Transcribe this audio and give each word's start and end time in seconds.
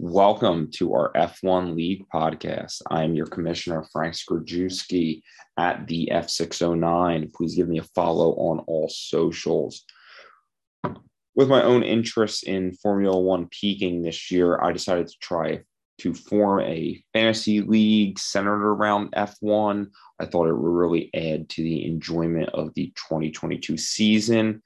Welcome 0.00 0.72
to 0.72 0.92
our 0.92 1.12
F1 1.12 1.76
League 1.76 2.04
podcast. 2.12 2.82
I 2.90 3.04
am 3.04 3.14
your 3.14 3.26
commissioner, 3.26 3.86
Frank 3.92 4.14
Skrajewski 4.14 5.22
at 5.56 5.86
the 5.86 6.08
F609. 6.12 7.32
Please 7.32 7.54
give 7.54 7.68
me 7.68 7.78
a 7.78 7.84
follow 7.84 8.32
on 8.32 8.58
all 8.66 8.88
socials. 8.88 9.84
With 11.36 11.48
my 11.48 11.62
own 11.62 11.84
interest 11.84 12.42
in 12.42 12.72
Formula 12.72 13.16
One 13.16 13.46
peaking 13.52 14.02
this 14.02 14.32
year, 14.32 14.60
I 14.60 14.72
decided 14.72 15.06
to 15.06 15.18
try 15.20 15.62
to 15.98 16.12
form 16.12 16.62
a 16.62 17.00
fantasy 17.12 17.60
league 17.60 18.18
centered 18.18 18.66
around 18.66 19.12
F1. 19.12 19.86
I 20.18 20.24
thought 20.24 20.48
it 20.48 20.54
would 20.54 20.76
really 20.76 21.08
add 21.14 21.48
to 21.50 21.62
the 21.62 21.86
enjoyment 21.86 22.48
of 22.48 22.74
the 22.74 22.92
2022 22.96 23.76
season. 23.76 24.60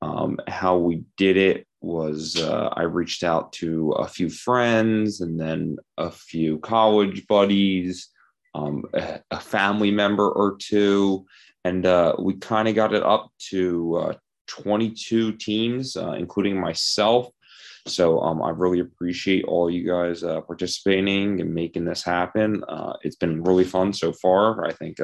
Um, 0.00 0.38
how 0.48 0.78
we 0.78 1.04
did 1.18 1.36
it 1.36 1.66
was 1.80 2.36
uh, 2.36 2.68
I 2.74 2.82
reached 2.82 3.24
out 3.24 3.52
to 3.54 3.92
a 3.92 4.06
few 4.06 4.28
friends 4.28 5.20
and 5.20 5.40
then 5.40 5.78
a 5.96 6.10
few 6.10 6.58
college 6.58 7.26
buddies, 7.26 8.08
um, 8.54 8.84
a, 8.94 9.20
a, 9.30 9.40
family 9.40 9.90
member 9.90 10.28
or 10.28 10.56
two, 10.56 11.24
and 11.64 11.86
uh, 11.86 12.14
we 12.18 12.34
kind 12.34 12.68
of 12.68 12.74
got 12.74 12.94
it 12.94 13.02
up 13.02 13.30
to 13.50 13.96
uh, 13.96 14.12
22 14.48 15.32
teams, 15.32 15.96
uh, 15.96 16.12
including 16.12 16.60
myself. 16.60 17.28
So 17.86 18.20
um, 18.20 18.42
I 18.42 18.50
really 18.50 18.80
appreciate 18.80 19.44
all 19.44 19.70
you 19.70 19.86
guys 19.86 20.22
uh, 20.22 20.42
participating 20.42 21.40
and 21.40 21.54
making 21.54 21.84
this 21.86 22.02
happen. 22.02 22.62
Uh, 22.68 22.94
it's 23.02 23.16
been 23.16 23.42
really 23.42 23.64
fun 23.64 23.92
so 23.92 24.12
far. 24.12 24.66
I 24.66 24.72
think 24.72 24.98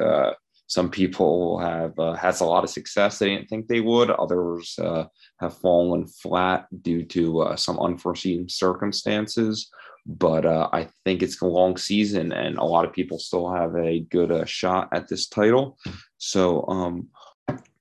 some 0.67 0.89
people 0.89 1.59
have 1.59 1.97
uh, 1.97 2.13
has 2.13 2.41
a 2.41 2.45
lot 2.45 2.63
of 2.65 2.69
success 2.69 3.17
they 3.17 3.29
didn't 3.29 3.47
think 3.47 3.67
they 3.67 3.79
would. 3.79 4.11
Others 4.11 4.77
uh, 4.79 5.05
have 5.39 5.57
fallen 5.57 6.05
flat 6.07 6.67
due 6.81 7.03
to 7.05 7.41
uh, 7.41 7.55
some 7.55 7.79
unforeseen 7.79 8.49
circumstances. 8.49 9.69
But 10.05 10.45
uh, 10.45 10.69
I 10.71 10.87
think 11.03 11.21
it's 11.21 11.41
a 11.41 11.45
long 11.45 11.75
season, 11.77 12.31
and 12.31 12.57
a 12.57 12.63
lot 12.63 12.85
of 12.85 12.93
people 12.93 13.19
still 13.19 13.51
have 13.51 13.75
a 13.75 14.01
good 14.01 14.31
uh, 14.31 14.45
shot 14.45 14.89
at 14.93 15.07
this 15.07 15.27
title. 15.27 15.77
So, 16.17 16.65
um, 16.67 17.09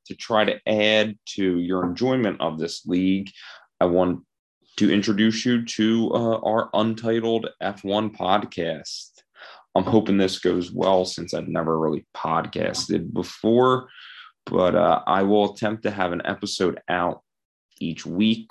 to 0.07 0.15
try 0.15 0.45
to 0.45 0.59
add 0.69 1.19
to 1.35 1.59
your 1.59 1.85
enjoyment 1.85 2.41
of 2.41 2.59
this 2.59 2.87
league, 2.87 3.31
I 3.81 3.87
want 3.87 4.23
to 4.77 4.93
introduce 4.93 5.45
you 5.45 5.65
to 5.65 6.11
uh, 6.15 6.39
our 6.39 6.71
Untitled 6.75 7.49
F1 7.63 8.17
podcast. 8.17 9.16
I'm 9.77 9.85
hoping 9.85 10.17
this 10.17 10.39
goes 10.39 10.73
well 10.73 11.05
since 11.05 11.35
I've 11.35 11.49
never 11.49 11.79
really 11.79 12.07
podcasted 12.17 13.13
before, 13.13 13.89
but 14.47 14.75
uh, 14.75 15.03
I 15.07 15.23
will 15.23 15.53
attempt 15.53 15.83
to 15.83 15.91
have 15.91 16.13
an 16.13 16.23
episode 16.25 16.81
out 16.89 17.23
each 17.79 18.07
week 18.07 18.51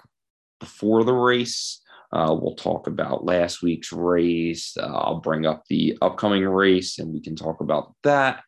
before 0.60 1.04
the 1.04 1.14
race. 1.14 1.82
Uh, 2.14 2.38
we'll 2.40 2.56
talk 2.56 2.86
about 2.86 3.26
last 3.26 3.64
week's 3.64 3.92
race. 3.92 4.78
Uh, 4.80 4.86
I'll 4.86 5.20
bring 5.20 5.48
up 5.48 5.64
the 5.68 5.98
upcoming 6.00 6.46
race 6.46 7.00
and 7.00 7.12
we 7.12 7.20
can 7.20 7.36
talk 7.36 7.60
about 7.60 7.96
that. 8.04 8.44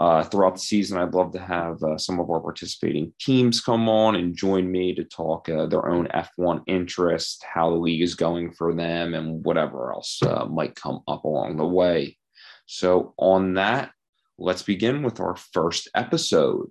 Uh, 0.00 0.24
throughout 0.24 0.54
the 0.54 0.60
season, 0.60 0.98
I'd 0.98 1.14
love 1.14 1.32
to 1.32 1.38
have 1.38 1.80
uh, 1.84 1.96
some 1.96 2.18
of 2.18 2.28
our 2.28 2.40
participating 2.40 3.12
teams 3.20 3.60
come 3.60 3.88
on 3.88 4.16
and 4.16 4.36
join 4.36 4.70
me 4.70 4.92
to 4.92 5.04
talk 5.04 5.48
uh, 5.48 5.66
their 5.66 5.88
own 5.88 6.08
F1 6.08 6.62
interest, 6.66 7.44
how 7.44 7.70
the 7.70 7.76
league 7.76 8.02
is 8.02 8.16
going 8.16 8.50
for 8.52 8.74
them, 8.74 9.14
and 9.14 9.44
whatever 9.44 9.92
else 9.92 10.20
uh, 10.24 10.46
might 10.46 10.74
come 10.74 11.00
up 11.06 11.22
along 11.24 11.56
the 11.56 11.66
way. 11.66 12.18
So, 12.66 13.14
on 13.18 13.54
that, 13.54 13.92
let's 14.36 14.62
begin 14.62 15.02
with 15.04 15.20
our 15.20 15.36
first 15.36 15.88
episode. 15.94 16.70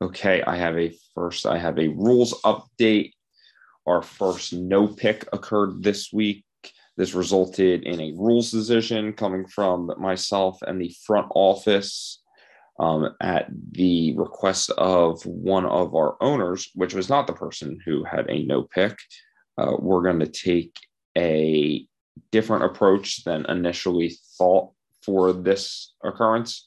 Okay, 0.00 0.42
I 0.42 0.56
have 0.56 0.78
a 0.78 0.96
first, 1.14 1.44
I 1.44 1.58
have 1.58 1.78
a 1.78 1.88
rules 1.88 2.40
update. 2.42 3.12
Our 3.86 4.00
first 4.00 4.54
no 4.54 4.88
pick 4.88 5.26
occurred 5.32 5.82
this 5.82 6.12
week. 6.12 6.44
This 6.96 7.14
resulted 7.14 7.84
in 7.84 8.00
a 8.00 8.12
rules 8.16 8.50
decision 8.50 9.14
coming 9.14 9.46
from 9.46 9.92
myself 9.98 10.58
and 10.62 10.80
the 10.80 10.94
front 11.06 11.28
office 11.34 12.22
um, 12.78 13.14
at 13.20 13.46
the 13.72 14.14
request 14.16 14.70
of 14.70 15.22
one 15.24 15.64
of 15.64 15.94
our 15.94 16.16
owners, 16.20 16.70
which 16.74 16.94
was 16.94 17.08
not 17.08 17.26
the 17.26 17.32
person 17.32 17.78
who 17.84 18.04
had 18.04 18.28
a 18.28 18.44
no 18.44 18.62
pick. 18.62 18.96
Uh, 19.56 19.72
we're 19.78 20.02
going 20.02 20.20
to 20.20 20.26
take 20.26 20.76
a 21.16 21.86
different 22.30 22.64
approach 22.64 23.24
than 23.24 23.46
initially 23.46 24.16
thought 24.36 24.70
for 25.02 25.32
this 25.32 25.94
occurrence. 26.02 26.66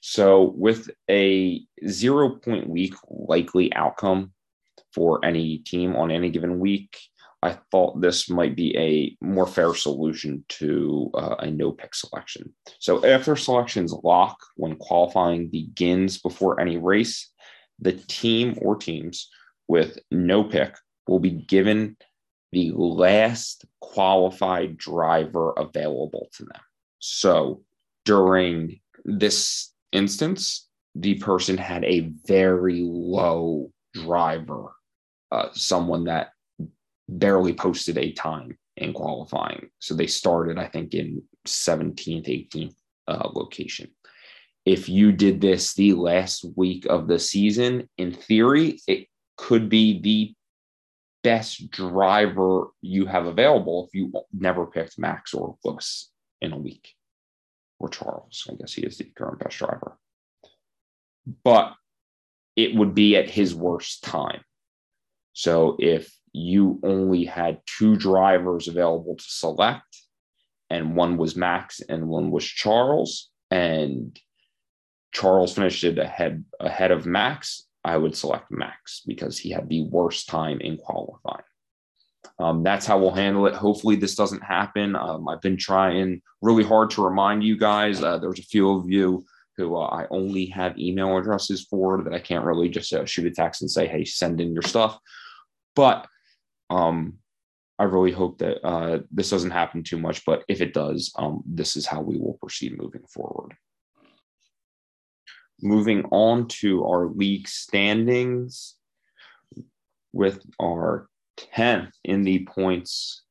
So, 0.00 0.54
with 0.56 0.90
a 1.10 1.62
zero 1.86 2.30
point 2.30 2.68
week 2.68 2.94
likely 3.08 3.72
outcome 3.74 4.32
for 4.94 5.24
any 5.24 5.58
team 5.58 5.96
on 5.96 6.10
any 6.10 6.30
given 6.30 6.60
week, 6.60 6.98
I 7.42 7.56
thought 7.70 8.00
this 8.00 8.28
might 8.28 8.56
be 8.56 8.76
a 8.76 9.16
more 9.24 9.46
fair 9.46 9.74
solution 9.74 10.44
to 10.48 11.10
uh, 11.14 11.36
a 11.38 11.50
no 11.50 11.70
pick 11.70 11.94
selection. 11.94 12.52
So 12.80 13.04
after 13.06 13.36
selections 13.36 13.94
lock 14.02 14.36
when 14.56 14.76
qualifying 14.76 15.48
begins 15.48 16.18
before 16.18 16.60
any 16.60 16.78
race, 16.78 17.30
the 17.78 17.92
team 17.92 18.58
or 18.60 18.76
teams 18.76 19.28
with 19.68 19.98
no 20.10 20.42
pick 20.42 20.74
will 21.06 21.20
be 21.20 21.30
given 21.30 21.96
the 22.50 22.72
last 22.72 23.64
qualified 23.80 24.76
driver 24.76 25.52
available 25.52 26.28
to 26.32 26.44
them. 26.44 26.62
So 26.98 27.62
during 28.04 28.80
this 29.04 29.72
instance, 29.92 30.68
the 30.94 31.14
person 31.14 31.56
had 31.56 31.84
a 31.84 32.10
very 32.26 32.80
low 32.82 33.70
driver, 33.94 34.72
uh, 35.30 35.50
someone 35.52 36.04
that 36.04 36.30
barely 37.08 37.54
posted 37.54 37.98
a 37.98 38.12
time 38.12 38.58
in 38.76 38.92
qualifying. 38.92 39.68
So 39.78 39.94
they 39.94 40.06
started, 40.06 40.58
I 40.58 40.66
think, 40.66 40.94
in 40.94 41.22
17th, 41.46 42.26
18th 42.26 42.74
uh, 43.08 43.28
location. 43.34 43.90
If 44.64 44.88
you 44.88 45.12
did 45.12 45.40
this 45.40 45.74
the 45.74 45.94
last 45.94 46.44
week 46.56 46.86
of 46.86 47.08
the 47.08 47.18
season, 47.18 47.88
in 47.96 48.12
theory, 48.12 48.80
it 48.86 49.06
could 49.36 49.68
be 49.68 50.00
the 50.00 50.34
best 51.24 51.70
driver 51.70 52.68
you 52.82 53.06
have 53.06 53.26
available 53.26 53.86
if 53.86 53.94
you 53.98 54.12
never 54.32 54.66
picked 54.66 54.98
Max 54.98 55.32
or 55.34 55.56
Lewis 55.64 56.10
in 56.40 56.52
a 56.52 56.58
week, 56.58 56.94
or 57.78 57.88
Charles. 57.88 58.46
I 58.50 58.54
guess 58.54 58.74
he 58.74 58.82
is 58.82 58.98
the 58.98 59.04
current 59.04 59.40
best 59.40 59.58
driver. 59.58 59.98
But 61.44 61.74
it 62.56 62.74
would 62.74 62.94
be 62.94 63.16
at 63.16 63.30
his 63.30 63.54
worst 63.54 64.04
time. 64.04 64.42
So 65.32 65.76
if 65.78 66.12
you 66.32 66.80
only 66.82 67.24
had 67.24 67.60
two 67.66 67.96
drivers 67.96 68.68
available 68.68 69.16
to 69.16 69.24
select, 69.24 70.02
and 70.70 70.96
one 70.96 71.16
was 71.16 71.36
Max 71.36 71.80
and 71.80 72.08
one 72.08 72.30
was 72.30 72.44
Charles, 72.44 73.30
and 73.50 74.18
Charles 75.12 75.54
finished 75.54 75.84
it 75.84 75.98
ahead 75.98 76.44
ahead 76.60 76.90
of 76.90 77.06
Max, 77.06 77.66
I 77.84 77.96
would 77.96 78.16
select 78.16 78.50
Max 78.50 79.02
because 79.06 79.38
he 79.38 79.50
had 79.50 79.68
the 79.68 79.84
worst 79.84 80.28
time 80.28 80.60
in 80.60 80.76
qualifying. 80.76 81.44
Um, 82.38 82.62
that's 82.62 82.86
how 82.86 82.98
we'll 82.98 83.12
handle 83.12 83.46
it. 83.46 83.54
Hopefully, 83.54 83.96
this 83.96 84.14
doesn't 84.14 84.42
happen. 84.42 84.94
Um, 84.94 85.28
I've 85.28 85.40
been 85.40 85.56
trying 85.56 86.20
really 86.42 86.64
hard 86.64 86.90
to 86.90 87.04
remind 87.04 87.42
you 87.42 87.56
guys. 87.56 88.02
Uh, 88.02 88.18
there's 88.18 88.38
a 88.38 88.42
few 88.44 88.70
of 88.70 88.90
you 88.90 89.24
who 89.56 89.76
uh, 89.76 89.86
I 89.86 90.06
only 90.10 90.46
have 90.46 90.78
email 90.78 91.16
addresses 91.16 91.64
for 91.64 92.02
that 92.02 92.14
I 92.14 92.20
can't 92.20 92.44
really 92.44 92.68
just 92.68 92.92
uh, 92.92 93.04
shoot 93.04 93.26
a 93.26 93.30
text 93.30 93.62
and 93.62 93.70
say, 93.70 93.86
hey, 93.86 94.04
send 94.04 94.40
in 94.40 94.52
your 94.52 94.62
stuff. 94.62 94.98
But 95.74 96.06
um, 96.70 97.18
I 97.78 97.84
really 97.84 98.10
hope 98.10 98.38
that 98.38 98.66
uh, 98.66 99.00
this 99.10 99.30
doesn't 99.30 99.52
happen 99.52 99.82
too 99.82 99.98
much, 99.98 100.24
but 100.24 100.44
if 100.48 100.60
it 100.60 100.74
does, 100.74 101.12
um, 101.16 101.42
this 101.46 101.76
is 101.76 101.86
how 101.86 102.00
we 102.00 102.18
will 102.18 102.34
proceed 102.34 102.76
moving 102.76 103.04
forward. 103.08 103.54
Moving 105.62 106.04
on 106.10 106.48
to 106.48 106.84
our 106.84 107.06
league 107.06 107.48
standings 107.48 108.74
with 110.12 110.44
our 110.60 111.08
10th 111.54 111.92
in 112.04 112.22
the 112.22 112.44
points 112.46 113.22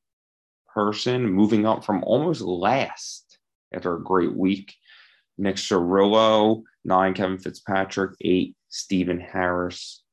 person, 0.74 1.26
moving 1.30 1.66
up 1.66 1.84
from 1.84 2.04
almost 2.04 2.42
last 2.42 3.38
after 3.74 3.96
a 3.96 4.04
great 4.04 4.34
week. 4.36 4.76
Nick 5.38 5.58
Cirillo, 5.58 6.64
nine, 6.86 7.14
Kevin 7.14 7.38
Fitzpatrick, 7.38 8.16
eight, 8.22 8.56
Stephen 8.70 9.20
Harris, 9.20 10.04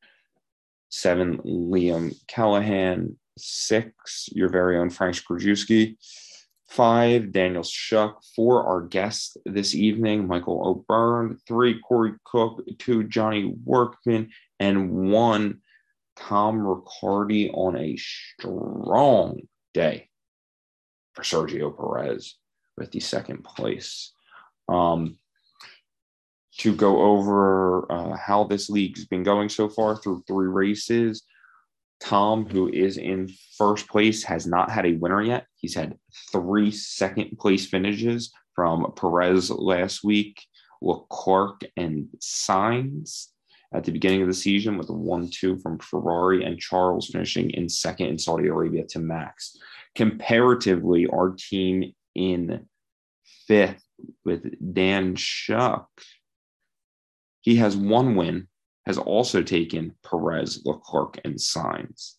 seven, 0.94 1.38
Liam 1.38 2.14
Callahan, 2.28 3.16
six, 3.36 4.28
your 4.32 4.48
very 4.48 4.78
own 4.78 4.90
Frank 4.90 5.16
Skrajewski, 5.16 5.96
five, 6.68 7.32
Daniel 7.32 7.64
Shuck, 7.64 8.22
four, 8.36 8.64
our 8.64 8.80
guest 8.80 9.36
this 9.44 9.74
evening, 9.74 10.28
Michael 10.28 10.62
O'Byrne, 10.64 11.38
three, 11.48 11.80
Corey 11.80 12.12
Cook, 12.24 12.62
two, 12.78 13.04
Johnny 13.04 13.52
Workman, 13.64 14.30
and 14.60 15.10
one, 15.10 15.62
Tom 16.16 16.64
Riccardi 16.64 17.50
on 17.50 17.76
a 17.76 17.96
strong 17.96 19.40
day 19.72 20.08
for 21.14 21.22
Sergio 21.22 21.76
Perez 21.76 22.36
with 22.76 22.92
the 22.92 23.00
second 23.00 23.42
place. 23.42 24.12
Um, 24.68 25.18
to 26.58 26.74
go 26.74 27.02
over 27.02 27.90
uh, 27.90 28.16
how 28.16 28.44
this 28.44 28.70
league's 28.70 29.06
been 29.06 29.22
going 29.22 29.48
so 29.48 29.68
far 29.68 29.96
through 29.96 30.22
three 30.26 30.46
races. 30.46 31.22
Tom, 32.00 32.46
who 32.46 32.68
is 32.68 32.96
in 32.96 33.28
first 33.56 33.88
place, 33.88 34.22
has 34.24 34.46
not 34.46 34.70
had 34.70 34.86
a 34.86 34.96
winner 34.96 35.22
yet. 35.22 35.46
He's 35.56 35.74
had 35.74 35.98
three 36.32 36.70
second 36.70 37.38
place 37.38 37.66
finishes 37.66 38.32
from 38.54 38.92
Perez 38.96 39.50
last 39.50 40.04
week, 40.04 40.40
Leclerc, 40.80 41.62
and 41.76 42.08
Sainz 42.20 43.28
at 43.72 43.84
the 43.84 43.92
beginning 43.92 44.22
of 44.22 44.28
the 44.28 44.34
season 44.34 44.78
with 44.78 44.88
a 44.90 44.92
1 44.92 45.30
2 45.30 45.58
from 45.58 45.78
Ferrari, 45.78 46.44
and 46.44 46.58
Charles 46.58 47.08
finishing 47.08 47.50
in 47.50 47.68
second 47.68 48.06
in 48.06 48.18
Saudi 48.18 48.46
Arabia 48.46 48.84
to 48.90 49.00
Max. 49.00 49.56
Comparatively, 49.96 51.06
our 51.06 51.30
team 51.36 51.92
in 52.14 52.66
fifth 53.46 53.82
with 54.24 54.44
Dan 54.74 55.16
Shuck, 55.16 55.88
he 57.44 57.56
has 57.56 57.76
one 57.76 58.16
win 58.16 58.48
has 58.86 58.96
also 58.96 59.42
taken 59.42 59.94
Perez, 60.02 60.62
Leclerc, 60.64 61.20
and 61.24 61.34
Sainz. 61.34 62.14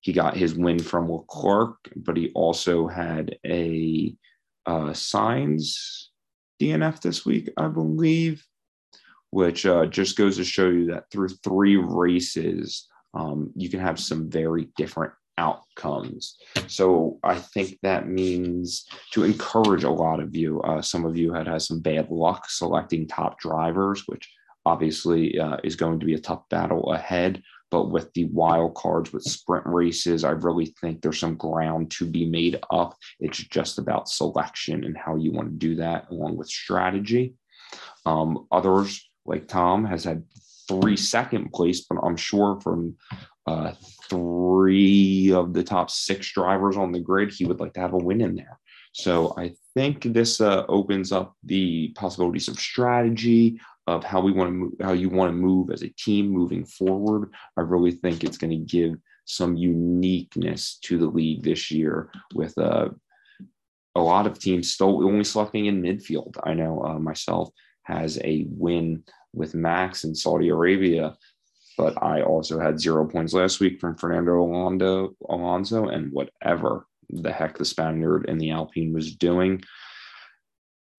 He 0.00 0.12
got 0.12 0.36
his 0.36 0.54
win 0.54 0.80
from 0.80 1.10
Leclerc, 1.10 1.76
but 1.94 2.16
he 2.16 2.32
also 2.34 2.88
had 2.88 3.38
a 3.46 4.12
uh, 4.66 4.90
Sainz 4.90 6.06
DNF 6.60 7.00
this 7.00 7.24
week, 7.24 7.48
I 7.56 7.68
believe, 7.68 8.44
which 9.30 9.66
uh, 9.66 9.86
just 9.86 10.16
goes 10.16 10.36
to 10.38 10.44
show 10.44 10.68
you 10.68 10.86
that 10.86 11.10
through 11.12 11.28
three 11.28 11.76
races, 11.76 12.88
um, 13.14 13.52
you 13.54 13.70
can 13.70 13.80
have 13.80 14.00
some 14.00 14.28
very 14.28 14.68
different 14.76 15.12
outcomes. 15.38 16.36
So 16.68 17.18
I 17.22 17.36
think 17.36 17.78
that 17.82 18.08
means 18.08 18.86
to 19.12 19.24
encourage 19.24 19.84
a 19.84 19.90
lot 19.90 20.20
of 20.20 20.34
you. 20.36 20.60
Uh, 20.62 20.82
some 20.82 21.04
of 21.04 21.16
you 21.16 21.32
had 21.32 21.46
had 21.46 21.62
some 21.62 21.80
bad 21.80 22.10
luck 22.10 22.48
selecting 22.48 23.06
top 23.06 23.40
drivers, 23.40 24.04
which 24.06 24.30
obviously 24.64 25.38
uh, 25.38 25.56
is 25.64 25.76
going 25.76 26.00
to 26.00 26.06
be 26.06 26.14
a 26.14 26.20
tough 26.20 26.48
battle 26.48 26.92
ahead. 26.92 27.42
But 27.70 27.90
with 27.90 28.12
the 28.12 28.26
wild 28.26 28.76
cards, 28.76 29.12
with 29.12 29.24
sprint 29.24 29.66
races, 29.66 30.22
I 30.22 30.30
really 30.30 30.66
think 30.80 31.02
there's 31.02 31.18
some 31.18 31.34
ground 31.36 31.90
to 31.92 32.06
be 32.06 32.24
made 32.24 32.60
up. 32.70 32.94
It's 33.18 33.38
just 33.38 33.78
about 33.78 34.08
selection 34.08 34.84
and 34.84 34.96
how 34.96 35.16
you 35.16 35.32
want 35.32 35.48
to 35.48 35.54
do 35.56 35.74
that, 35.76 36.08
along 36.10 36.36
with 36.36 36.48
strategy. 36.48 37.34
Um, 38.06 38.46
others, 38.52 39.10
like 39.26 39.48
Tom, 39.48 39.84
has 39.86 40.04
had 40.04 40.22
three 40.68 40.96
second 40.96 41.52
place, 41.52 41.84
but 41.88 41.98
I'm 42.02 42.16
sure 42.16 42.60
from 42.60 42.96
uh, 43.46 43.72
three 44.08 45.32
of 45.32 45.52
the 45.52 45.62
top 45.62 45.90
six 45.90 46.32
drivers 46.32 46.76
on 46.76 46.92
the 46.92 47.00
grid, 47.00 47.32
he 47.32 47.44
would 47.44 47.60
like 47.60 47.74
to 47.74 47.80
have 47.80 47.92
a 47.92 47.98
win 47.98 48.20
in 48.20 48.34
there. 48.34 48.58
So 48.92 49.34
I 49.36 49.54
think 49.74 50.02
this 50.04 50.40
uh, 50.40 50.64
opens 50.68 51.10
up 51.10 51.34
the 51.42 51.88
possibilities 51.96 52.48
of 52.48 52.58
strategy, 52.58 53.60
of 53.86 54.04
how 54.04 54.20
we 54.20 54.32
want 54.32 54.48
to 54.48 54.52
move, 54.52 54.72
how 54.80 54.92
you 54.92 55.10
want 55.10 55.30
to 55.30 55.36
move 55.36 55.70
as 55.70 55.82
a 55.82 55.88
team 55.88 56.28
moving 56.28 56.64
forward. 56.64 57.32
I 57.56 57.62
really 57.62 57.90
think 57.90 58.22
it's 58.22 58.38
going 58.38 58.52
to 58.52 58.56
give 58.56 58.94
some 59.26 59.56
uniqueness 59.56 60.78
to 60.84 60.98
the 60.98 61.06
league 61.06 61.42
this 61.42 61.70
year 61.70 62.10
with 62.34 62.56
uh, 62.56 62.88
a 63.94 64.00
lot 64.00 64.26
of 64.26 64.38
teams 64.38 64.72
still 64.72 65.04
only 65.04 65.24
selecting 65.24 65.66
in 65.66 65.82
midfield. 65.82 66.36
I 66.44 66.54
know 66.54 66.82
uh, 66.84 66.98
myself 66.98 67.50
has 67.82 68.18
a 68.24 68.46
win 68.48 69.04
with 69.32 69.54
Max 69.54 70.04
in 70.04 70.14
Saudi 70.14 70.48
Arabia, 70.48 71.16
but 71.76 72.00
I 72.02 72.22
also 72.22 72.58
had 72.58 72.80
zero 72.80 73.06
points 73.06 73.32
last 73.32 73.60
week 73.60 73.80
from 73.80 73.96
Fernando 73.96 74.40
Alonso, 74.40 75.14
Alonso 75.28 75.88
and 75.88 76.12
whatever 76.12 76.86
the 77.10 77.32
heck 77.32 77.58
the 77.58 77.64
Spaniard 77.64 78.26
in 78.28 78.38
the 78.38 78.50
Alpine 78.50 78.92
was 78.92 79.14
doing. 79.14 79.62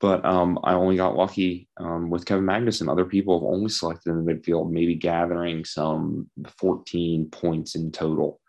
But 0.01 0.25
um, 0.25 0.59
I 0.63 0.73
only 0.73 0.97
got 0.97 1.15
lucky 1.15 1.69
um, 1.77 2.09
with 2.09 2.25
Kevin 2.25 2.45
Magnussen. 2.45 2.91
Other 2.91 3.05
people 3.05 3.39
have 3.39 3.47
only 3.47 3.69
selected 3.69 4.11
in 4.11 4.23
the 4.23 4.33
midfield, 4.33 4.69
maybe 4.69 4.95
gathering 4.95 5.63
some 5.63 6.29
14 6.59 7.29
points 7.31 7.75
in 7.75 7.91
total 7.91 8.39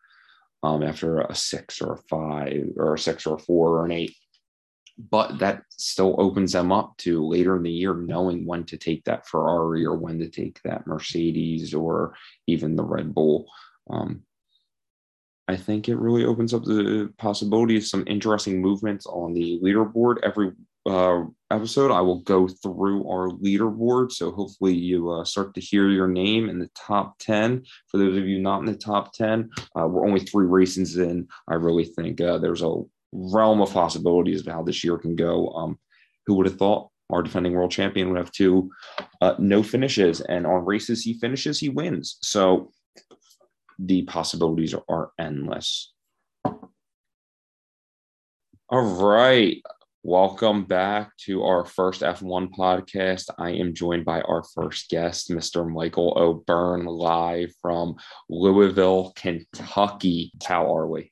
um, 0.62 0.82
after 0.82 1.20
a 1.20 1.34
six 1.34 1.81
or 1.81 1.94
a 1.94 1.99
five 2.08 2.70
or 2.76 2.94
a 2.94 2.99
six 2.99 3.26
or 3.26 3.37
a 3.37 3.38
four 3.38 3.79
or 3.79 3.84
an 3.84 3.93
eight. 3.93 4.14
But 4.98 5.38
that 5.40 5.64
still 5.70 6.14
opens 6.19 6.52
them 6.52 6.72
up 6.72 6.96
to 6.98 7.26
later 7.26 7.56
in 7.56 7.62
the 7.62 7.70
year 7.70 7.94
knowing 7.94 8.46
when 8.46 8.64
to 8.64 8.78
take 8.78 9.04
that 9.04 9.26
Ferrari 9.26 9.84
or 9.84 9.96
when 9.96 10.19
to 10.20 10.28
take 10.28 10.60
that 10.62 10.87
Mercedes 10.87 11.75
or 11.75 12.14
even 12.46 12.76
the 12.76 12.84
Red 12.84 13.14
Bull. 13.14 13.46
Um, 13.90 14.22
I 15.48 15.56
think 15.56 15.88
it 15.88 15.96
really 15.96 16.25
opens 16.25 16.54
up 16.54 16.64
the 16.64 17.12
possibility 17.19 17.76
of 17.76 17.87
some 17.87 18.04
interesting 18.06 18.60
movements 18.60 19.06
on 19.06 19.32
the 19.32 19.60
leaderboard 19.62 20.16
every 20.22 20.52
uh, 20.87 21.25
episode, 21.50 21.90
I 21.90 22.00
will 22.00 22.20
go 22.20 22.46
through 22.48 23.08
our 23.08 23.31
leaderboard. 23.31 24.12
So 24.12 24.31
hopefully 24.31 24.75
you 24.75 25.10
uh, 25.10 25.25
start 25.25 25.54
to 25.54 25.60
hear 25.60 25.88
your 25.88 26.08
name 26.08 26.48
in 26.48 26.58
the 26.58 26.70
top 26.75 27.19
10. 27.19 27.64
For 27.88 27.98
those 27.98 28.16
of 28.16 28.26
you 28.26 28.38
not 28.38 28.60
in 28.60 28.66
the 28.66 28.76
top 28.76 29.12
10, 29.12 29.50
uh, 29.78 29.87
we're 29.87 30.06
only 30.06 30.20
three 30.20 30.46
races 30.46 30.96
in. 30.96 31.28
I 31.48 31.54
really 31.54 31.84
think 31.84 32.20
uh, 32.20 32.38
there's 32.38 32.62
a 32.62 32.82
realm 33.16 33.60
of 33.60 33.72
possibilities 33.72 34.40
of 34.40 34.52
how 34.52 34.62
this 34.62 34.84
year 34.84 34.98
can 34.98 35.16
go. 35.16 35.48
Um, 35.48 35.78
who 36.26 36.34
would 36.34 36.46
have 36.46 36.58
thought 36.58 36.90
our 37.10 37.22
defending 37.22 37.52
world 37.52 37.70
champion 37.70 38.10
would 38.10 38.18
have 38.18 38.32
two 38.32 38.70
uh, 39.20 39.34
no 39.38 39.62
finishes, 39.62 40.20
and 40.20 40.46
on 40.46 40.64
races 40.64 41.02
he 41.02 41.14
finishes, 41.14 41.58
he 41.58 41.68
wins. 41.68 42.18
So 42.22 42.72
the 43.78 44.02
possibilities 44.02 44.74
are 44.88 45.10
endless. 45.18 45.92
All 48.68 48.96
right. 49.00 49.62
Welcome 50.02 50.64
back 50.64 51.16
to 51.22 51.42
our 51.42 51.64
first 51.64 52.02
F1 52.02 52.50
podcast. 52.56 53.24
I 53.38 53.50
am 53.50 53.74
joined 53.74 54.04
by 54.04 54.20
our 54.20 54.44
first 54.54 54.88
guest, 54.88 55.30
Mr. 55.30 55.69
Michael 55.69 56.14
O'Byrne, 56.16 56.86
live 56.86 57.52
from 57.60 57.96
Louisville, 58.28 59.12
Kentucky. 59.16 60.32
How 60.44 60.72
are 60.72 60.86
we? 60.86 61.10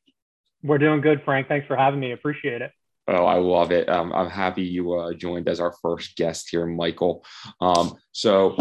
We're 0.65 0.79
doing 0.79 1.03
good, 1.03 1.21
Frank. 1.25 1.47
Thanks 1.47 1.67
for 1.67 1.77
having 1.77 2.01
me. 2.01 2.13
Appreciate 2.13 2.63
it. 2.63 2.73
Oh, 3.07 3.27
I 3.27 3.37
love 3.37 3.71
it. 3.71 3.87
Um, 3.91 4.15
I'm 4.15 4.31
happy 4.31 4.63
you 4.63 4.95
uh, 4.95 5.13
joined 5.13 5.47
as 5.47 5.61
our 5.61 5.75
first 5.83 6.17
guest 6.17 6.49
here, 6.51 6.65
Michael. 6.65 7.23
Um, 7.61 7.95
so, 8.13 8.57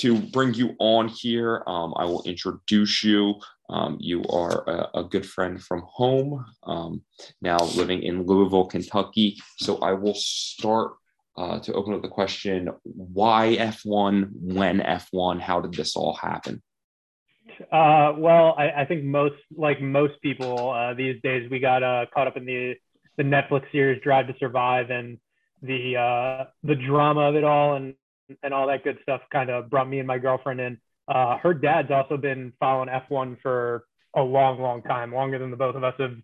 to 0.00 0.18
bring 0.18 0.52
you 0.52 0.76
on 0.78 1.08
here, 1.08 1.62
um, 1.66 1.94
I 1.96 2.04
will 2.04 2.22
introduce 2.24 3.02
you. 3.02 3.36
Um, 3.70 3.96
you 3.98 4.22
are 4.24 4.68
a, 4.68 5.00
a, 5.00 5.04
good 5.04 5.26
friend 5.26 5.60
from 5.60 5.82
home, 5.88 6.44
um, 6.64 7.02
now 7.40 7.56
living 7.74 8.02
in 8.02 8.24
Louisville, 8.24 8.66
Kentucky. 8.66 9.38
So 9.56 9.78
I 9.78 9.92
will 9.92 10.14
start 10.14 10.92
uh, 11.36 11.58
to 11.60 11.72
open 11.72 11.94
up 11.94 12.02
the 12.02 12.08
question 12.08 12.68
why 12.84 13.56
F1, 13.58 14.28
when 14.40 14.80
F1, 14.80 15.40
how 15.40 15.60
did 15.60 15.72
this 15.72 15.96
all 15.96 16.14
happen? 16.14 16.62
Uh, 17.60 18.12
well, 18.16 18.54
I, 18.58 18.82
I, 18.82 18.84
think 18.86 19.04
most, 19.04 19.36
like 19.56 19.80
most 19.80 20.20
people 20.22 20.70
uh, 20.70 20.94
these 20.94 21.20
days, 21.22 21.50
we 21.50 21.58
got 21.58 21.82
uh, 21.82 22.06
caught 22.12 22.26
up 22.26 22.36
in 22.36 22.44
the, 22.44 22.74
the 23.16 23.22
Netflix 23.22 23.70
series 23.72 24.02
Drive 24.02 24.26
to 24.26 24.34
Survive 24.38 24.90
and 24.90 25.18
the 25.62 25.96
uh, 25.96 26.44
the 26.64 26.74
drama 26.74 27.22
of 27.22 27.34
it 27.34 27.42
all 27.44 27.76
and 27.76 27.94
and 28.42 28.52
all 28.52 28.66
that 28.66 28.84
good 28.84 28.98
stuff 29.02 29.22
kind 29.32 29.48
of 29.48 29.70
brought 29.70 29.88
me 29.88 29.98
and 29.98 30.06
my 30.06 30.18
girlfriend 30.18 30.60
in 30.60 30.78
uh, 31.08 31.38
her 31.38 31.54
dad's 31.54 31.90
also 31.90 32.16
been 32.16 32.52
following 32.58 32.88
F1 32.88 33.40
for 33.40 33.84
a 34.14 34.20
long, 34.20 34.60
long 34.60 34.82
time, 34.82 35.14
longer 35.14 35.38
than 35.38 35.50
the 35.50 35.56
both 35.56 35.76
of 35.76 35.84
us 35.84 35.94
have 35.98 36.16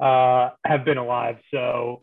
uh, 0.00 0.50
have 0.64 0.84
been 0.84 0.98
alive. 0.98 1.36
So 1.50 2.02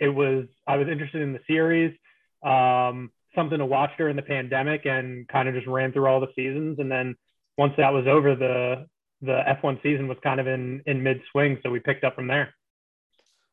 it 0.00 0.14
was 0.14 0.46
I 0.66 0.76
was 0.76 0.88
interested 0.88 1.22
in 1.22 1.32
the 1.32 1.40
series, 1.46 1.96
um, 2.42 3.10
something 3.34 3.58
to 3.58 3.66
watch 3.66 3.90
during 3.96 4.16
the 4.16 4.22
pandemic, 4.22 4.84
and 4.84 5.28
kind 5.28 5.48
of 5.48 5.54
just 5.54 5.66
ran 5.66 5.92
through 5.92 6.06
all 6.06 6.20
the 6.20 6.32
seasons. 6.34 6.78
And 6.80 6.90
then 6.90 7.16
once 7.60 7.74
that 7.76 7.92
was 7.92 8.06
over, 8.06 8.34
the 8.34 8.86
the 9.20 9.42
F1 9.62 9.82
season 9.82 10.08
was 10.08 10.16
kind 10.22 10.40
of 10.40 10.46
in 10.46 10.82
in 10.86 11.02
mid 11.02 11.20
swing, 11.30 11.58
so 11.62 11.70
we 11.70 11.78
picked 11.78 12.04
up 12.04 12.14
from 12.14 12.26
there. 12.26 12.54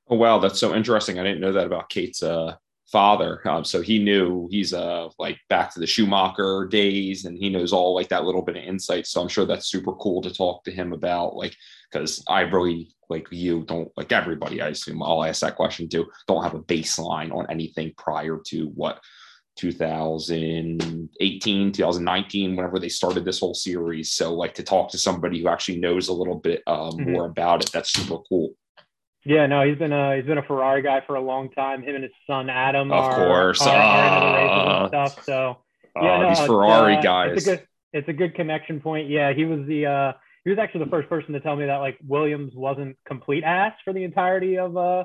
Oh 0.09 0.15
wow, 0.15 0.39
that's 0.39 0.59
so 0.59 0.73
interesting! 0.73 1.19
I 1.19 1.23
didn't 1.23 1.41
know 1.41 1.51
that 1.51 1.67
about 1.67 1.89
Kate's 1.89 2.23
uh, 2.23 2.55
father. 2.89 3.45
Um, 3.45 3.65
so 3.65 3.81
he 3.81 3.99
knew 3.99 4.47
he's 4.49 4.73
uh 4.73 5.09
like 5.19 5.37
back 5.49 5.73
to 5.73 5.81
the 5.81 5.85
Schumacher 5.85 6.67
days 6.71 7.25
and 7.25 7.37
he 7.37 7.49
knows 7.49 7.73
all 7.73 7.93
like 7.93 8.07
that 8.07 8.23
little 8.23 8.41
bit 8.41 8.55
of 8.55 8.63
insight. 8.63 9.07
So 9.07 9.21
I'm 9.21 9.27
sure 9.27 9.45
that's 9.45 9.67
super 9.67 9.93
cool 9.93 10.21
to 10.21 10.33
talk 10.33 10.63
to 10.63 10.71
him 10.71 10.93
about 10.93 11.35
like 11.35 11.53
because 11.91 12.23
I 12.29 12.41
really 12.41 12.95
like 13.09 13.27
you 13.29 13.65
don't 13.65 13.91
like 13.97 14.13
everybody, 14.13 14.61
I 14.61 14.69
assume 14.69 15.03
I'll 15.03 15.25
ask 15.25 15.41
that 15.41 15.57
question 15.57 15.89
too, 15.89 16.05
don't 16.29 16.43
have 16.43 16.55
a 16.55 16.63
baseline 16.63 17.33
on 17.35 17.45
anything 17.49 17.93
prior 17.97 18.39
to 18.47 18.67
what 18.67 19.01
2018 19.57 21.71
2019 21.71 22.55
whenever 22.55 22.79
they 22.79 22.89
started 22.89 23.25
this 23.25 23.39
whole 23.39 23.53
series 23.53 24.11
so 24.11 24.33
like 24.33 24.53
to 24.53 24.63
talk 24.63 24.89
to 24.89 24.97
somebody 24.97 25.41
who 25.41 25.47
actually 25.47 25.79
knows 25.79 26.07
a 26.07 26.13
little 26.13 26.35
bit 26.35 26.61
uh, 26.67 26.91
mm-hmm. 26.91 27.11
more 27.11 27.25
about 27.25 27.63
it 27.63 27.71
that's 27.71 27.91
super 27.91 28.17
cool 28.29 28.53
yeah, 29.27 29.45
no, 29.45 29.67
he's 29.67 29.77
been 29.77 29.91
a 29.91 30.15
he's 30.15 30.25
been 30.25 30.37
a 30.37 30.43
Ferrari 30.43 30.81
guy 30.81 31.01
for 31.05 31.15
a 31.15 31.21
long 31.21 31.49
time. 31.49 31.83
Him 31.83 31.95
and 31.95 32.03
his 32.05 32.13
son 32.25 32.49
Adam 32.49 32.93
of 32.93 33.03
are, 33.03 33.15
course 33.15 33.61
are, 33.61 33.75
are 33.75 34.85
uh, 34.85 34.87
stuff. 34.87 35.25
So 35.25 35.57
yeah, 36.01 36.13
uh, 36.13 36.21
no, 36.21 36.29
these 36.29 36.39
Ferrari 36.39 36.95
uh, 36.95 37.01
guys. 37.01 37.31
It's 37.33 37.45
a 37.45 37.49
good 37.49 37.67
it's 37.91 38.07
a 38.07 38.13
good 38.13 38.35
connection 38.35 38.79
point. 38.79 39.09
Yeah, 39.09 39.33
he 39.33 39.43
was 39.43 39.67
the 39.67 39.85
uh, 39.85 40.13
he 40.45 40.49
was 40.49 40.59
actually 40.59 40.85
the 40.85 40.91
first 40.91 41.09
person 41.09 41.33
to 41.33 41.41
tell 41.41 41.57
me 41.57 41.65
that 41.65 41.77
like 41.77 41.97
Williams 42.07 42.53
wasn't 42.55 42.95
complete 43.05 43.43
ass 43.43 43.73
for 43.83 43.91
the 43.91 44.05
entirety 44.05 44.57
of 44.57 44.77
uh 44.77 45.03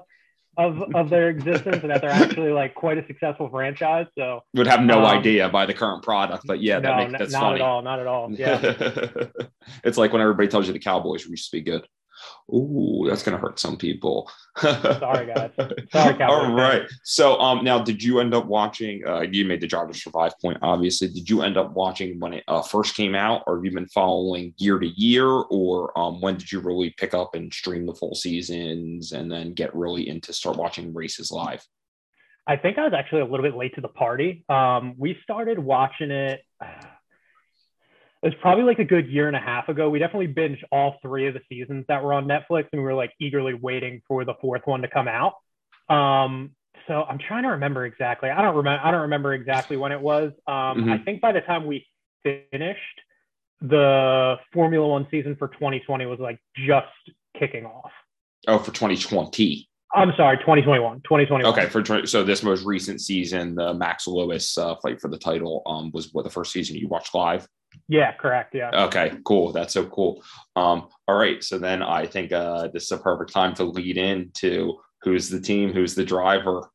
of 0.58 0.82
of 0.94 1.08
their 1.08 1.30
existence 1.30 1.78
and 1.82 1.90
that 1.90 2.02
they're 2.02 2.10
actually 2.10 2.52
like 2.52 2.74
quite 2.74 2.98
a 2.98 3.06
successful 3.06 3.48
franchise. 3.48 4.06
So 4.18 4.40
would 4.54 4.66
have 4.66 4.82
no 4.82 4.98
um, 4.98 5.06
idea 5.06 5.48
by 5.48 5.66
the 5.66 5.74
current 5.74 6.02
product, 6.02 6.44
but 6.46 6.60
yeah, 6.60 6.80
that 6.80 6.96
no, 6.96 7.06
makes 7.06 7.18
that's 7.18 7.32
not 7.32 7.40
funny. 7.40 7.54
at 7.56 7.60
all, 7.62 7.82
not 7.82 8.00
at 8.00 8.06
all. 8.06 8.30
Yeah, 8.30 8.60
it's 9.84 9.96
like 9.96 10.12
when 10.12 10.20
everybody 10.20 10.48
tells 10.48 10.66
you 10.66 10.72
the 10.72 10.78
Cowboys 10.78 11.24
used 11.26 11.50
to 11.50 11.56
be 11.56 11.62
good. 11.62 11.86
Ooh, 12.52 13.06
that's 13.08 13.22
gonna 13.22 13.38
hurt 13.38 13.58
some 13.58 13.76
people. 13.76 14.30
Sorry, 14.58 15.26
guys. 15.26 15.50
Sorry, 15.92 16.14
Cowboys. 16.14 16.20
All 16.20 16.52
right. 16.52 16.82
So, 17.02 17.38
um, 17.38 17.64
now 17.64 17.82
did 17.82 18.02
you 18.02 18.20
end 18.20 18.34
up 18.34 18.46
watching? 18.46 19.02
Uh, 19.06 19.22
you 19.22 19.44
made 19.44 19.60
the 19.60 19.66
Drive 19.66 19.90
to 19.90 19.94
Survive 19.98 20.32
point, 20.40 20.58
obviously. 20.60 21.08
Did 21.08 21.30
you 21.30 21.42
end 21.42 21.56
up 21.56 21.72
watching 21.72 22.20
when 22.20 22.34
it 22.34 22.44
uh, 22.48 22.62
first 22.62 22.94
came 22.94 23.14
out, 23.14 23.42
or 23.46 23.56
have 23.56 23.64
you 23.64 23.72
been 23.72 23.88
following 23.88 24.52
year 24.58 24.78
to 24.78 24.86
year, 24.86 25.26
or 25.26 25.98
um, 25.98 26.20
when 26.20 26.36
did 26.36 26.52
you 26.52 26.60
really 26.60 26.94
pick 26.98 27.14
up 27.14 27.34
and 27.34 27.52
stream 27.52 27.86
the 27.86 27.94
full 27.94 28.14
seasons, 28.14 29.12
and 29.12 29.30
then 29.30 29.54
get 29.54 29.74
really 29.74 30.08
into 30.08 30.32
start 30.32 30.56
watching 30.56 30.92
races 30.92 31.30
live? 31.30 31.64
I 32.46 32.56
think 32.56 32.76
I 32.76 32.84
was 32.84 32.92
actually 32.92 33.20
a 33.20 33.24
little 33.24 33.44
bit 33.44 33.56
late 33.56 33.74
to 33.76 33.80
the 33.80 33.88
party. 33.88 34.44
Um, 34.48 34.94
we 34.98 35.16
started 35.22 35.58
watching 35.58 36.10
it 36.10 36.40
it 38.22 38.26
was 38.26 38.34
probably 38.40 38.64
like 38.64 38.78
a 38.78 38.84
good 38.84 39.08
year 39.08 39.26
and 39.26 39.36
a 39.36 39.40
half 39.40 39.68
ago. 39.68 39.90
We 39.90 39.98
definitely 39.98 40.28
binged 40.28 40.62
all 40.70 40.96
three 41.02 41.26
of 41.26 41.34
the 41.34 41.40
seasons 41.48 41.84
that 41.88 42.04
were 42.04 42.12
on 42.12 42.26
Netflix, 42.26 42.68
and 42.72 42.80
we 42.80 42.84
were 42.84 42.94
like 42.94 43.12
eagerly 43.20 43.54
waiting 43.54 44.00
for 44.06 44.24
the 44.24 44.34
fourth 44.40 44.62
one 44.64 44.82
to 44.82 44.88
come 44.88 45.08
out. 45.08 45.34
Um, 45.88 46.52
so 46.86 47.02
I'm 47.02 47.18
trying 47.18 47.42
to 47.42 47.50
remember 47.50 47.84
exactly. 47.84 48.30
I 48.30 48.40
don't 48.40 48.54
remember. 48.54 48.84
I 48.84 48.90
don't 48.92 49.02
remember 49.02 49.34
exactly 49.34 49.76
when 49.76 49.90
it 49.90 50.00
was. 50.00 50.32
Um, 50.46 50.54
mm-hmm. 50.54 50.90
I 50.90 50.98
think 50.98 51.20
by 51.20 51.32
the 51.32 51.40
time 51.40 51.66
we 51.66 51.84
finished, 52.22 53.00
the 53.60 54.36
Formula 54.52 54.86
One 54.86 55.06
season 55.10 55.34
for 55.36 55.48
2020 55.48 56.06
was 56.06 56.20
like 56.20 56.38
just 56.56 56.86
kicking 57.38 57.66
off. 57.66 57.90
Oh, 58.46 58.58
for 58.58 58.72
2020. 58.72 59.68
I'm 59.94 60.12
sorry, 60.16 60.38
2021. 60.38 61.00
2021. 61.00 61.52
Okay, 61.52 61.68
for 61.68 62.06
so 62.06 62.22
this 62.22 62.42
most 62.42 62.64
recent 62.64 63.00
season, 63.00 63.56
the 63.56 63.74
Max 63.74 64.06
Lewis 64.06 64.56
uh, 64.56 64.76
fight 64.76 65.00
for 65.00 65.08
the 65.08 65.18
title 65.18 65.62
um, 65.66 65.90
was 65.92 66.12
what 66.12 66.24
the 66.24 66.30
first 66.30 66.52
season 66.52 66.76
you 66.76 66.88
watched 66.88 67.14
live. 67.14 67.46
Yeah, 67.88 68.12
correct. 68.12 68.54
Yeah. 68.54 68.84
Okay, 68.84 69.12
cool. 69.24 69.52
That's 69.52 69.74
so 69.74 69.86
cool. 69.86 70.22
Um, 70.56 70.88
all 71.08 71.16
right. 71.16 71.42
So 71.42 71.58
then 71.58 71.82
I 71.82 72.06
think 72.06 72.32
uh, 72.32 72.68
this 72.72 72.84
is 72.84 72.92
a 72.92 72.98
perfect 72.98 73.32
time 73.32 73.54
to 73.54 73.64
lead 73.64 73.98
into 73.98 74.78
who's 75.02 75.28
the 75.28 75.40
team, 75.40 75.72
who's 75.72 75.94
the 75.94 76.04
driver. 76.04 76.70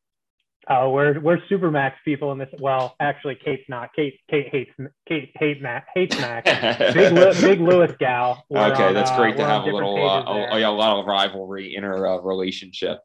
Oh, 0.70 0.90
we're 0.90 1.18
we're 1.20 1.38
super 1.48 1.70
Max 1.70 1.96
people 2.04 2.30
in 2.32 2.38
this. 2.38 2.50
Well, 2.60 2.94
actually, 3.00 3.36
Kate's 3.36 3.66
not. 3.70 3.88
Kate 3.96 4.20
Kate 4.30 4.48
hates 4.52 4.70
Kate 5.08 5.32
hate 5.34 5.62
Max 5.62 5.88
hates 5.94 6.18
Max. 6.18 6.50
big 6.94 7.40
big 7.40 7.60
Lewis 7.60 7.92
gal. 7.98 8.44
We're 8.50 8.72
okay, 8.72 8.88
on, 8.88 8.94
that's 8.94 9.10
great 9.16 9.34
uh, 9.36 9.38
to 9.38 9.44
have 9.46 9.62
a 9.62 9.70
little 9.70 9.96
uh, 9.96 10.54
a, 10.54 10.62
a, 10.62 10.68
lot 10.68 11.00
of 11.00 11.06
rivalry 11.06 11.74
in 11.74 11.84
our 11.84 12.06
uh, 12.06 12.18
relationship. 12.18 12.98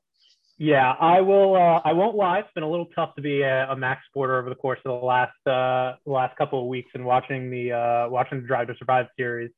Yeah, 0.57 0.91
I 0.91 1.21
will. 1.21 1.55
Uh, 1.55 1.81
I 1.83 1.93
won't 1.93 2.15
lie. 2.15 2.39
It's 2.39 2.53
been 2.53 2.63
a 2.63 2.69
little 2.69 2.87
tough 2.95 3.15
to 3.15 3.21
be 3.21 3.41
a, 3.41 3.71
a 3.71 3.75
Max 3.75 4.01
supporter 4.07 4.37
over 4.37 4.49
the 4.49 4.55
course 4.55 4.79
of 4.85 4.99
the 4.99 5.05
last 5.05 5.47
uh, 5.47 5.97
last 6.05 6.37
couple 6.37 6.61
of 6.61 6.67
weeks 6.67 6.91
and 6.93 7.05
watching 7.05 7.49
the 7.49 7.71
uh, 7.71 8.09
watching 8.09 8.41
the 8.41 8.47
Drive 8.47 8.67
to 8.67 8.75
Survive 8.77 9.07
series. 9.17 9.49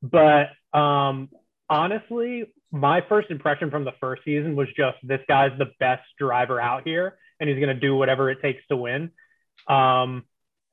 But 0.00 0.50
um, 0.72 1.28
honestly, 1.68 2.44
my 2.70 3.00
first 3.08 3.30
impression 3.30 3.70
from 3.70 3.84
the 3.84 3.92
first 4.00 4.22
season 4.24 4.54
was 4.54 4.68
just 4.76 4.96
this 5.02 5.20
guy's 5.28 5.56
the 5.58 5.70
best 5.80 6.02
driver 6.18 6.60
out 6.60 6.82
here, 6.84 7.16
and 7.40 7.48
he's 7.48 7.58
going 7.58 7.74
to 7.74 7.80
do 7.80 7.96
whatever 7.96 8.30
it 8.30 8.38
takes 8.40 8.62
to 8.68 8.76
win. 8.76 9.10
Um, 9.68 10.24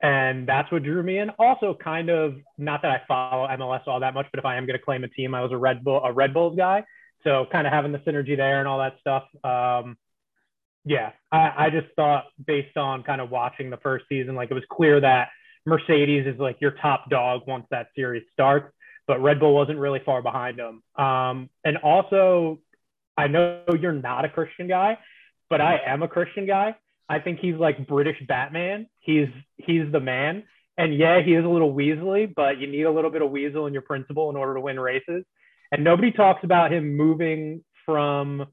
and 0.02 0.48
that's 0.48 0.72
what 0.72 0.84
drew 0.84 1.02
me 1.04 1.20
in. 1.20 1.30
Also, 1.38 1.76
kind 1.76 2.10
of 2.10 2.36
not 2.58 2.82
that 2.82 2.92
I 2.92 3.02
follow 3.08 3.48
MLS 3.48 3.88
all 3.88 4.00
that 4.00 4.14
much, 4.14 4.28
but 4.32 4.40
if 4.40 4.46
I 4.46 4.58
am 4.58 4.66
going 4.66 4.78
to 4.78 4.84
claim 4.84 5.04
a 5.04 5.08
team, 5.08 5.36
I 5.36 5.42
was 5.42 5.52
a 5.52 5.58
Red 5.58 5.84
Bull 5.84 6.02
a 6.04 6.12
Red 6.12 6.34
Bulls 6.34 6.56
guy. 6.56 6.84
So 7.24 7.46
kind 7.52 7.68
of 7.68 7.74
having 7.74 7.92
the 7.92 8.00
synergy 8.00 8.36
there 8.36 8.60
and 8.60 8.68
all 8.68 8.80
that 8.80 8.96
stuff. 9.00 9.24
Um, 9.44 9.98
yeah, 10.86 11.12
I, 11.32 11.66
I 11.66 11.70
just 11.70 11.88
thought 11.96 12.26
based 12.46 12.78
on 12.78 13.04
kind 13.04 13.22
of 13.22 13.30
watching 13.30 13.70
the 13.70 13.78
first 13.78 14.06
season, 14.10 14.36
like 14.36 14.50
it 14.50 14.56
was 14.56 14.64
clear 14.72 15.00
that 15.00 15.30
Mercedes 15.66 16.26
is 16.26 16.40
like 16.40 16.58
your 16.60 16.72
top 16.72 17.10
dog 17.10 17.42
once 17.48 17.66
that 17.70 17.88
series 17.96 18.24
starts, 18.34 18.74
but 19.08 19.22
Red 19.22 19.40
Bull 19.40 19.54
wasn't 19.54 19.78
really 19.78 20.02
far 20.04 20.22
behind 20.22 20.58
them. 20.58 20.82
Um, 20.96 21.50
and 21.64 21.78
also, 21.78 22.60
I 23.16 23.28
know 23.28 23.64
you're 23.80 23.92
not 23.92 24.26
a 24.26 24.30
Christian 24.30 24.68
guy, 24.68 24.98
but 25.50 25.62
I 25.62 25.80
am 25.86 26.02
a 26.02 26.08
Christian 26.08 26.48
guy. 26.48 26.76
I 27.08 27.20
think 27.20 27.40
he's 27.40 27.56
like 27.56 27.88
British 27.88 28.18
Batman. 28.28 28.88
He's 29.00 29.28
he's 29.58 29.92
the 29.92 30.00
man. 30.00 30.44
And 30.78 30.98
yeah, 30.98 31.22
he 31.22 31.34
is 31.34 31.46
a 31.46 31.50
little 31.50 31.74
weaselly, 31.74 32.34
but 32.34 32.58
you 32.58 32.66
need 32.66 32.84
a 32.84 32.92
little 32.92 33.12
bit 33.12 33.22
of 33.22 33.30
weasel 33.30 33.68
in 33.68 33.74
your 33.74 33.82
principal 33.82 34.30
in 34.30 34.36
order 34.36 34.56
to 34.56 34.62
win 34.62 34.80
races 34.80 35.26
and 35.72 35.84
nobody 35.84 36.12
talks 36.12 36.44
about 36.44 36.72
him 36.72 36.96
moving 36.96 37.64
from 37.86 38.46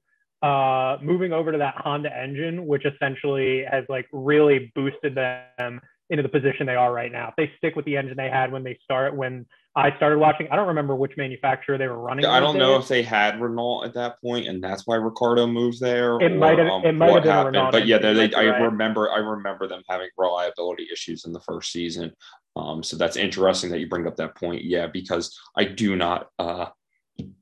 uh, 0.43 0.99
moving 1.03 1.33
over 1.33 1.51
to 1.53 1.59
that 1.59 1.75
Honda 1.79 2.17
engine, 2.17 2.67
which 2.67 2.85
essentially 2.85 3.65
has 3.71 3.85
like 3.89 4.07
really 4.13 4.71
boosted 4.75 5.15
them 5.17 5.81
into 6.11 6.23
the 6.23 6.29
position 6.29 6.67
they 6.67 6.75
are 6.75 6.93
right 6.93 7.13
now. 7.13 7.29
If 7.29 7.35
they 7.37 7.53
stick 7.59 7.77
with 7.77 7.85
the 7.85 7.97
engine 7.97 8.17
they 8.17 8.31
had 8.31 8.51
when 8.53 8.63
they 8.63 8.79
start 8.83 9.15
when 9.15 9.47
I 9.77 9.95
started 9.97 10.19
watching, 10.19 10.49
I 10.51 10.57
don't 10.57 10.69
remember 10.69 10.97
which 10.97 11.13
manufacturer 11.17 11.77
they 11.77 11.87
were 11.87 11.99
running. 11.99 12.25
I 12.25 12.41
don't 12.41 12.57
know 12.57 12.77
if 12.77 12.89
they 12.89 13.03
had 13.03 13.41
Renault 13.41 13.85
at 13.85 13.95
that 13.95 14.21
point, 14.21 14.49
and 14.49 14.63
that's 14.63 14.87
why 14.87 14.97
Ricciardo 14.97 15.47
moves 15.47 15.79
there. 15.79 16.21
It 16.21 16.37
might 16.37 16.59
have. 16.59 16.69
Um, 16.69 16.85
it 16.85 16.93
might 16.93 17.13
have 17.13 17.23
been 17.23 17.33
happened. 17.33 17.57
Renault, 17.57 17.73
but 17.73 17.87
yeah, 17.87 17.99
they, 17.99 18.15
they, 18.15 18.35
I 18.35 18.47
right. 18.47 18.63
remember. 18.63 19.11
I 19.11 19.19
remember 19.19 19.69
them 19.69 19.83
having 19.89 20.09
reliability 20.17 20.89
issues 20.93 21.27
in 21.27 21.33
the 21.33 21.41
first 21.41 21.73
season. 21.73 22.13
Um, 22.57 22.83
so 22.83 22.97
that's 22.97 23.17
interesting 23.17 23.71
that 23.71 23.79
you 23.79 23.89
bring 23.89 24.07
up 24.07 24.17
that 24.17 24.37
point. 24.37 24.65
Yeah, 24.65 24.87
because 24.87 25.39
I 25.57 25.65
do 25.65 25.95
not. 25.95 26.29
Uh, 26.39 26.67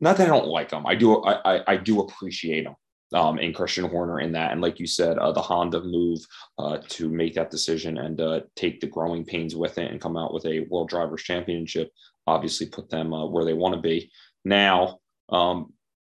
not 0.00 0.16
that 0.16 0.26
I 0.26 0.30
don't 0.30 0.48
like 0.48 0.70
them. 0.70 0.86
I 0.86 0.94
do. 0.94 1.22
I, 1.22 1.56
I, 1.56 1.62
I 1.68 1.76
do 1.76 2.00
appreciate 2.00 2.64
them. 2.64 2.74
Um, 3.14 3.38
and 3.38 3.54
Christian 3.54 3.88
Horner 3.88 4.18
in 4.18 4.32
that, 4.32 4.50
and 4.50 4.60
like 4.60 4.80
you 4.80 4.86
said, 4.86 5.16
uh, 5.18 5.30
the 5.30 5.40
Honda 5.40 5.80
move 5.80 6.18
uh, 6.58 6.78
to 6.88 7.08
make 7.08 7.34
that 7.34 7.52
decision 7.52 7.98
and 7.98 8.20
uh, 8.20 8.40
take 8.56 8.80
the 8.80 8.88
growing 8.88 9.24
pains 9.24 9.54
with 9.54 9.78
it 9.78 9.92
and 9.92 10.00
come 10.00 10.16
out 10.16 10.34
with 10.34 10.44
a 10.44 10.66
World 10.70 10.88
Drivers 10.88 11.22
Championship, 11.22 11.92
obviously 12.26 12.66
put 12.66 12.90
them 12.90 13.14
uh, 13.14 13.24
where 13.26 13.44
they 13.44 13.54
want 13.54 13.76
to 13.76 13.80
be. 13.80 14.10
Now, 14.44 14.98
um, 15.28 15.72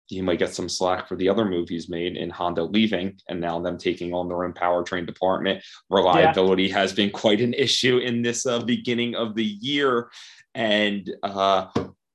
you 0.10 0.24
might 0.24 0.40
get 0.40 0.54
some 0.54 0.70
slack 0.70 1.08
for 1.08 1.16
the 1.16 1.30
other 1.30 1.46
move 1.46 1.70
he's 1.70 1.90
made 1.90 2.18
in 2.18 2.30
Honda 2.30 2.64
leaving 2.64 3.18
and 3.28 3.40
now 3.42 3.60
them 3.60 3.78
taking 3.78 4.14
on 4.14 4.28
their 4.28 4.44
own 4.44 4.54
powertrain 4.54 5.06
department. 5.06 5.64
Reliability 5.90 6.66
yeah. 6.66 6.76
has 6.76 6.94
been 6.94 7.10
quite 7.10 7.42
an 7.42 7.54
issue 7.54 7.98
in 7.98 8.22
this 8.22 8.46
uh, 8.46 8.60
beginning 8.60 9.16
of 9.16 9.34
the 9.36 9.44
year. 9.44 10.10
And 10.54 11.10
uh, 11.24 11.68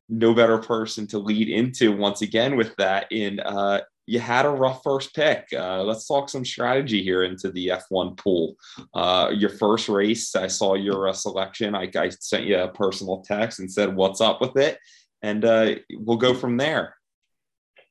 no 0.08 0.34
better 0.34 0.58
person 0.58 1.06
to 1.08 1.18
lead 1.18 1.48
into 1.48 1.96
once 1.96 2.22
again 2.22 2.56
with 2.56 2.74
that 2.76 3.10
in 3.12 3.40
uh, 3.40 3.80
you 4.08 4.18
had 4.18 4.46
a 4.46 4.50
rough 4.50 4.82
first 4.82 5.14
pick. 5.14 5.48
Uh, 5.52 5.82
let's 5.82 6.08
talk 6.08 6.30
some 6.30 6.44
strategy 6.44 7.02
here 7.02 7.24
into 7.24 7.50
the 7.50 7.68
F1 7.68 8.16
pool. 8.16 8.56
Uh, 8.94 9.30
your 9.34 9.50
first 9.50 9.90
race, 9.90 10.34
I 10.34 10.46
saw 10.46 10.74
your 10.74 11.08
uh, 11.08 11.12
selection. 11.12 11.74
I, 11.74 11.90
I, 11.94 12.08
sent 12.08 12.44
you 12.44 12.58
a 12.58 12.68
personal 12.68 13.20
text 13.20 13.58
and 13.58 13.70
said, 13.70 13.94
What's 13.94 14.22
up 14.22 14.40
with 14.40 14.56
it? 14.56 14.78
And 15.20 15.44
uh, 15.44 15.74
we'll 15.92 16.16
go 16.16 16.32
from 16.32 16.56
there. 16.56 16.96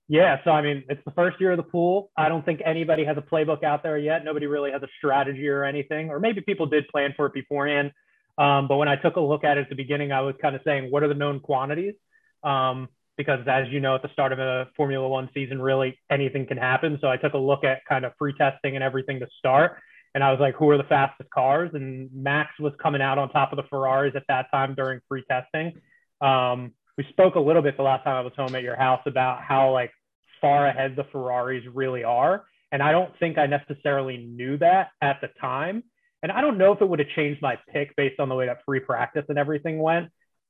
Yeah, 0.09 0.37
so 0.43 0.51
I 0.51 0.61
mean, 0.61 0.85
it's 0.89 1.03
the 1.05 1.11
first 1.11 1.39
year 1.39 1.51
of 1.51 1.57
the 1.57 1.63
pool. 1.63 2.09
I 2.17 2.29
don't 2.29 2.43
think 2.43 2.61
anybody 2.65 3.03
has 3.05 3.17
a 3.17 3.21
playbook 3.21 3.63
out 3.63 3.83
there 3.83 3.97
yet. 3.97 4.25
Nobody 4.25 4.47
really 4.47 4.71
has 4.71 4.81
a 4.81 4.87
strategy 4.97 5.47
or 5.47 5.65
anything, 5.65 6.09
or 6.09 6.19
maybe 6.19 6.41
people 6.41 6.65
did 6.65 6.87
plan 6.87 7.13
for 7.15 7.27
it 7.27 7.33
beforehand. 7.33 7.91
Um, 8.37 8.67
but 8.67 8.77
when 8.77 8.87
I 8.87 8.95
took 8.95 9.15
a 9.15 9.21
look 9.21 9.43
at 9.43 9.57
it 9.57 9.61
at 9.61 9.69
the 9.69 9.75
beginning, 9.75 10.11
I 10.11 10.21
was 10.21 10.35
kind 10.41 10.55
of 10.55 10.61
saying, 10.63 10.91
what 10.91 11.03
are 11.03 11.07
the 11.07 11.15
known 11.15 11.39
quantities? 11.39 11.95
um, 12.43 12.89
because 13.17 13.39
as 13.47 13.67
you 13.69 13.79
know, 13.79 13.95
at 13.95 14.03
the 14.03 14.11
start 14.13 14.31
of 14.31 14.39
a 14.39 14.69
Formula 14.75 15.07
One 15.07 15.29
season, 15.33 15.61
really 15.61 15.97
anything 16.09 16.45
can 16.45 16.57
happen. 16.57 16.97
So 17.01 17.07
I 17.07 17.17
took 17.17 17.33
a 17.33 17.37
look 17.37 17.63
at 17.63 17.83
kind 17.85 18.05
of 18.05 18.13
free 18.17 18.33
testing 18.37 18.75
and 18.75 18.83
everything 18.83 19.19
to 19.19 19.27
start. 19.39 19.77
And 20.13 20.23
I 20.23 20.31
was 20.31 20.39
like, 20.39 20.55
who 20.55 20.69
are 20.69 20.77
the 20.77 20.83
fastest 20.83 21.29
cars? 21.31 21.71
And 21.73 22.09
Max 22.13 22.51
was 22.59 22.73
coming 22.81 23.01
out 23.01 23.17
on 23.17 23.29
top 23.29 23.51
of 23.51 23.57
the 23.57 23.63
Ferraris 23.69 24.13
at 24.15 24.23
that 24.27 24.49
time 24.51 24.75
during 24.75 24.99
free 25.07 25.23
testing. 25.29 25.73
Um, 26.21 26.73
we 26.97 27.05
spoke 27.09 27.35
a 27.35 27.39
little 27.39 27.61
bit 27.61 27.77
the 27.77 27.83
last 27.83 28.03
time 28.03 28.15
I 28.15 28.21
was 28.21 28.33
home 28.35 28.55
at 28.55 28.63
your 28.63 28.75
house 28.75 29.01
about 29.05 29.41
how 29.43 29.71
like 29.71 29.91
far 30.39 30.67
ahead 30.67 30.95
the 30.95 31.03
Ferraris 31.11 31.63
really 31.73 32.03
are. 32.03 32.45
And 32.71 32.81
I 32.81 32.91
don't 32.91 33.11
think 33.19 33.37
I 33.37 33.45
necessarily 33.47 34.17
knew 34.17 34.57
that 34.57 34.89
at 35.01 35.21
the 35.21 35.29
time. 35.39 35.83
And 36.27 36.37
I 36.37 36.41
don't 36.41 36.57
know 36.57 36.73
if 36.73 36.81
it 36.81 36.89
would 36.89 36.99
have 36.99 37.07
changed 37.15 37.41
my 37.41 37.57
pick 37.71 37.95
based 37.95 38.19
on 38.19 38.27
the 38.27 38.35
way 38.35 38.47
that 38.47 38.57
free 38.65 38.81
practice 38.81 39.23
and 39.29 39.37
everything 39.37 39.79
went. 39.79 40.09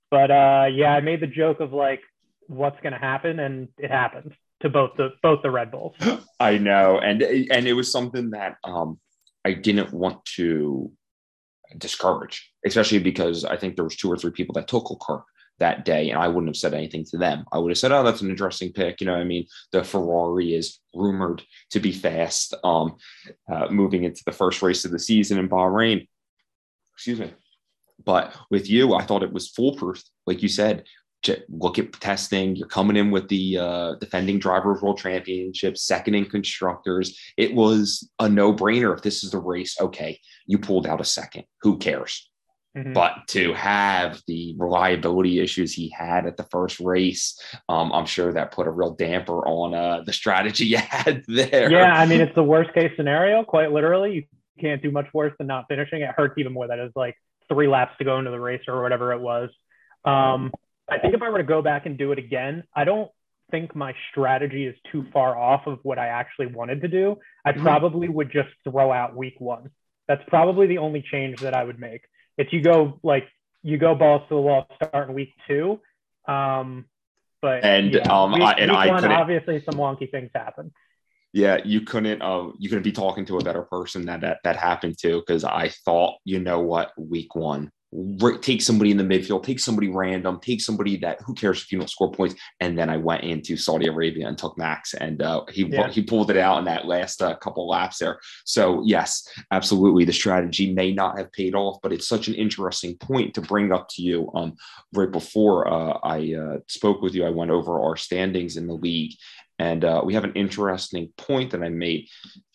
But 0.09 0.31
uh, 0.31 0.65
yeah, 0.73 0.91
I 0.91 1.01
made 1.01 1.19
the 1.19 1.27
joke 1.27 1.59
of 1.59 1.71
like 1.71 2.01
what's 2.47 2.81
going 2.81 2.93
to 2.93 2.99
happen, 2.99 3.39
and 3.39 3.67
it 3.77 3.91
happened 3.91 4.33
to 4.61 4.69
both 4.69 4.91
the 4.97 5.09
both 5.21 5.43
the 5.43 5.51
Red 5.51 5.69
Bulls. 5.69 5.95
I 6.39 6.57
know, 6.57 6.97
and 6.97 7.21
and 7.21 7.67
it 7.67 7.73
was 7.73 7.91
something 7.91 8.31
that 8.31 8.55
um, 8.63 8.99
I 9.45 9.53
didn't 9.53 9.93
want 9.93 10.25
to 10.37 10.91
discourage, 11.77 12.51
especially 12.65 12.99
because 12.99 13.45
I 13.45 13.55
think 13.55 13.75
there 13.75 13.85
was 13.85 13.97
two 13.97 14.11
or 14.11 14.17
three 14.17 14.31
people 14.31 14.53
that 14.53 14.67
took 14.67 14.89
Leclerc 14.89 15.25
that 15.59 15.85
day, 15.85 16.09
and 16.09 16.19
I 16.19 16.27
wouldn't 16.27 16.49
have 16.49 16.57
said 16.57 16.73
anything 16.73 17.05
to 17.05 17.17
them. 17.17 17.45
I 17.51 17.57
would 17.57 17.71
have 17.71 17.77
said, 17.77 17.91
"Oh, 17.91 18.03
that's 18.03 18.21
an 18.21 18.29
interesting 18.29 18.71
pick." 18.71 19.01
You 19.01 19.07
know, 19.07 19.15
I 19.15 19.23
mean, 19.23 19.47
the 19.71 19.83
Ferrari 19.83 20.53
is 20.53 20.79
rumored 20.93 21.43
to 21.71 21.79
be 21.79 21.91
fast, 21.91 22.53
um, 22.63 22.97
uh, 23.51 23.67
moving 23.69 24.03
into 24.03 24.23
the 24.25 24.31
first 24.31 24.61
race 24.61 24.85
of 24.85 24.91
the 24.91 24.99
season 24.99 25.39
in 25.39 25.49
Bahrain. 25.49 26.07
Excuse 26.93 27.19
me. 27.19 27.33
But 28.03 28.35
with 28.49 28.69
you, 28.69 28.93
I 28.93 29.03
thought 29.03 29.23
it 29.23 29.33
was 29.33 29.49
foolproof. 29.49 30.03
Like 30.25 30.43
you 30.43 30.49
said, 30.49 30.83
look 31.49 31.79
at 31.79 31.93
testing. 31.93 32.55
You're 32.55 32.67
coming 32.67 32.95
in 32.95 33.11
with 33.11 33.27
the 33.27 33.57
uh, 33.57 33.95
defending 33.95 34.41
of 34.45 34.81
world 34.81 34.97
championship, 34.97 35.77
second 35.77 36.15
in 36.15 36.25
constructors. 36.25 37.19
It 37.37 37.53
was 37.53 38.09
a 38.19 38.29
no 38.29 38.53
brainer. 38.53 38.95
If 38.95 39.01
this 39.01 39.23
is 39.23 39.31
the 39.31 39.39
race, 39.39 39.79
okay, 39.81 40.19
you 40.45 40.57
pulled 40.57 40.87
out 40.87 41.01
a 41.01 41.05
second. 41.05 41.45
Who 41.61 41.77
cares? 41.77 42.29
Mm-hmm. 42.77 42.93
But 42.93 43.27
to 43.29 43.53
have 43.53 44.21
the 44.27 44.55
reliability 44.57 45.39
issues 45.39 45.73
he 45.73 45.89
had 45.89 46.27
at 46.27 46.37
the 46.37 46.43
first 46.43 46.79
race, 46.79 47.41
um, 47.67 47.91
I'm 47.91 48.05
sure 48.05 48.31
that 48.31 48.51
put 48.51 48.67
a 48.67 48.71
real 48.71 48.91
damper 48.91 49.39
on 49.47 49.73
uh, 49.73 50.03
the 50.05 50.13
strategy 50.13 50.65
you 50.67 50.77
had 50.77 51.23
there. 51.27 51.71
Yeah, 51.71 51.93
I 51.93 52.05
mean, 52.05 52.21
it's 52.21 52.35
the 52.35 52.43
worst 52.43 52.73
case 52.75 52.91
scenario, 52.95 53.43
quite 53.43 53.71
literally. 53.71 54.13
You 54.13 54.23
can't 54.61 54.81
do 54.81 54.91
much 54.91 55.07
worse 55.11 55.33
than 55.39 55.47
not 55.47 55.65
finishing. 55.67 56.01
It 56.01 56.11
hurts 56.15 56.35
even 56.37 56.53
more 56.53 56.67
that 56.67 56.77
it's 56.77 56.95
like 56.95 57.15
three 57.49 57.67
laps 57.67 57.97
to 57.97 58.03
go 58.03 58.19
into 58.19 58.29
the 58.29 58.39
race 58.39 58.61
or 58.67 58.81
whatever 58.83 59.11
it 59.13 59.21
was. 59.21 59.49
Um, 60.05 60.51
I 60.87 60.99
think 60.99 61.15
if 61.15 61.21
I 61.21 61.29
were 61.29 61.39
to 61.39 61.43
go 61.43 61.63
back 61.63 61.87
and 61.87 61.97
do 61.97 62.11
it 62.11 62.19
again, 62.19 62.63
I 62.75 62.83
don't 62.83 63.09
think 63.49 63.75
my 63.75 63.93
strategy 64.11 64.65
is 64.65 64.75
too 64.91 65.05
far 65.11 65.37
off 65.37 65.65
of 65.65 65.79
what 65.83 65.97
I 65.97 66.07
actually 66.07 66.47
wanted 66.47 66.81
to 66.81 66.87
do. 66.87 67.17
I 67.43 67.53
mm-hmm. 67.53 67.63
probably 67.63 68.07
would 68.07 68.31
just 68.31 68.49
throw 68.63 68.91
out 68.91 69.15
week 69.15 69.39
one. 69.39 69.71
That's 70.07 70.23
probably 70.27 70.67
the 70.67 70.77
only 70.77 71.01
change 71.01 71.41
that 71.41 71.53
I 71.53 71.63
would 71.63 71.79
make. 71.79 72.01
If 72.37 72.53
you 72.53 72.61
go 72.61 72.99
like 73.03 73.27
you 73.63 73.77
go 73.77 73.95
balls 73.95 74.21
to 74.29 74.35
the 74.35 74.41
wall 74.41 74.67
starting 74.75 75.15
week 75.15 75.33
two, 75.47 75.79
um, 76.27 76.85
but 77.41 77.63
and 77.63 77.93
yeah, 77.93 78.01
um, 78.01 78.33
week, 78.33 78.43
I, 78.43 78.53
and 78.53 78.71
I 78.71 78.87
one, 78.87 79.05
obviously 79.05 79.63
some 79.69 79.79
wonky 79.79 80.09
things 80.09 80.29
happen. 80.33 80.71
Yeah, 81.33 81.57
you 81.63 81.81
couldn't. 81.81 82.21
Uh, 82.21 82.51
you 82.57 82.69
couldn't 82.69 82.83
be 82.83 82.91
talking 82.91 83.25
to 83.25 83.37
a 83.37 83.43
better 83.43 83.63
person 83.63 84.05
that 84.05 84.21
that 84.21 84.39
that 84.43 84.55
happened 84.55 84.97
to 84.99 85.19
because 85.19 85.43
I 85.43 85.69
thought, 85.69 86.15
you 86.23 86.39
know 86.39 86.61
what, 86.61 86.91
week 86.97 87.35
one, 87.35 87.71
take 88.41 88.61
somebody 88.61 88.91
in 88.91 88.97
the 88.97 89.03
midfield, 89.03 89.43
take 89.43 89.59
somebody 89.59 89.87
random, 89.87 90.39
take 90.41 90.59
somebody 90.59 90.97
that 90.97 91.21
who 91.21 91.33
cares 91.33 91.61
if 91.61 91.71
you 91.71 91.79
don't 91.79 91.89
score 91.89 92.11
points. 92.11 92.35
And 92.59 92.77
then 92.77 92.89
I 92.89 92.97
went 92.97 93.23
into 93.23 93.55
Saudi 93.55 93.87
Arabia 93.87 94.27
and 94.27 94.37
took 94.37 94.57
Max, 94.57 94.93
and 94.93 95.21
uh, 95.21 95.45
he 95.49 95.63
yeah. 95.63 95.89
he 95.89 96.01
pulled 96.01 96.29
it 96.29 96.37
out 96.37 96.59
in 96.59 96.65
that 96.65 96.85
last 96.85 97.21
uh, 97.21 97.35
couple 97.37 97.67
laps 97.67 97.99
there. 97.99 98.19
So 98.45 98.83
yes, 98.85 99.27
absolutely, 99.51 100.03
the 100.03 100.13
strategy 100.13 100.73
may 100.73 100.91
not 100.91 101.17
have 101.17 101.31
paid 101.31 101.55
off, 101.55 101.77
but 101.81 101.93
it's 101.93 102.07
such 102.07 102.27
an 102.27 102.33
interesting 102.33 102.97
point 102.97 103.33
to 103.35 103.41
bring 103.41 103.71
up 103.71 103.87
to 103.91 104.01
you. 104.01 104.29
Um, 104.35 104.55
right 104.93 105.11
before 105.11 105.67
uh, 105.67 105.99
I 106.03 106.33
uh, 106.33 106.57
spoke 106.67 107.01
with 107.01 107.15
you, 107.15 107.25
I 107.25 107.29
went 107.29 107.51
over 107.51 107.81
our 107.81 107.95
standings 107.95 108.57
in 108.57 108.67
the 108.67 108.73
league, 108.73 109.13
and 109.59 109.85
uh, 109.85 110.01
we 110.03 110.13
have 110.13 110.25
an 110.25 110.33
interesting 110.33 111.13
point 111.17 111.51
that 111.51 111.63
I 111.63 111.69
made. 111.69 112.07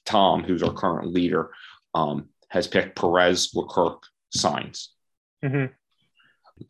Tom, 0.04 0.42
who's 0.42 0.64
our 0.64 0.72
current 0.74 1.12
leader, 1.12 1.50
um, 1.94 2.28
has 2.48 2.66
picked 2.66 2.96
Perez, 2.96 3.52
Leclerc, 3.54 4.02
Sainz 4.36 4.88
Mm-hmm. 5.44 5.72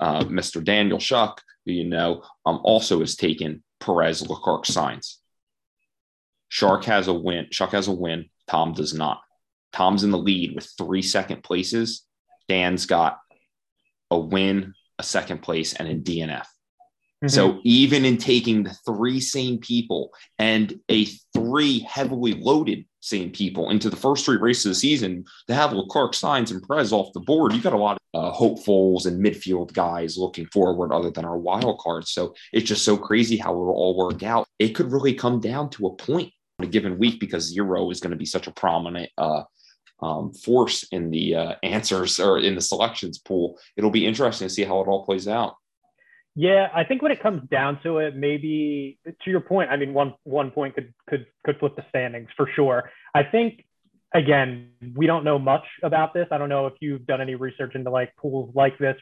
Uh, 0.01 0.25
Mr. 0.25 0.63
Daniel 0.63 0.99
Shuck, 0.99 1.43
who 1.67 1.73
you 1.73 1.85
know, 1.85 2.23
um, 2.47 2.61
also 2.65 3.01
has 3.01 3.17
taken 3.17 3.63
Perez 3.81 4.27
Leclerc 4.27 4.65
Sainz. 4.65 5.17
Shark 6.49 6.85
has 6.85 7.09
a 7.09 7.15
win. 7.15 7.47
Shuck 7.51 7.73
has 7.73 7.89
a 7.89 7.93
win. 7.93 8.27
Tom 8.47 8.73
does 8.73 8.95
not. 8.95 9.21
Tom's 9.73 10.05
in 10.05 10.11
the 10.11 10.19
lead 10.19 10.55
with 10.55 10.71
three 10.77 11.03
second 11.03 11.43
places. 11.43 12.05
Dan's 12.49 12.87
got 12.87 13.19
a 14.11 14.19
win, 14.19 14.75
a 14.99 15.03
second 15.03 15.43
place, 15.43 15.73
and 15.73 15.89
a 15.89 15.95
DNF. 15.95 16.47
Mm-hmm. 17.23 17.29
So 17.29 17.61
even 17.63 18.05
in 18.05 18.19
taking 18.19 18.65
the 18.65 18.75
three 18.85 19.21
same 19.21 19.59
people 19.59 20.11
and 20.39 20.79
a 20.89 21.05
three 21.35 21.81
heavily 21.81 22.35
loaded 22.35 22.85
same 22.99 23.31
people 23.31 23.71
into 23.71 23.91
the 23.91 23.97
first 23.97 24.25
three 24.25 24.37
races 24.37 24.67
of 24.67 24.71
the 24.71 24.75
season 24.77 25.25
to 25.49 25.55
have 25.55 25.73
Leclerc, 25.73 26.13
Sainz, 26.13 26.51
and 26.51 26.67
Perez 26.67 26.93
off 26.93 27.13
the 27.13 27.21
board, 27.21 27.53
you've 27.53 27.63
got 27.63 27.73
a 27.73 27.79
lot 27.79 27.99
of 28.15 28.25
uh, 28.25 28.31
hopefuls 28.31 29.07
and 29.07 29.25
midfield 29.25 29.73
guys 29.73 30.17
looking 30.17 30.47
forward 30.47 30.93
other 30.93 31.11
than 31.11 31.25
our 31.25 31.39
wild 31.39 31.79
cards. 31.79 32.13
So 32.13 32.35
it's 32.53 32.69
just 32.69 32.85
so 32.85 32.97
crazy 32.97 33.37
how 33.37 33.51
it'll 33.53 33.71
all 33.71 33.97
work 33.97 34.23
out. 34.23 34.47
It 34.59 34.71
could 34.71 34.93
really 34.93 35.15
come 35.15 35.41
down 35.41 35.71
to 35.71 35.87
a 35.89 35.97
point 35.97 36.33
on 36.59 36.67
a 36.67 36.69
given 36.69 36.99
week 36.99 37.19
because 37.19 37.53
zero 37.53 37.91
is 37.91 38.01
going 38.01 38.13
to 38.13 38.17
be 38.17 38.27
such 38.27 38.47
a 38.47 38.53
prominent 38.53 39.11
uh, 39.19 39.43
um, 40.01 40.33
force 40.33 40.85
in 40.93 41.11
the 41.11 41.35
uh, 41.35 41.55
answers 41.63 42.19
or 42.21 42.39
in 42.39 42.55
the 42.55 42.61
selections 42.61 43.19
pool. 43.19 43.59
It'll 43.77 43.91
be 43.91 44.07
interesting 44.07 44.49
to 44.49 44.55
see 44.55 44.65
how 44.65 44.81
it 44.81 44.89
all 44.89 45.05
plays 45.05 45.29
out. 45.29 45.55
Yeah, 46.35 46.69
I 46.75 46.85
think 46.85 47.03
when 47.03 47.13
it 47.13 47.23
comes 47.23 47.47
down 47.51 47.81
to 47.83 47.99
it, 47.99 48.17
maybe 48.17 48.99
to 49.05 49.31
your 49.31 49.41
point, 49.41 49.71
I 49.71 49.77
mean, 49.77 49.93
one 49.93 50.15
one 50.25 50.51
point 50.51 50.75
could 50.75 50.95
could 51.09 51.27
could 51.45 51.59
flip 51.59 51.77
the 51.77 51.85
standings 51.91 52.29
for 52.37 52.49
sure. 52.55 52.91
I 53.15 53.23
think 53.23 53.65
again, 54.15 54.71
we 54.95 55.07
don't 55.07 55.25
know 55.25 55.39
much 55.39 55.65
about 55.83 56.15
this. 56.15 56.29
I 56.31 56.39
don't 56.39 56.49
know 56.49 56.67
if 56.67 56.75
you've 56.81 57.07
done 57.07 57.21
any 57.21 57.35
research 57.35 57.75
into 57.75 57.91
like 57.91 58.17
pools 58.17 58.55
like 58.55 58.79
this 58.79 58.97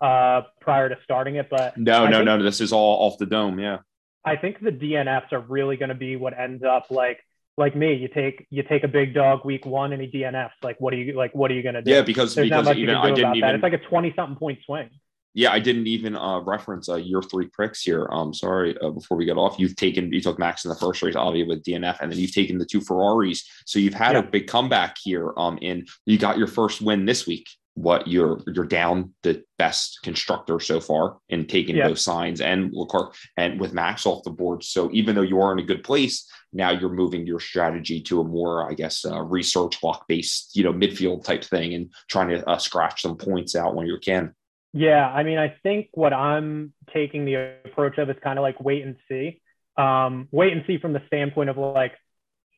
uh, 0.00 0.42
prior 0.60 0.88
to 0.88 0.96
starting 1.02 1.36
it, 1.36 1.48
but 1.50 1.76
no, 1.76 2.04
I 2.04 2.10
no, 2.10 2.22
no, 2.22 2.40
this 2.40 2.60
is 2.60 2.72
all 2.72 3.06
off 3.06 3.18
the 3.18 3.26
dome. 3.26 3.58
Yeah, 3.58 3.78
I 4.24 4.36
think 4.36 4.60
the 4.60 4.70
DNFs 4.70 5.32
are 5.32 5.40
really 5.40 5.76
going 5.76 5.88
to 5.88 5.96
be 5.96 6.14
what 6.14 6.38
ends 6.38 6.62
up 6.62 6.92
like 6.92 7.18
like 7.56 7.74
me, 7.74 7.94
you 7.94 8.06
take 8.06 8.46
you 8.50 8.62
take 8.62 8.84
a 8.84 8.88
big 8.88 9.14
dog 9.14 9.44
week 9.44 9.66
one 9.66 9.92
and 9.92 10.00
he 10.00 10.08
DNFs. 10.08 10.50
Like, 10.62 10.76
what 10.78 10.94
are 10.94 10.96
you 10.96 11.14
like? 11.14 11.34
What 11.34 11.50
are 11.50 11.54
you 11.54 11.62
going 11.64 11.74
to 11.74 11.82
do? 11.82 11.90
Yeah, 11.90 12.02
because 12.02 12.36
There's 12.36 12.48
because 12.48 12.68
even, 12.68 12.78
you 12.78 12.86
can 12.86 12.94
do 12.94 13.00
I 13.00 13.10
didn't 13.10 13.36
even, 13.36 13.40
that. 13.48 13.54
It's 13.56 13.62
like 13.64 13.72
a 13.72 13.78
twenty 13.78 14.12
something 14.14 14.36
point 14.36 14.60
swing 14.64 14.90
yeah, 15.38 15.52
I 15.52 15.60
didn't 15.60 15.86
even 15.86 16.16
uh, 16.16 16.40
reference 16.40 16.88
uh, 16.88 16.96
your 16.96 17.22
three 17.22 17.46
pricks 17.46 17.82
here. 17.82 18.08
Um, 18.10 18.34
sorry, 18.34 18.76
uh, 18.82 18.90
before 18.90 19.16
we 19.16 19.24
get 19.24 19.36
off, 19.36 19.56
you've 19.56 19.76
taken 19.76 20.12
you 20.12 20.20
took 20.20 20.36
Max 20.36 20.64
in 20.64 20.68
the 20.68 20.74
first 20.74 21.00
race, 21.00 21.14
obviously 21.14 21.48
with 21.48 21.62
DNF, 21.62 22.00
and 22.00 22.10
then 22.10 22.18
you've 22.18 22.34
taken 22.34 22.58
the 22.58 22.66
two 22.66 22.80
Ferraris. 22.80 23.48
So 23.64 23.78
you've 23.78 23.94
had 23.94 24.14
yeah. 24.14 24.18
a 24.18 24.22
big 24.24 24.48
comeback 24.48 24.96
here. 25.00 25.32
Um, 25.36 25.56
in 25.62 25.86
you 26.06 26.18
got 26.18 26.38
your 26.38 26.48
first 26.48 26.82
win 26.82 27.06
this 27.06 27.24
week. 27.24 27.46
What 27.74 28.08
you're 28.08 28.40
you're 28.52 28.64
down 28.64 29.14
the 29.22 29.44
best 29.58 30.00
constructor 30.02 30.58
so 30.58 30.80
far 30.80 31.18
in 31.28 31.46
taking 31.46 31.76
yeah. 31.76 31.86
both 31.86 31.98
Sainz 31.98 32.40
and 32.40 32.72
Leclerc 32.72 33.14
and 33.36 33.60
with 33.60 33.72
Max 33.72 34.06
off 34.06 34.24
the 34.24 34.30
board. 34.30 34.64
So 34.64 34.90
even 34.92 35.14
though 35.14 35.22
you 35.22 35.40
are 35.40 35.52
in 35.52 35.60
a 35.60 35.66
good 35.66 35.84
place, 35.84 36.28
now 36.52 36.72
you're 36.72 36.88
moving 36.88 37.28
your 37.28 37.38
strategy 37.38 38.00
to 38.02 38.20
a 38.20 38.24
more, 38.24 38.68
I 38.68 38.74
guess, 38.74 39.04
uh, 39.04 39.22
research 39.22 39.80
block 39.80 40.08
based, 40.08 40.56
you 40.56 40.64
know, 40.64 40.72
midfield 40.72 41.22
type 41.22 41.44
thing 41.44 41.74
and 41.74 41.92
trying 42.08 42.30
to 42.30 42.44
uh, 42.48 42.58
scratch 42.58 43.02
some 43.02 43.16
points 43.16 43.54
out 43.54 43.76
when 43.76 43.86
you 43.86 43.98
can. 44.02 44.34
Yeah, 44.72 45.08
I 45.08 45.22
mean, 45.22 45.38
I 45.38 45.56
think 45.62 45.88
what 45.92 46.12
I'm 46.12 46.72
taking 46.92 47.24
the 47.24 47.56
approach 47.64 47.98
of 47.98 48.10
is 48.10 48.16
kind 48.22 48.38
of 48.38 48.42
like 48.42 48.60
wait 48.60 48.84
and 48.84 48.96
see. 49.08 49.40
Um, 49.76 50.28
wait 50.30 50.52
and 50.52 50.64
see 50.66 50.78
from 50.78 50.92
the 50.92 51.02
standpoint 51.06 51.50
of 51.50 51.56
like 51.56 51.92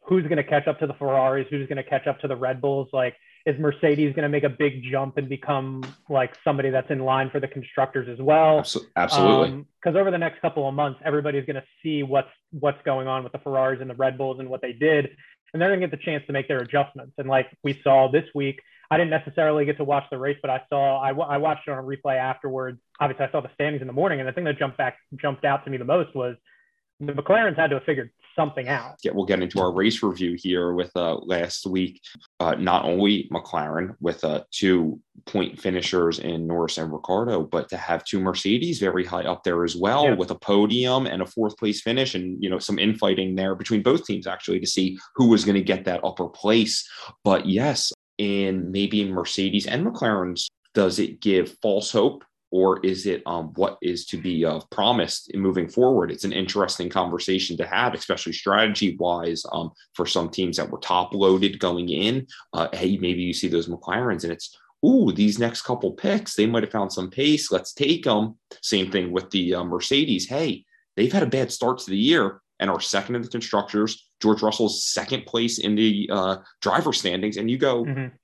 who's 0.07 0.25
going 0.25 0.39
to 0.39 0.45
catch 0.45 0.67
up 0.67 0.81
to 0.81 0.87
the 0.87 0.95
Ferraris, 0.95 1.47
who's 1.51 1.69
going 1.69 1.77
to 1.77 1.85
catch 1.85 2.07
up 2.07 2.21
to 2.21 2.29
the 2.29 2.37
Red 2.37 2.61
Bulls. 2.61 2.89
Like, 2.93 3.15
is 3.47 3.59
Mercedes 3.59 4.15
going 4.15 4.25
to 4.25 4.29
make 4.29 4.43
a 4.43 4.49
big 4.49 4.83
jump 4.91 5.17
and 5.17 5.29
become 5.29 5.83
like 6.09 6.35
somebody 6.45 6.71
that's 6.71 6.91
in 6.91 6.99
line 6.99 7.31
for 7.31 7.41
the 7.41 7.49
constructors 7.49 8.09
as 8.09 8.21
well? 8.21 8.59
Absolutely. 8.97 9.65
Because 9.83 9.95
um, 9.95 9.97
over 9.97 10.11
the 10.11 10.19
next 10.19 10.41
couple 10.41 10.69
of 10.69 10.75
months, 10.75 11.01
everybody's 11.05 11.47
going 11.47 11.57
to 11.57 11.65
see 11.83 12.03
what's 12.03 12.29
what's 12.51 12.83
going 12.85 13.07
on 13.07 13.23
with 13.23 13.33
the 13.33 13.39
Ferraris 13.39 13.81
and 13.81 13.89
the 13.89 13.95
Red 13.95 14.19
Bulls 14.19 14.41
and 14.41 14.49
what 14.49 14.63
they 14.63 14.73
did, 14.73 15.11
and 15.53 15.63
they're 15.63 15.69
going 15.69 15.81
to 15.81 15.87
get 15.87 15.97
the 15.97 16.05
chance 16.05 16.25
to 16.27 16.33
make 16.33 16.49
their 16.49 16.59
adjustments. 16.59 17.13
And 17.19 17.29
like 17.29 17.47
we 17.63 17.81
saw 17.85 18.11
this 18.11 18.27
week, 18.35 18.61
I 18.91 18.97
didn't 18.97 19.11
necessarily 19.11 19.65
get 19.65 19.77
to 19.77 19.85
watch 19.85 20.05
the 20.11 20.19
race, 20.19 20.39
but 20.43 20.51
I 20.51 20.63
saw 20.69 21.01
I, 21.01 21.11
I 21.11 21.37
watched 21.37 21.69
it 21.69 21.71
on 21.71 21.79
a 21.79 21.83
replay 21.83 22.17
afterwards. 22.17 22.81
Obviously, 22.99 23.27
I 23.27 23.31
saw 23.31 23.41
the 23.41 23.51
standings 23.55 23.83
in 23.83 23.87
the 23.87 23.93
morning, 23.93 24.19
and 24.19 24.29
the 24.29 24.33
thing 24.33 24.45
that 24.45 24.59
jumped 24.59 24.79
back 24.79 24.97
jumped 25.21 25.45
out 25.45 25.65
to 25.65 25.71
me 25.71 25.77
the 25.79 25.85
most 25.85 26.15
was 26.15 26.37
the 27.01 27.13
McLarens 27.13 27.57
had 27.57 27.69
to 27.71 27.77
have 27.77 27.85
figured 27.85 28.11
something 28.37 28.69
out. 28.69 28.97
Yeah, 29.03 29.13
we'll 29.15 29.25
get 29.25 29.43
into 29.43 29.61
our 29.61 29.73
race 29.73 30.03
review 30.03 30.37
here 30.39 30.73
with 30.73 30.91
uh, 30.97 31.17
last 31.17 31.67
week. 31.67 32.01
Uh, 32.39 32.55
not 32.55 32.85
only 32.85 33.29
McLaren 33.33 33.95
with 34.01 34.23
uh, 34.23 34.43
two 34.51 35.01
point 35.27 35.61
finishers 35.61 36.19
in 36.19 36.47
Norris 36.47 36.79
and 36.79 36.93
Ricciardo, 36.93 37.43
but 37.43 37.69
to 37.71 37.77
have 37.77 38.05
two 38.05 38.21
Mercedes 38.21 38.79
very 38.79 39.05
high 39.05 39.23
up 39.23 39.45
there 39.45 39.65
as 39.65 39.77
well 39.77 40.05
yeah. 40.05 40.15
with 40.15 40.31
a 40.31 40.35
podium 40.35 41.07
and 41.07 41.23
a 41.23 41.27
fourth 41.27 41.57
place 41.57 41.81
finish, 41.81 42.15
and 42.15 42.43
you 42.43 42.51
know 42.51 42.59
some 42.59 42.79
infighting 42.79 43.35
there 43.35 43.55
between 43.55 43.83
both 43.83 44.05
teams 44.05 44.27
actually 44.27 44.61
to 44.61 44.67
see 44.67 44.99
who 45.15 45.29
was 45.29 45.45
going 45.45 45.57
to 45.57 45.63
get 45.63 45.85
that 45.85 46.05
upper 46.05 46.29
place. 46.29 46.89
But 47.25 47.47
yes, 47.47 47.93
in 48.21 48.71
maybe 48.71 49.11
Mercedes 49.11 49.67
and 49.67 49.85
McLaren's, 49.85 50.51
does 50.75 50.99
it 50.99 51.21
give 51.21 51.57
false 51.63 51.91
hope 51.91 52.23
or 52.51 52.85
is 52.85 53.07
it 53.07 53.23
um, 53.25 53.53
what 53.55 53.79
is 53.81 54.05
to 54.07 54.19
be 54.19 54.45
uh, 54.45 54.61
promised 54.71 55.31
in 55.31 55.41
moving 55.41 55.69
forward? 55.69 56.11
It's 56.11 56.25
an 56.25 56.33
interesting 56.33 56.91
conversation 56.91 57.57
to 57.57 57.67
have, 57.67 57.95
especially 57.95 58.35
strategy 58.35 58.95
wise 58.97 59.43
um, 59.53 59.71
for 59.95 60.05
some 60.05 60.29
teams 60.29 60.59
that 60.59 60.71
were 60.71 60.79
top 60.81 61.15
loaded 61.15 61.59
going 61.61 61.89
in. 61.89 62.27
Uh, 62.53 62.69
hey, 62.75 62.99
maybe 62.99 63.23
you 63.23 63.33
see 63.33 63.49
those 63.49 63.69
McLarens 63.69 64.25
and 64.25 64.33
it's, 64.33 64.55
ooh, 64.85 65.13
these 65.13 65.39
next 65.39 65.63
couple 65.63 65.93
picks, 65.93 66.35
they 66.35 66.47
might 66.47 66.65
have 66.65 66.73
found 66.73 66.93
some 66.93 67.11
pace. 67.11 67.51
Let's 67.51 67.73
take 67.73 68.05
them. 68.05 68.37
Same 68.63 68.91
thing 68.91 69.13
with 69.13 69.31
the 69.31 69.55
uh, 69.55 69.65
Mercedes. 69.65 70.29
Hey, 70.29 70.67
they've 70.95 71.13
had 71.13 71.23
a 71.23 71.27
bad 71.27 71.51
start 71.51 71.79
to 71.79 71.91
the 71.91 71.97
year 71.97 72.40
and 72.61 72.71
are 72.71 72.81
second 72.81 73.17
in 73.17 73.23
the 73.23 73.29
constructors. 73.29 74.09
George 74.21 74.43
Russell's 74.43 74.85
second 74.85 75.27
place 75.27 75.59
in 75.59 75.75
the 75.75 76.09
uh, 76.13 76.37
driver 76.61 76.93
standings, 76.93 77.37
and 77.37 77.51
you 77.51 77.59
go, 77.59 77.85
mm-hmm. 77.85 78.15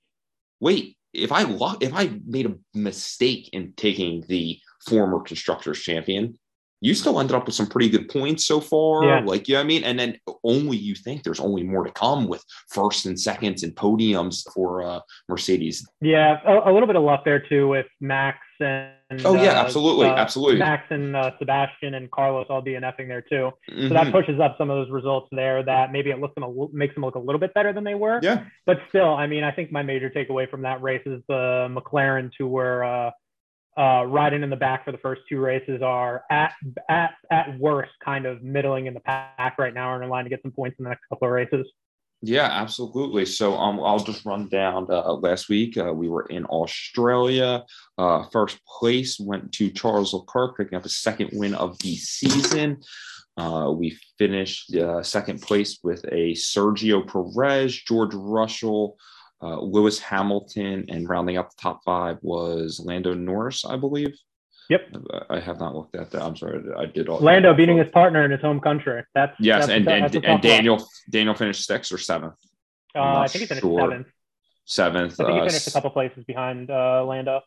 wait, 0.60 0.96
if 1.12 1.32
I 1.32 1.42
lo- 1.42 1.78
if 1.80 1.92
I 1.94 2.20
made 2.24 2.46
a 2.46 2.54
mistake 2.74 3.50
in 3.52 3.72
taking 3.76 4.24
the 4.28 4.60
former 4.86 5.20
constructors 5.20 5.80
champion, 5.80 6.38
you 6.86 6.94
still 6.94 7.18
ended 7.18 7.34
up 7.34 7.46
with 7.46 7.54
some 7.56 7.66
pretty 7.66 7.88
good 7.88 8.08
points 8.08 8.46
so 8.46 8.60
far. 8.60 9.04
Yeah. 9.04 9.20
Like, 9.24 9.48
you 9.48 9.54
know 9.54 9.58
what 9.58 9.64
I 9.64 9.66
mean? 9.66 9.82
And 9.82 9.98
then 9.98 10.16
only 10.44 10.76
you 10.76 10.94
think 10.94 11.24
there's 11.24 11.40
only 11.40 11.64
more 11.64 11.82
to 11.82 11.90
come 11.90 12.28
with 12.28 12.44
first 12.68 13.06
and 13.06 13.18
seconds 13.18 13.64
and 13.64 13.74
podiums 13.74 14.44
for 14.54 14.84
uh, 14.84 15.00
Mercedes. 15.28 15.84
Yeah, 16.00 16.38
a, 16.46 16.70
a, 16.70 16.72
little 16.72 16.86
bit 16.86 16.94
of 16.94 17.02
luck 17.02 17.24
there 17.24 17.40
too 17.40 17.66
with 17.66 17.86
Max 18.00 18.38
and. 18.60 18.92
Oh, 19.24 19.34
yeah, 19.34 19.58
uh, 19.58 19.64
absolutely. 19.64 20.06
Uh, 20.06 20.14
absolutely. 20.14 20.60
Max 20.60 20.84
and 20.90 21.16
uh, 21.16 21.32
Sebastian 21.40 21.94
and 21.94 22.08
Carlos 22.12 22.46
all 22.50 22.62
DNFing 22.62 23.08
there 23.08 23.22
too. 23.22 23.50
Mm-hmm. 23.68 23.88
So 23.88 23.94
that 23.94 24.12
pushes 24.12 24.38
up 24.38 24.54
some 24.56 24.70
of 24.70 24.76
those 24.76 24.90
results 24.90 25.26
there 25.32 25.64
that 25.64 25.90
maybe 25.90 26.10
it 26.10 26.20
looks 26.20 26.36
them 26.36 26.44
a, 26.44 26.66
makes 26.72 26.94
them 26.94 27.04
look 27.04 27.16
a 27.16 27.20
little 27.20 27.40
bit 27.40 27.52
better 27.52 27.72
than 27.72 27.82
they 27.82 27.96
were. 27.96 28.20
Yeah. 28.22 28.44
But 28.64 28.78
still, 28.90 29.12
I 29.12 29.26
mean, 29.26 29.42
I 29.42 29.50
think 29.50 29.72
my 29.72 29.82
major 29.82 30.08
takeaway 30.08 30.48
from 30.48 30.62
that 30.62 30.82
race 30.82 31.02
is 31.04 31.20
the 31.28 31.66
McLarens 31.68 32.30
who 32.38 32.46
were 32.46 33.12
uh, 33.78 34.04
riding 34.06 34.42
in 34.42 34.50
the 34.50 34.56
back 34.56 34.84
for 34.84 34.92
the 34.92 34.98
first 34.98 35.22
two 35.28 35.38
races 35.38 35.82
are 35.82 36.24
at 36.30 36.52
at 36.88 37.14
at 37.30 37.58
worst 37.58 37.92
kind 38.04 38.26
of 38.26 38.42
middling 38.42 38.86
in 38.86 38.94
the 38.94 39.00
pack 39.00 39.56
right 39.58 39.74
now, 39.74 39.88
are 39.88 40.02
in 40.02 40.08
line 40.08 40.24
to 40.24 40.30
get 40.30 40.40
some 40.42 40.52
points 40.52 40.78
in 40.78 40.84
the 40.84 40.88
next 40.88 41.02
couple 41.08 41.28
of 41.28 41.32
races. 41.32 41.66
Yeah, 42.22 42.48
absolutely. 42.50 43.26
So 43.26 43.54
um, 43.54 43.78
I'll 43.78 43.98
just 43.98 44.24
run 44.24 44.48
down. 44.48 44.86
Uh, 44.90 45.12
last 45.14 45.48
week 45.48 45.76
uh, 45.76 45.92
we 45.92 46.08
were 46.08 46.26
in 46.26 46.46
Australia. 46.46 47.64
Uh, 47.98 48.24
first 48.32 48.58
place 48.66 49.20
went 49.20 49.52
to 49.52 49.70
Charles 49.70 50.14
Leclerc, 50.14 50.56
picking 50.56 50.78
up 50.78 50.86
a 50.86 50.88
second 50.88 51.30
win 51.34 51.54
of 51.54 51.78
the 51.80 51.94
season. 51.96 52.80
Uh, 53.36 53.70
we 53.70 53.98
finished 54.16 54.74
uh, 54.74 55.02
second 55.02 55.42
place 55.42 55.78
with 55.82 56.04
a 56.06 56.32
Sergio 56.32 57.06
Perez, 57.06 57.76
George 57.82 58.14
Russell, 58.14 58.96
uh, 59.42 59.60
Lewis 59.60 59.98
Hamilton, 59.98 60.86
and 60.88 61.08
rounding 61.08 61.36
up 61.36 61.50
the 61.50 61.60
top 61.60 61.82
five 61.84 62.18
was 62.22 62.80
Lando 62.82 63.14
Norris, 63.14 63.64
I 63.64 63.76
believe. 63.76 64.16
Yep. 64.68 64.96
I 65.30 65.38
have 65.38 65.60
not 65.60 65.74
looked 65.74 65.94
at 65.94 66.10
that. 66.10 66.22
I'm 66.22 66.36
sorry. 66.36 66.60
I 66.76 66.86
did 66.86 67.08
all 67.08 67.20
Lando 67.20 67.54
beating 67.54 67.76
his 67.76 67.88
partner 67.90 68.24
in 68.24 68.30
his 68.32 68.40
home 68.40 68.60
country. 68.60 69.04
That's 69.14 69.36
yes, 69.38 69.66
that's 69.66 69.72
and, 69.72 69.88
and, 69.88 70.24
and 70.24 70.42
Daniel. 70.42 70.84
Daniel 71.08 71.34
finished 71.34 71.64
sixth 71.66 71.92
or 71.92 71.98
seventh. 71.98 72.34
Uh, 72.94 73.00
I 73.00 73.28
think 73.28 73.42
he 73.42 73.46
finished 73.46 73.62
sure. 73.62 73.80
seventh. 73.80 74.06
Seventh. 74.64 75.20
I 75.20 75.24
think 75.24 75.34
he 75.34 75.40
uh, 75.40 75.46
finished 75.46 75.68
a 75.68 75.70
couple 75.70 75.90
places 75.90 76.24
behind 76.24 76.70
uh, 76.70 77.04
Lando 77.04 77.42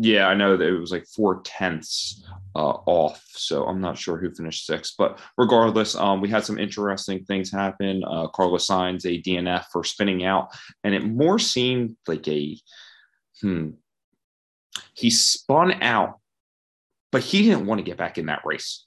yeah, 0.00 0.26
I 0.26 0.34
know 0.34 0.56
that 0.56 0.66
it 0.66 0.78
was 0.78 0.90
like 0.90 1.06
four 1.06 1.42
tenths 1.42 2.24
uh, 2.56 2.78
off, 2.86 3.22
so 3.28 3.64
I'm 3.64 3.80
not 3.80 3.98
sure 3.98 4.16
who 4.16 4.34
finished 4.34 4.66
sixth. 4.66 4.94
But 4.98 5.20
regardless, 5.38 5.94
um, 5.94 6.20
we 6.20 6.28
had 6.28 6.44
some 6.44 6.58
interesting 6.58 7.24
things 7.24 7.52
happen. 7.52 8.02
Uh, 8.04 8.26
Carlos 8.28 8.66
Sainz 8.66 9.04
a 9.04 9.22
DNF 9.22 9.66
for 9.72 9.84
spinning 9.84 10.24
out, 10.24 10.48
and 10.82 10.94
it 10.94 11.04
more 11.04 11.38
seemed 11.38 11.96
like 12.06 12.26
a 12.28 12.58
hmm. 13.40 13.70
He 14.94 15.10
spun 15.10 15.82
out, 15.82 16.20
but 17.10 17.22
he 17.22 17.42
didn't 17.42 17.66
want 17.66 17.78
to 17.80 17.84
get 17.84 17.96
back 17.96 18.18
in 18.18 18.26
that 18.26 18.42
race. 18.44 18.86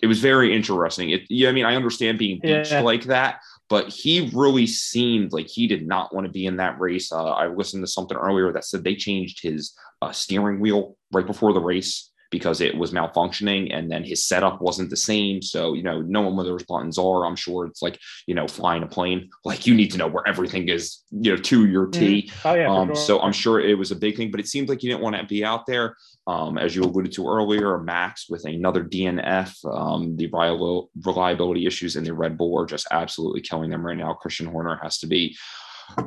It 0.00 0.06
was 0.06 0.20
very 0.20 0.54
interesting. 0.54 1.10
It, 1.10 1.22
yeah, 1.28 1.48
I 1.48 1.52
mean, 1.52 1.64
I 1.64 1.74
understand 1.74 2.18
being 2.18 2.38
beached 2.40 2.72
yeah. 2.72 2.80
like 2.80 3.04
that, 3.04 3.40
but 3.68 3.88
he 3.88 4.30
really 4.32 4.66
seemed 4.66 5.32
like 5.32 5.48
he 5.48 5.66
did 5.66 5.86
not 5.86 6.14
want 6.14 6.26
to 6.26 6.32
be 6.32 6.46
in 6.46 6.56
that 6.56 6.78
race. 6.78 7.12
Uh, 7.12 7.30
I 7.30 7.48
listened 7.48 7.82
to 7.82 7.90
something 7.90 8.16
earlier 8.16 8.52
that 8.52 8.64
said 8.64 8.84
they 8.84 8.94
changed 8.94 9.42
his 9.42 9.74
uh, 10.02 10.12
steering 10.12 10.60
wheel 10.60 10.96
right 11.12 11.26
before 11.26 11.52
the 11.52 11.60
race 11.60 12.10
because 12.30 12.60
it 12.60 12.76
was 12.76 12.92
malfunctioning 12.92 13.74
and 13.74 13.90
then 13.90 14.04
his 14.04 14.24
setup 14.24 14.60
wasn't 14.60 14.90
the 14.90 14.96
same. 14.96 15.42
So, 15.42 15.74
you 15.74 15.82
know, 15.82 16.00
knowing 16.02 16.36
where 16.36 16.44
those 16.44 16.64
buttons 16.64 16.98
are, 16.98 17.24
I'm 17.24 17.36
sure 17.36 17.66
it's 17.66 17.82
like, 17.82 17.98
you 18.26 18.34
know, 18.34 18.48
flying 18.48 18.82
a 18.82 18.86
plane. 18.86 19.30
Like 19.44 19.66
you 19.66 19.74
need 19.74 19.90
to 19.92 19.98
know 19.98 20.08
where 20.08 20.26
everything 20.26 20.68
is, 20.68 21.02
you 21.10 21.34
know, 21.34 21.42
to 21.42 21.66
your 21.66 21.86
T. 21.86 22.22
Mm-hmm. 22.22 22.48
Oh, 22.48 22.54
yeah, 22.54 22.72
um, 22.72 22.88
sure. 22.88 22.96
So 22.96 23.20
I'm 23.20 23.32
sure 23.32 23.60
it 23.60 23.78
was 23.78 23.90
a 23.90 23.96
big 23.96 24.16
thing, 24.16 24.30
but 24.30 24.40
it 24.40 24.48
seemed 24.48 24.68
like 24.68 24.82
you 24.82 24.90
didn't 24.90 25.02
want 25.02 25.16
to 25.16 25.24
be 25.24 25.44
out 25.44 25.66
there. 25.66 25.96
Um, 26.28 26.58
as 26.58 26.74
you 26.74 26.82
alluded 26.82 27.12
to 27.12 27.28
earlier, 27.28 27.78
Max 27.78 28.28
with 28.28 28.44
another 28.46 28.82
DNF, 28.82 29.54
um, 29.72 30.16
the 30.16 30.26
reliability 30.26 31.66
issues 31.66 31.94
in 31.94 32.02
the 32.02 32.12
Red 32.12 32.36
Bull 32.36 32.60
are 32.60 32.66
just 32.66 32.88
absolutely 32.90 33.42
killing 33.42 33.70
them 33.70 33.86
right 33.86 33.96
now. 33.96 34.12
Christian 34.12 34.46
Horner 34.46 34.80
has 34.82 34.98
to 34.98 35.06
be 35.06 35.36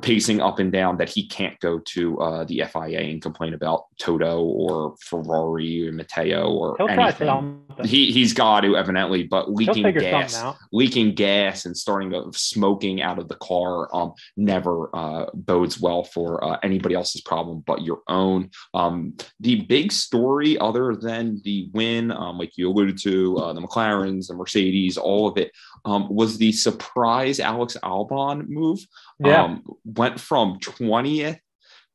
pacing 0.01 0.41
up 0.41 0.59
and 0.59 0.71
down 0.71 0.97
that 0.97 1.09
he 1.09 1.27
can't 1.27 1.59
go 1.59 1.79
to 1.79 2.19
uh, 2.19 2.43
the 2.45 2.63
FIA 2.71 2.99
and 2.99 3.21
complain 3.21 3.53
about 3.53 3.85
Toto 3.99 4.43
or 4.43 4.95
Ferrari 5.01 5.87
or 5.87 5.91
Matteo 5.91 6.51
or 6.51 6.75
He'll 6.77 6.89
anything. 6.89 7.61
He 7.85 8.11
he's 8.11 8.33
got 8.33 8.61
to 8.61 8.75
evidently, 8.75 9.23
but 9.23 9.51
leaking 9.51 9.91
gas, 9.93 10.43
leaking 10.71 11.15
gas, 11.15 11.65
and 11.65 11.75
starting 11.75 12.13
of 12.13 12.35
smoking 12.37 13.01
out 13.01 13.19
of 13.19 13.27
the 13.27 13.35
car 13.35 13.93
um, 13.95 14.13
never 14.37 14.95
uh, 14.95 15.25
bodes 15.33 15.79
well 15.79 16.03
for 16.03 16.43
uh, 16.43 16.59
anybody 16.63 16.95
else's 16.95 17.21
problem 17.21 17.63
but 17.65 17.81
your 17.81 18.01
own. 18.07 18.49
Um, 18.73 19.15
the 19.39 19.61
big 19.61 19.91
story, 19.91 20.57
other 20.59 20.95
than 20.95 21.41
the 21.43 21.69
win, 21.73 22.11
um, 22.11 22.37
like 22.37 22.57
you 22.57 22.69
alluded 22.69 22.99
to, 23.03 23.37
uh, 23.37 23.53
the 23.53 23.61
McLarens, 23.61 24.27
the 24.27 24.35
Mercedes, 24.35 24.97
all 24.97 25.27
of 25.27 25.37
it, 25.37 25.51
um, 25.85 26.07
was 26.13 26.37
the 26.37 26.51
surprise 26.51 27.39
Alex 27.39 27.77
Albon 27.83 28.47
move. 28.47 28.79
Yeah. 29.19 29.43
Um, 29.43 29.63
went 29.83 30.19
from 30.19 30.59
20th 30.59 31.39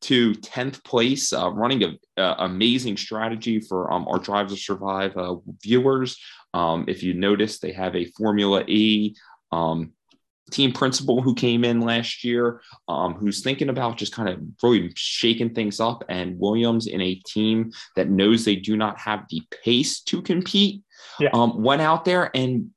to 0.03 0.33
10th 0.35 0.85
place, 0.85 1.33
uh, 1.33 1.51
running 1.51 1.83
an 1.83 1.99
amazing 2.17 2.97
strategy 2.97 3.61
for 3.61 3.91
um, 3.91 4.07
our 4.09 4.19
Drive 4.19 4.49
to 4.49 4.57
Survive 4.57 5.17
uh, 5.17 5.37
viewers. 5.63 6.19
Um, 6.53 6.85
if 6.89 7.03
you 7.03 7.15
notice, 7.15 7.59
they 7.59 7.73
have 7.73 7.97
a 7.97 8.05
Formula 8.17 8.63
E 8.67 9.15
um, 9.51 9.93
team 10.51 10.73
principal 10.73 11.23
who 11.23 11.35
came 11.35 11.65
in 11.65 11.81
last 11.81 12.23
year, 12.23 12.61
um, 12.87 13.15
who's 13.15 13.43
thinking 13.43 13.71
about 13.71 13.97
just 13.97 14.15
kind 14.15 14.29
of 14.29 14.41
really 14.63 14.93
shaking 14.95 15.55
things 15.55 15.81
up. 15.81 16.05
And 16.11 16.39
Williams, 16.39 16.87
in 16.87 17.01
a 17.01 17.15
team 17.27 17.73
that 17.97 18.11
knows 18.11 18.45
they 18.45 18.57
do 18.57 18.77
not 18.77 18.99
have 19.01 19.25
the 19.31 19.43
pace 19.65 20.01
to 20.03 20.21
compete, 20.21 20.83
yeah. 21.21 21.31
Um, 21.33 21.63
went 21.63 21.81
out 21.81 22.05
there 22.05 22.31
and 22.35 22.71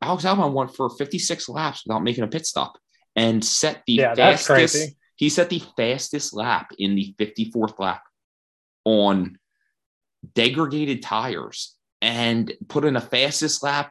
Alex 0.00 0.24
Albon 0.24 0.52
went 0.52 0.74
for 0.74 0.88
56 0.90 1.48
laps 1.48 1.82
without 1.84 2.02
making 2.02 2.24
a 2.24 2.28
pit 2.28 2.46
stop 2.46 2.78
and 3.18 3.44
set 3.44 3.82
the 3.86 3.94
yeah, 3.94 4.14
fastest. 4.14 4.94
He 5.16 5.28
set 5.28 5.50
the 5.50 5.62
fastest 5.76 6.32
lap 6.32 6.70
in 6.78 6.94
the 6.94 7.14
54th 7.18 7.80
lap 7.80 8.02
on 8.84 9.36
degraded 10.34 11.02
tires 11.02 11.74
and 12.00 12.52
put 12.68 12.84
in 12.84 12.94
a 12.94 13.00
fastest 13.00 13.64
lap. 13.64 13.90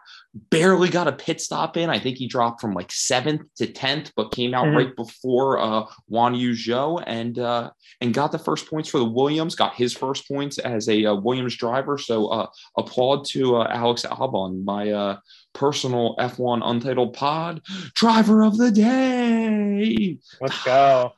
Barely 0.49 0.87
got 0.87 1.09
a 1.09 1.11
pit 1.11 1.41
stop 1.41 1.75
in. 1.75 1.89
I 1.89 1.99
think 1.99 2.17
he 2.17 2.27
dropped 2.27 2.61
from 2.61 2.73
like 2.73 2.91
seventh 2.91 3.41
to 3.57 3.67
tenth, 3.67 4.13
but 4.15 4.31
came 4.31 4.53
out 4.53 4.67
mm-hmm. 4.67 4.77
right 4.77 4.95
before 4.95 5.57
uh, 5.59 5.83
Guan 6.09 6.39
Yu 6.39 6.51
Zhou 6.51 7.03
and 7.05 7.37
uh, 7.39 7.71
and 7.99 8.13
got 8.13 8.31
the 8.31 8.39
first 8.39 8.69
points 8.69 8.87
for 8.87 8.99
the 8.99 9.05
Williams. 9.05 9.55
Got 9.55 9.75
his 9.75 9.93
first 9.93 10.27
points 10.27 10.59
as 10.59 10.87
a 10.87 11.05
uh, 11.05 11.15
Williams 11.15 11.57
driver. 11.57 11.97
So 11.97 12.27
uh, 12.27 12.47
applaud 12.77 13.25
to 13.29 13.57
uh, 13.57 13.67
Alex 13.69 14.05
Albon, 14.05 14.63
my 14.63 14.91
uh, 14.91 15.17
personal 15.57 16.15
F1 16.17 16.61
Untitled 16.63 17.13
Pod 17.13 17.61
driver 17.95 18.43
of 18.43 18.57
the 18.57 18.71
day. 18.71 20.17
Let's 20.39 20.63
go. 20.63 21.13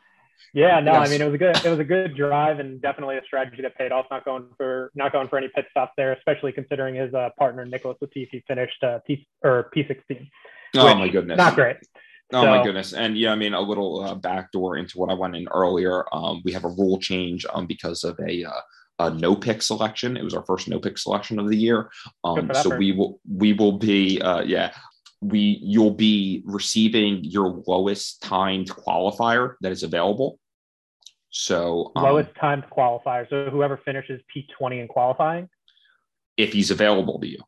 Yeah, 0.54 0.80
no, 0.80 0.94
yes. 0.94 1.08
I 1.08 1.12
mean 1.12 1.22
it 1.22 1.26
was 1.26 1.36
a 1.36 1.38
good 1.38 1.66
it 1.66 1.70
was 1.70 1.80
a 1.80 1.84
good 1.84 2.16
drive 2.16 2.60
and 2.60 2.82
definitely 2.82 3.18
a 3.18 3.24
strategy 3.24 3.62
that 3.62 3.78
paid 3.78 3.92
off. 3.92 4.08
Not 4.10 4.26
going 4.26 4.48
for 4.58 4.92
not 4.96 5.12
going 5.12 5.28
for 5.28 5.38
any 5.38 5.50
pit 5.50 5.66
stops 5.70 5.94
there, 5.96 6.14
especially 6.14 6.52
considering 6.52 6.96
his 6.96 7.14
uh, 7.14 7.30
partner 7.38 7.66
Nicholas 7.66 7.98
Latifi 8.02 8.44
finished 8.48 8.84
uh, 8.84 9.00
P 9.06 9.28
or 9.44 9.70
P 9.72 9.86
sixteen. 9.88 10.30
Oh 10.76 10.96
my 10.96 11.08
goodness, 11.08 11.38
not 11.38 11.56
great. 11.56 11.78
Oh 12.32 12.44
so, 12.44 12.48
my 12.48 12.64
goodness, 12.64 12.94
and 12.94 13.18
yeah, 13.18 13.32
I 13.32 13.36
mean 13.36 13.54
a 13.54 13.62
little 13.62 14.04
uh, 14.04 14.16
backdoor 14.16 14.78
into 14.78 14.98
what 14.98 15.10
I 15.10 15.14
went 15.14 15.36
in 15.36 15.48
earlier. 15.50 16.04
Um, 16.14 16.42
we 16.46 16.52
have 16.54 16.64
a 16.64 16.70
rule 16.70 17.00
change 17.00 17.46
um, 17.54 17.68
because 17.68 18.04
of 18.04 18.20
a 18.20 18.44
uh, 18.44 18.62
a 19.00 19.10
no 19.10 19.36
pick 19.36 19.62
selection. 19.62 20.18
It 20.18 20.24
was 20.24 20.34
our 20.34 20.46
first 20.46 20.68
no 20.68 20.80
pick 20.80 20.98
selection 20.98 21.40
of 21.40 21.50
the 21.50 21.58
year. 21.58 21.90
Um, 22.24 22.52
so 22.54 22.76
we 22.76 22.92
will 22.92 23.20
we 23.28 23.54
will 23.54 23.78
be 23.78 24.22
uh, 24.22 24.42
yeah 24.42 24.72
we 25.22 25.60
you'll 25.62 25.94
be 25.94 26.44
receiving 26.46 27.24
your 27.24 27.62
lowest 27.68 28.22
timed 28.22 28.70
qualifier 28.70 29.56
that 29.62 29.72
is 29.72 29.84
available. 29.84 30.40
So 31.32 31.92
um, 31.96 32.04
lowest 32.04 32.30
timed 32.40 32.66
qualifier. 32.72 33.30
So 33.30 33.50
whoever 33.50 33.78
finishes 33.78 34.22
P20 34.36 34.82
in 34.82 34.88
qualifying, 34.88 35.50
if 36.38 36.54
he's 36.54 36.72
available 36.72 37.20
to 37.20 37.28
you. 37.28 37.40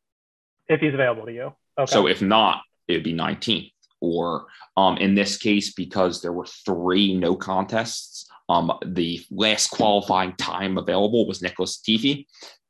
If 0.68 0.82
he's 0.82 0.94
available 0.94 1.26
to 1.26 1.34
you. 1.34 1.54
Okay. 1.78 1.92
So 1.92 2.08
if 2.08 2.22
not, 2.22 2.62
it'd 2.88 3.04
be 3.04 3.14
19th. 3.14 3.72
Or 4.02 4.48
um, 4.78 4.98
in 4.98 5.16
this 5.16 5.38
case, 5.38 5.74
because 5.74 6.22
there 6.22 6.34
were 6.34 6.48
three 6.66 7.16
no 7.16 7.36
contests, 7.36 8.28
um, 8.52 8.72
the 8.86 9.24
last 9.32 9.70
qualifying 9.70 10.36
time 10.36 10.78
available 10.78 11.26
was 11.26 11.42
Nicholas 11.42 11.82
Latifi. 11.82 12.26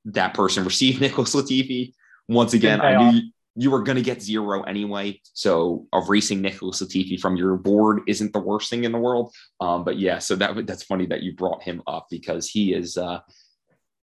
That 0.06 0.36
person 0.36 0.64
received 0.64 1.02
Nicholas 1.02 1.34
Latifi. 1.34 1.94
Once 2.28 2.54
again, 2.54 2.82
I 2.82 2.98
knew 2.98 3.18
you, 3.18 3.32
you 3.56 3.72
were 3.72 3.82
going 3.82 3.96
to 3.96 4.04
get 4.04 4.22
zero 4.22 4.62
anyway. 4.62 5.20
So 5.34 5.88
erasing 5.92 6.42
Nicholas 6.42 6.84
Latifi 6.84 7.20
from 7.20 7.36
your 7.36 7.58
board 7.58 8.02
isn't 8.06 8.32
the 8.32 8.40
worst 8.40 8.70
thing 8.70 8.84
in 8.84 8.92
the 8.92 9.00
world. 9.00 9.34
Um, 9.60 9.84
but 9.84 9.98
yeah, 9.98 10.20
so 10.20 10.36
that 10.36 10.68
that's 10.68 10.84
funny 10.84 11.08
that 11.08 11.24
you 11.24 11.36
brought 11.36 11.64
him 11.64 11.82
up 11.88 12.08
because 12.12 12.48
he 12.48 12.74
is. 12.74 12.96
Uh, 12.96 13.20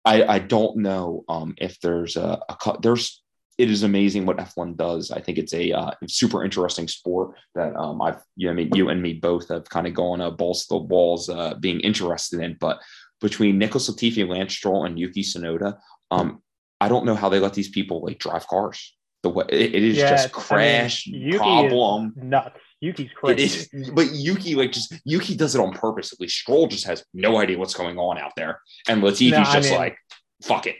I 0.05 0.23
I 0.23 0.39
don't 0.39 0.77
know 0.77 1.25
um, 1.27 1.55
if 1.57 1.79
there's 1.81 2.15
a, 2.15 2.39
a 2.47 2.77
there's 2.81 3.21
it 3.57 3.71
is 3.71 3.83
amazing 3.83 4.25
what 4.25 4.37
F1 4.37 4.75
does. 4.75 5.11
I 5.11 5.21
think 5.21 5.37
it's 5.37 5.53
a 5.53 5.71
uh, 5.71 5.91
super 6.07 6.43
interesting 6.43 6.87
sport 6.87 7.35
that 7.55 7.75
um, 7.75 8.01
I've, 8.01 8.21
you 8.35 8.47
know, 8.47 8.51
I 8.51 8.55
mean, 8.55 8.71
you 8.75 8.89
and 8.89 9.01
me 9.01 9.13
both 9.13 9.47
have 9.49 9.69
kind 9.69 9.87
of 9.87 9.93
gone 9.93 10.19
uh, 10.21 10.31
balls 10.31 10.63
to 10.65 10.75
the 10.75 10.77
walls 10.79 11.29
uh, 11.29 11.53
being 11.55 11.79
interested 11.79 12.41
in. 12.41 12.57
But 12.59 12.79
between 13.21 13.57
Nicholas 13.57 13.89
Latifi, 13.89 14.27
Lance 14.27 14.53
Stroll, 14.53 14.85
and 14.85 14.99
Yuki 14.99 15.21
Tsunoda, 15.21 15.77
um, 16.11 16.41
I 16.81 16.89
don't 16.89 17.05
know 17.05 17.15
how 17.15 17.29
they 17.29 17.39
let 17.39 17.53
these 17.53 17.69
people 17.69 18.01
like 18.03 18.19
drive 18.19 18.45
cars. 18.47 18.93
The 19.23 19.29
way 19.29 19.45
it, 19.49 19.73
it 19.73 19.83
is 19.83 19.97
Yeah, 19.97 20.09
just 20.11 20.25
it's- 20.27 20.51
I 20.51 20.55
mean, 20.57 21.31
crash 21.31 21.37
problem. 21.37 22.13
nuts. 22.17 22.59
Yuki's 22.81 23.09
crazy. 23.15 23.67
is, 23.73 23.89
but 23.91 24.11
Yuki 24.11 24.53
like 24.55 24.73
just 24.73 24.93
Yuki 25.05 25.35
does 25.35 25.55
it 25.55 25.61
on 25.61 25.71
purpose. 25.71 26.11
At 26.11 26.19
least 26.19 26.35
Stroll 26.37 26.67
just 26.67 26.85
has 26.85 27.03
no 27.13 27.37
idea 27.39 27.57
what's 27.57 27.73
going 27.73 27.97
on 27.97 28.17
out 28.17 28.33
there, 28.35 28.59
and 28.89 29.01
Latifi's 29.01 29.31
No, 29.31 29.43
just 29.45 29.69
mean- 29.69 29.79
like, 29.79 29.97
"Fuck 30.43 30.67
it." 30.67 30.75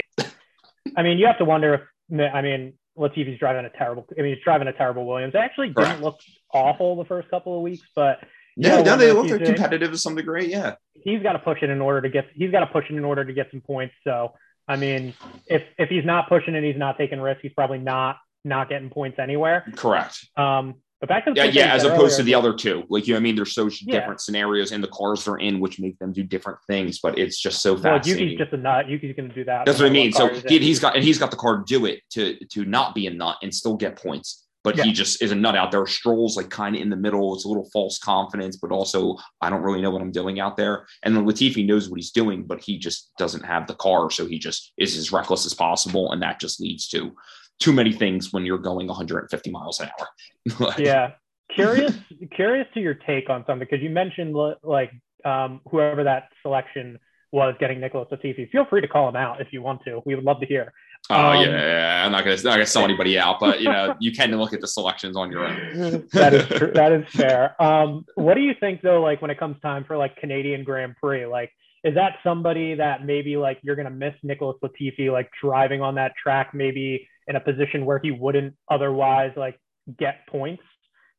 I 0.97 1.01
mean, 1.01 1.17
you 1.17 1.25
have 1.25 1.37
to 1.39 1.45
wonder 1.45 1.73
if 1.73 1.81
I 2.11 2.41
mean 2.41 2.73
Latifi's 2.97 3.39
driving 3.39 3.65
a 3.65 3.69
terrible. 3.69 4.05
I 4.17 4.21
mean, 4.21 4.35
he's 4.35 4.43
driving 4.43 4.67
a 4.67 4.73
terrible 4.73 5.05
Williams. 5.05 5.35
It 5.35 5.39
actually 5.39 5.69
didn't 5.69 6.01
look 6.01 6.19
awful 6.53 6.95
the 6.95 7.05
first 7.05 7.29
couple 7.29 7.55
of 7.55 7.61
weeks, 7.61 7.85
but 7.95 8.19
Yeah, 8.55 8.81
no, 8.81 8.95
they 8.95 9.07
the 9.07 9.13
look 9.13 9.27
competitive 9.27 9.91
to 9.91 9.97
some 9.97 10.15
degree. 10.15 10.47
Yeah, 10.47 10.75
he's 10.93 11.21
got 11.21 11.33
to 11.33 11.39
push 11.39 11.61
it 11.61 11.69
in 11.69 11.81
order 11.81 12.01
to 12.01 12.09
get. 12.09 12.27
He's 12.33 12.51
got 12.51 12.61
to 12.61 12.67
push 12.67 12.85
it 12.89 12.95
in 12.95 13.03
order 13.03 13.25
to 13.25 13.33
get 13.33 13.47
some 13.51 13.61
points. 13.61 13.95
So, 14.03 14.33
I 14.67 14.77
mean, 14.77 15.13
if 15.47 15.63
if 15.77 15.89
he's 15.89 16.05
not 16.05 16.29
pushing 16.29 16.55
it, 16.55 16.63
he's 16.63 16.77
not 16.77 16.97
taking 16.97 17.19
risks. 17.19 17.41
He's 17.41 17.53
probably 17.53 17.79
not 17.79 18.17
not 18.45 18.69
getting 18.69 18.89
points 18.89 19.19
anywhere. 19.19 19.65
correct. 19.75 20.27
Um, 20.37 20.45
but 20.47 20.63
back 20.63 20.75
to 20.75 20.84
the 21.07 21.33
Yeah, 21.35 21.45
that 21.45 21.53
yeah. 21.53 21.73
As 21.73 21.83
opposed 21.83 22.17
to 22.17 22.23
the 22.23 22.35
other 22.35 22.53
two, 22.53 22.83
like 22.89 23.07
you, 23.07 23.13
know 23.13 23.17
I 23.17 23.21
mean, 23.21 23.35
there's 23.35 23.53
so 23.53 23.69
Yeah. 23.81 23.99
different 23.99 24.21
scenarios 24.21 24.71
in 24.71 24.81
the 24.81 24.87
cars 24.87 25.25
they're 25.25 25.37
in, 25.37 25.59
which 25.59 25.79
make 25.79 25.97
them 25.99 26.11
do 26.13 26.23
different 26.23 26.59
things. 26.67 26.99
But 26.99 27.17
it's 27.17 27.39
just 27.39 27.61
so 27.61 27.73
Well, 27.73 27.83
fascinating. 27.83 28.29
Yuki's 28.29 28.39
just 28.39 28.53
a 28.53 28.57
nut. 28.57 28.89
Yuki's 28.89 29.15
going 29.15 29.29
to 29.29 29.35
do 29.35 29.43
that. 29.45 29.65
That's 29.65 29.79
what 29.79 29.87
I 29.87 29.91
mean. 29.91 30.11
So 30.11 30.27
car 30.27 30.35
he's 30.35 30.43
in. 30.43 30.49
he, 30.51 30.59
he's 30.59 30.79
got 30.79 30.95
and 30.95 31.03
he's 31.03 31.17
got 31.17 31.31
the 31.31 31.37
car 31.37 31.57
to 31.57 31.63
do 31.65 31.85
it 31.85 32.01
to 32.11 32.37
to 32.51 32.65
not 32.65 32.95
be 32.95 33.07
a 33.07 33.11
nut 33.11 33.37
and 33.41 33.53
still 33.53 33.75
get 33.75 33.95
points. 33.97 34.43
But 34.63 34.79
he 34.79 34.93
just 34.93 35.21
is 35.21 35.31
a 35.31 35.35
nut 35.35 35.55
out 35.55 35.69
there. 35.69 35.85
Strolls 35.85 36.35
like 36.35 36.49
kind 36.49 36.75
of 36.75 36.81
in 36.81 36.89
the 36.89 36.95
middle. 36.95 37.35
It's 37.35 37.45
a 37.45 37.47
little 37.47 37.69
false 37.71 37.99
confidence, 37.99 38.57
but 38.57 38.71
also 38.71 39.15
I 39.39 39.51
don't 39.51 39.61
really 39.61 39.79
know 39.79 39.91
what 39.91 40.01
I'm 40.01 40.11
doing 40.11 40.39
out 40.39 40.57
there. 40.57 40.87
And 41.03 41.15
then 41.15 41.23
Latifi 41.23 41.63
knows 41.67 41.87
what 41.87 41.97
he's 41.99 42.09
doing, 42.09 42.45
but 42.47 42.63
he 42.63 42.79
just 42.79 43.11
doesn't 43.19 43.45
have 43.45 43.67
the 43.67 43.75
car, 43.75 44.09
so 44.09 44.25
he 44.25 44.39
just 44.39 44.73
is 44.79 44.97
as 44.97 45.11
reckless 45.11 45.45
as 45.45 45.53
possible, 45.53 46.11
and 46.11 46.21
that 46.23 46.39
just 46.39 46.59
leads 46.59 46.87
to 46.87 47.15
too 47.59 47.73
many 47.73 47.93
things 47.93 48.33
when 48.33 48.45
you're 48.45 48.57
going 48.57 48.87
150 48.87 49.51
miles 49.51 49.79
an 49.79 49.89
hour. 49.99 50.73
Yeah 50.77 51.11
curious 51.53 51.93
curious 52.35 52.67
to 52.73 52.79
your 52.79 52.93
take 52.93 53.29
on 53.29 53.43
something 53.45 53.67
because 53.69 53.83
you 53.83 53.89
mentioned 53.89 54.35
like 54.63 54.91
um, 55.23 55.61
whoever 55.69 56.03
that 56.03 56.29
selection 56.41 56.99
was 57.31 57.55
getting 57.59 57.79
Nicholas 57.79 58.07
Latifi. 58.11 58.49
Feel 58.51 58.65
free 58.65 58.81
to 58.81 58.87
call 58.87 59.09
him 59.09 59.15
out 59.15 59.41
if 59.41 59.47
you 59.51 59.61
want 59.61 59.81
to. 59.85 60.01
We 60.05 60.15
would 60.15 60.23
love 60.23 60.39
to 60.39 60.45
hear. 60.45 60.71
Oh 61.09 61.15
Um, 61.15 61.43
yeah, 61.43 61.49
yeah. 61.49 62.05
I'm 62.05 62.11
not 62.11 62.23
gonna 62.23 62.37
not 62.37 62.43
gonna 62.43 62.65
sell 62.65 62.83
anybody 62.89 63.17
out, 63.17 63.39
but 63.39 63.61
you 63.61 63.69
know 63.69 63.95
you 63.99 64.11
can 64.11 64.31
look 64.37 64.53
at 64.53 64.61
the 64.61 64.67
selections 64.67 65.15
on 65.15 65.31
your 65.31 65.45
own. 65.45 66.07
that 66.13 66.33
is 66.33 66.47
true. 66.47 66.71
That 66.73 66.91
is 66.91 67.05
fair. 67.13 67.61
Um, 67.61 68.05
what 68.15 68.35
do 68.35 68.41
you 68.41 68.53
think 68.59 68.81
though? 68.81 69.01
Like 69.01 69.21
when 69.21 69.31
it 69.31 69.39
comes 69.39 69.59
time 69.61 69.83
for 69.85 69.97
like 69.97 70.15
Canadian 70.17 70.63
Grand 70.63 70.95
Prix, 71.01 71.25
like 71.25 71.51
is 71.83 71.93
that 71.95 72.13
somebody 72.23 72.75
that 72.75 73.05
maybe 73.05 73.37
like 73.37 73.59
you're 73.61 73.75
gonna 73.75 73.89
miss 73.89 74.13
Nicholas 74.23 74.57
Latifi 74.63 75.11
like 75.11 75.29
driving 75.41 75.81
on 75.81 75.95
that 75.95 76.13
track, 76.21 76.53
maybe 76.53 77.07
in 77.27 77.35
a 77.35 77.39
position 77.39 77.85
where 77.85 77.99
he 77.99 78.11
wouldn't 78.11 78.55
otherwise 78.69 79.31
like 79.35 79.59
get 79.97 80.27
points? 80.27 80.63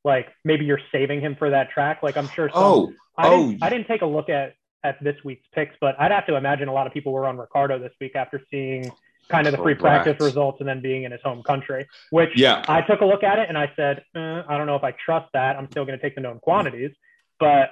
Like 0.04 0.28
maybe 0.44 0.64
you're 0.64 0.80
saving 0.92 1.20
him 1.20 1.36
for 1.36 1.50
that 1.50 1.70
track. 1.70 2.02
Like 2.02 2.16
I'm 2.16 2.28
sure. 2.28 2.48
Some, 2.50 2.62
Oh, 2.62 2.92
I 3.18 3.28
oh. 3.28 3.48
didn't, 3.48 3.62
I 3.62 3.70
didn't 3.70 3.86
take 3.88 4.02
a 4.02 4.06
look 4.06 4.28
at 4.28 4.54
at 4.84 5.02
this 5.02 5.16
week's 5.24 5.46
picks, 5.52 5.74
but 5.80 5.98
I'd 5.98 6.12
have 6.12 6.26
to 6.26 6.36
imagine 6.36 6.68
a 6.68 6.72
lot 6.72 6.86
of 6.86 6.92
people 6.92 7.12
were 7.12 7.26
on 7.26 7.36
Ricciardo 7.36 7.78
this 7.80 7.92
week 8.00 8.14
after 8.14 8.40
seeing 8.50 8.90
kind 9.28 9.48
of 9.48 9.52
the 9.52 9.58
free 9.58 9.74
Correct. 9.74 10.04
practice 10.04 10.24
results 10.24 10.60
and 10.60 10.68
then 10.68 10.80
being 10.80 11.02
in 11.02 11.10
his 11.10 11.20
home 11.22 11.42
country. 11.42 11.88
Which 12.10 12.30
yeah. 12.36 12.62
I 12.68 12.82
took 12.82 13.00
a 13.00 13.04
look 13.04 13.24
at 13.24 13.40
it 13.40 13.48
and 13.48 13.58
I 13.58 13.72
said, 13.74 14.04
eh, 14.14 14.42
I 14.48 14.56
don't 14.56 14.66
know 14.68 14.76
if 14.76 14.84
I 14.84 14.92
trust 14.92 15.32
that. 15.32 15.56
I'm 15.56 15.68
still 15.72 15.84
going 15.84 15.98
to 15.98 16.02
take 16.02 16.14
the 16.14 16.20
known 16.20 16.38
quantities, 16.38 16.92
but 17.40 17.70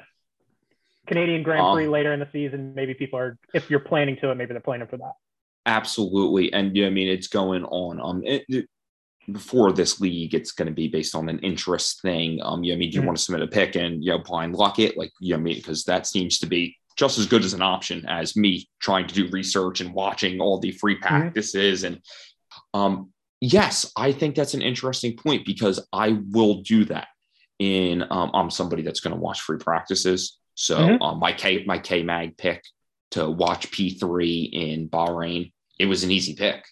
Canadian 1.07 1.43
Grand 1.45 1.61
Um, 1.61 1.77
Prix 1.77 1.87
later 1.87 2.13
in 2.13 2.19
the 2.19 2.29
season, 2.33 2.75
maybe 2.75 2.95
people 2.95 3.19
are 3.19 3.39
if 3.53 3.71
you're 3.71 3.81
planning 3.81 4.17
to 4.23 4.31
it, 4.31 4.35
maybe 4.35 4.53
they're 4.55 4.61
planning 4.61 4.89
for 4.89 4.97
that. 4.97 5.13
Absolutely, 5.67 6.53
and 6.53 6.77
yeah, 6.77 6.87
I 6.87 6.91
mean 6.91 7.09
it's 7.09 7.29
going 7.29 7.65
on. 7.65 8.01
Um, 8.01 8.23
it, 8.25 8.45
it- 8.49 8.69
before 9.33 9.73
this 9.73 10.03
league, 10.03 10.35
it's 10.35 10.53
going 10.53 10.69
to 10.69 10.75
be 10.75 10.87
based 10.87 11.15
on 11.15 11.31
an 11.31 11.39
interest 11.39 12.03
thing. 12.03 12.39
Um, 12.43 12.63
yeah, 12.63 12.75
I 12.75 12.77
mean, 12.77 12.91
do 12.91 12.97
you 12.97 13.01
Mhm. 13.03 13.07
want 13.07 13.17
to 13.17 13.25
submit 13.25 13.41
a 13.41 13.47
pick 13.47 13.75
and 13.75 14.05
you 14.05 14.11
know 14.11 14.19
blind 14.19 14.55
luck 14.55 14.79
it? 14.79 14.99
Like, 14.99 15.13
yeah, 15.19 15.37
I 15.37 15.39
mean, 15.39 15.55
because 15.57 15.83
that 15.85 16.07
seems 16.07 16.39
to 16.41 16.47
be 16.47 16.77
just 16.99 17.19
as 17.19 17.25
good 17.27 17.43
as 17.43 17.55
an 17.55 17.63
option 17.63 18.05
as 18.07 18.37
me 18.37 18.69
trying 18.81 19.07
to 19.07 19.15
do 19.15 19.29
research 19.31 19.81
and 19.81 19.95
watching 19.95 20.43
all 20.43 20.59
the 20.61 20.73
free 20.73 20.97
practices. 20.97 21.85
And 21.85 22.03
um, 22.75 23.15
yes, 23.41 23.91
I 23.97 24.13
think 24.13 24.35
that's 24.35 24.53
an 24.53 24.61
interesting 24.61 25.17
point 25.17 25.47
because 25.47 25.81
I 25.91 26.19
will 26.31 26.61
do 26.61 26.85
that. 26.85 27.09
In 27.59 28.03
um, 28.11 28.31
I'm 28.35 28.51
somebody 28.51 28.83
that's 28.83 29.01
going 29.01 29.15
to 29.15 29.21
watch 29.21 29.41
free 29.41 29.59
practices, 29.59 30.39
so 30.55 30.77
Mhm. 30.77 31.01
um, 31.01 31.19
my 31.19 31.33
K 31.33 31.65
my 31.65 31.79
K 31.79 32.03
mag 32.03 32.37
pick 32.37 32.63
to 33.13 33.31
watch 33.31 33.71
P3 33.71 34.51
in 34.53 34.89
Bahrain, 34.91 35.51
it 35.79 35.87
was 35.87 36.05
an 36.05 36.11
easy 36.11 36.35
pick. 36.35 36.65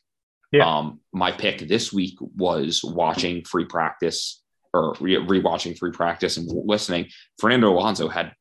Yeah. 0.51 0.67
Um, 0.69 1.01
my 1.13 1.33
pick 1.33 1.61
this 1.61 1.93
week 1.93 2.19
was 2.21 2.83
watching 2.85 3.45
free 3.45 3.65
practice 3.65 4.43
or 4.75 4.95
re- 5.01 5.17
rewatching 5.17 5.79
free 5.79 5.93
practice 5.93 6.37
and 6.37 6.51
listening. 6.67 7.07
Fernando 7.39 7.71
Alonso 7.71 8.09
had 8.09 8.33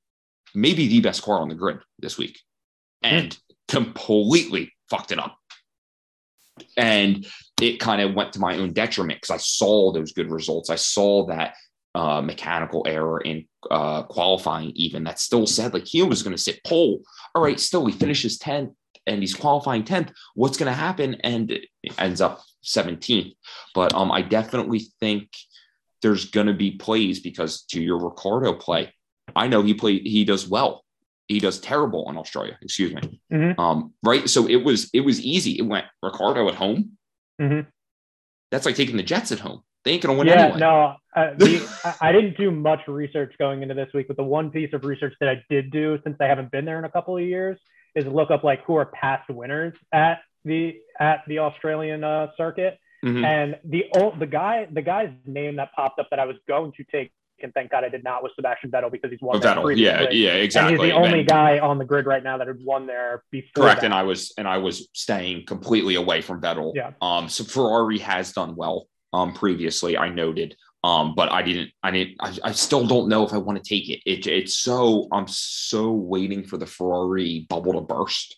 maybe 0.54 0.88
the 0.88 1.02
best 1.02 1.24
car 1.24 1.40
on 1.40 1.50
the 1.50 1.56
grid 1.56 1.80
this 2.00 2.18
week 2.18 2.40
and 3.02 3.38
completely 3.68 4.74
fucked 4.90 5.12
it 5.12 5.20
up. 5.20 5.38
And 6.78 7.26
it 7.62 7.80
kind 7.80 8.02
of 8.02 8.14
went 8.14 8.34
to 8.34 8.40
my 8.40 8.58
own 8.58 8.74
detriment 8.74 9.22
because 9.22 9.34
I 9.34 9.38
saw 9.38 9.92
those 9.92 10.12
good 10.12 10.30
results. 10.30 10.70
I 10.70 10.76
saw 10.76 11.26
that 11.28 11.56
uh, 11.96 12.22
mechanical 12.22 12.86
error 12.88 13.20
in 13.22 13.46
uh, 13.70 14.04
qualifying, 14.04 14.72
even 14.76 15.04
that 15.06 15.20
still 15.20 15.48
said 15.48 15.74
like 15.74 15.86
he 15.86 16.04
was 16.04 16.24
going 16.24 16.36
to 16.36 16.42
sit 16.42 16.64
pole. 16.66 17.02
All 17.36 17.44
right, 17.44 17.60
still 17.60 17.86
he 17.86 17.94
finishes 17.94 18.38
10th 18.38 18.74
and 19.08 19.22
he's 19.22 19.34
qualifying 19.34 19.84
10th. 19.84 20.12
What's 20.36 20.58
going 20.58 20.72
to 20.72 20.78
happen? 20.78 21.16
And 21.24 21.52
it 21.52 21.94
ends 21.98 22.22
up 22.22 22.42
17th. 22.64 23.34
But 23.74 23.94
um, 23.94 24.12
I 24.12 24.22
definitely 24.22 24.88
think 25.00 25.30
there's 26.02 26.26
going 26.26 26.48
to 26.48 26.54
be 26.54 26.72
plays 26.72 27.20
because 27.20 27.64
to 27.64 27.82
your 27.82 27.98
Ricciardo 27.98 28.54
play, 28.54 28.94
I 29.36 29.48
know 29.48 29.62
he 29.62 29.74
played, 29.74 30.04
he 30.04 30.26
does 30.26 30.48
well. 30.48 30.84
He 31.28 31.40
does 31.40 31.60
terrible 31.60 32.10
in 32.10 32.18
Australia, 32.18 32.58
excuse 32.62 32.94
me. 32.94 33.22
Mhm. 33.32 33.58
Um, 33.58 33.94
right. 34.04 34.30
So 34.30 34.48
it 34.48 34.64
was, 34.64 34.90
it 34.94 35.02
was 35.02 35.22
easy. 35.22 35.58
It 35.58 35.62
went 35.62 35.86
Ricciardo 36.04 36.48
at 36.50 36.56
home. 36.56 36.98
Mhm. 37.40 37.68
That's 38.52 38.66
like 38.66 38.76
taking 38.76 38.98
the 38.98 39.04
Jets 39.04 39.32
at 39.32 39.40
home. 39.40 39.62
They 39.86 39.92
ain't 39.92 40.04
going 40.04 40.16
to 40.16 40.20
win 40.20 40.28
yeah, 40.28 40.44
anyway. 40.44 40.60
no, 40.60 40.96
uh, 41.16 41.34
the, 41.38 41.98
I 42.02 42.12
didn't 42.12 42.38
do 42.38 42.52
much 42.52 42.82
research 42.88 43.34
going 43.40 43.62
into 43.64 43.74
this 43.74 43.90
week, 43.94 44.08
but 44.08 44.18
the 44.18 44.24
one 44.24 44.52
piece 44.52 44.74
of 44.74 44.84
research 44.84 45.14
that 45.22 45.30
I 45.30 45.44
did 45.50 45.72
do 45.72 45.98
since 46.04 46.18
I 46.20 46.26
haven't 46.26 46.52
been 46.52 46.66
there 46.66 46.78
in 46.78 46.86
a 46.86 46.90
couple 46.92 47.18
of 47.18 47.24
years 47.24 47.58
is 47.96 48.06
look 48.06 48.32
up 48.32 48.44
like 48.44 48.64
who 48.66 48.76
are 48.76 48.86
past 48.86 49.30
winners 49.30 49.74
at 49.92 50.20
the 50.46 50.78
at 51.00 51.22
the 51.28 51.40
Australian 51.40 52.04
uh, 52.04 52.28
circuit. 52.38 52.78
Mhm. 53.04 53.26
And 53.26 53.60
the 53.66 53.86
old, 53.98 54.20
the 54.20 54.28
guy 54.28 54.68
the 54.72 54.82
guy's 54.82 55.10
name 55.26 55.56
that 55.58 55.72
popped 55.74 56.00
up 56.00 56.08
that 56.12 56.20
I 56.20 56.26
was 56.26 56.36
going 56.48 56.72
to 56.74 56.84
take, 56.92 57.12
and 57.42 57.52
thank 57.54 57.72
God 57.72 57.84
I 57.84 57.90
did 57.90 58.04
not, 58.04 58.22
was 58.22 58.32
Sebastian 58.36 58.70
Vettel 58.70 58.92
because 58.92 59.10
he's 59.10 59.20
won 59.22 59.38
Oh, 59.38 59.40
Vettel. 59.40 59.76
Yeah, 59.76 60.08
yeah, 60.12 60.34
exactly. 60.34 60.74
And 60.76 60.82
he's 60.84 60.92
the 60.92 60.96
only 60.96 61.20
And- 61.22 61.28
guy 61.28 61.58
on 61.60 61.80
the 61.80 61.86
grid 61.86 62.06
right 62.06 62.24
now 62.24 62.38
that 62.38 62.48
had 62.48 62.64
won 62.64 62.86
there 62.86 63.24
before. 63.32 63.64
Correct, 63.64 63.82
that. 63.82 63.86
and 63.88 63.94
I 63.96 64.04
was 64.04 64.34
and 64.38 64.48
I 64.48 64.58
was 64.60 64.88
staying 64.94 65.46
completely 65.48 65.96
away 65.96 66.22
from 66.22 66.42
Vettel. 66.42 66.74
Yeah. 66.76 66.92
Um. 67.02 67.28
So 67.28 67.44
Ferrari 67.44 67.98
has 68.00 68.32
done 68.34 68.56
well. 68.56 68.88
Um. 69.14 69.34
Previously, 69.34 69.98
I 69.98 70.10
noted. 70.10 70.56
Um. 70.84 71.14
But 71.16 71.32
I 71.32 71.42
didn't. 71.44 71.72
I 71.84 71.92
didn't. 71.92 72.16
I, 72.20 72.38
I 72.44 72.52
still 72.54 72.86
don't 72.88 73.08
know 73.10 73.26
if 73.26 73.34
I 73.34 73.38
want 73.38 73.64
to 73.64 73.70
take 73.70 73.90
it. 73.90 74.00
It. 74.06 74.26
It's 74.28 74.56
so. 74.56 75.08
I'm 75.12 75.28
so 75.28 75.92
waiting 75.92 76.44
for 76.44 76.58
the 76.58 76.66
Ferrari 76.66 77.46
bubble 77.50 77.74
to 77.74 77.82
burst. 77.82 78.38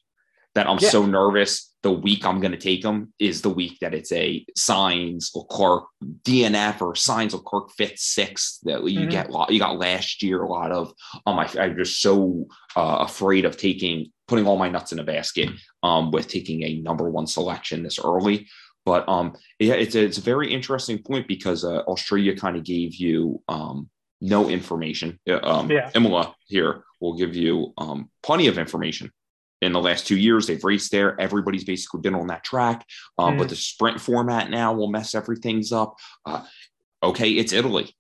That 0.56 0.68
I'm 0.68 0.78
Yeah. 0.80 0.90
so 0.90 1.06
nervous. 1.06 1.72
The 1.82 1.92
week 1.92 2.26
I'm 2.26 2.40
going 2.40 2.52
to 2.52 2.58
take 2.58 2.82
them 2.84 3.12
is 3.20 3.42
the 3.42 3.50
week 3.50 3.80
that 3.82 3.94
it's 3.94 4.12
a 4.12 4.46
Sainz 4.58 5.32
or 5.36 5.46
Clark 5.48 5.86
DNF 6.24 6.80
or 6.82 6.94
Sainz 6.94 7.34
Leclerc 7.34 7.72
fifth, 7.72 7.98
sixth 8.00 8.60
that 8.64 8.84
you 8.90 9.02
Mhm. 9.08 9.10
get. 9.10 9.30
You 9.52 9.60
got 9.60 9.80
last 9.80 10.22
year 10.22 10.44
a 10.44 10.50
lot 10.50 10.72
of. 10.72 10.94
Um. 11.26 11.40
I, 11.40 11.50
I'm 11.60 11.76
just 11.78 12.02
so 12.02 12.46
uh, 12.76 12.98
afraid 13.02 13.46
of 13.46 13.58
taking 13.58 14.12
putting 14.28 14.48
all 14.48 14.58
my 14.58 14.70
nuts 14.70 14.92
in 14.92 15.00
a 15.00 15.04
basket 15.04 15.50
um, 15.84 16.10
with 16.12 16.28
taking 16.28 16.64
a 16.64 16.76
number 16.82 17.10
one 17.10 17.28
selection 17.28 17.84
this 17.84 18.00
early. 18.00 18.48
But 18.86 19.08
um, 19.08 19.36
yeah, 19.60 19.76
it's 19.76 19.96
a, 19.96 20.04
it's 20.04 20.18
a 20.18 20.22
very 20.22 20.54
interesting 20.54 21.02
point 21.02 21.28
because 21.28 21.64
uh, 21.64 21.80
Australia 21.88 22.36
kind 22.36 22.58
of 22.58 22.64
gave 22.64 22.96
you 22.96 23.42
um, 23.48 23.90
no 24.22 24.50
information. 24.50 25.20
Uh, 25.30 25.40
Um, 25.44 25.72
Yeah. 25.72 25.90
Imola 25.96 26.36
here 26.46 26.84
will 27.00 27.16
give 27.16 27.36
you 27.36 27.74
um, 27.78 28.10
plenty 28.22 28.48
of 28.48 28.58
information. 28.58 29.12
In 29.62 29.72
the 29.72 29.80
last 29.80 30.06
two 30.06 30.18
years, 30.18 30.46
they've 30.48 30.64
raced 30.64 30.92
there. 30.92 31.20
Everybody's 31.20 31.64
basically 31.64 32.02
been 32.02 32.16
on 32.16 32.28
that 32.28 32.44
track. 32.44 32.86
Um, 33.18 33.36
Mm. 33.36 33.38
But 33.38 33.50
the 33.50 33.56
sprint 33.56 34.02
format 34.02 34.50
now 34.50 34.74
will 34.74 34.90
mess 34.90 35.16
everything's 35.16 35.72
up. 35.72 35.96
Uh, 36.26 36.44
okay, 37.02 37.30
it's 37.32 37.54
Italy. 37.54 37.96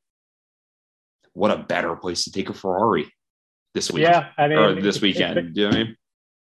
What 1.31 1.51
a 1.51 1.57
better 1.57 1.95
place 1.95 2.25
to 2.25 2.31
take 2.31 2.49
a 2.49 2.53
Ferrari 2.53 3.09
this 3.73 3.89
week 3.91 4.03
yeah, 4.03 4.27
I 4.37 4.47
mean, 4.49 4.57
or 4.59 4.75
this 4.81 5.01
weekend. 5.01 5.37
it's- 5.37 5.53
you 5.55 5.63
know 5.63 5.69
what 5.69 5.75
I 5.77 5.83
mean? 5.85 5.97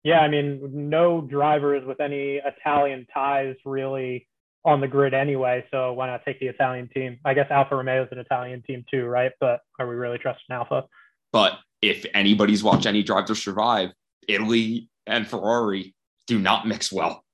Yeah, 0.06 0.20
I 0.20 0.28
mean, 0.28 0.60
no 0.88 1.20
drivers 1.20 1.84
with 1.84 2.00
any 2.00 2.36
Italian 2.36 3.08
ties 3.12 3.56
really 3.64 4.28
on 4.64 4.80
the 4.80 4.86
grid 4.86 5.14
anyway. 5.14 5.64
So 5.72 5.94
why 5.94 6.06
not 6.06 6.24
take 6.24 6.38
the 6.38 6.46
Italian 6.46 6.88
team? 6.94 7.18
I 7.24 7.34
guess 7.34 7.50
Alfa 7.50 7.74
Romeo 7.74 8.04
is 8.04 8.08
an 8.12 8.18
Italian 8.18 8.62
team 8.62 8.84
too, 8.88 9.06
right? 9.06 9.32
But 9.40 9.62
are 9.80 9.88
we 9.88 9.96
really 9.96 10.18
trusting 10.18 10.46
Alfa? 10.54 10.84
But 11.32 11.58
if 11.82 12.06
anybody's 12.14 12.62
watched 12.62 12.86
any 12.86 13.02
Drive 13.02 13.24
to 13.24 13.34
Survive, 13.34 13.90
Italy 14.28 14.88
and 15.08 15.26
Ferrari 15.26 15.92
do 16.28 16.38
not 16.38 16.68
mix 16.68 16.92
well. 16.92 17.24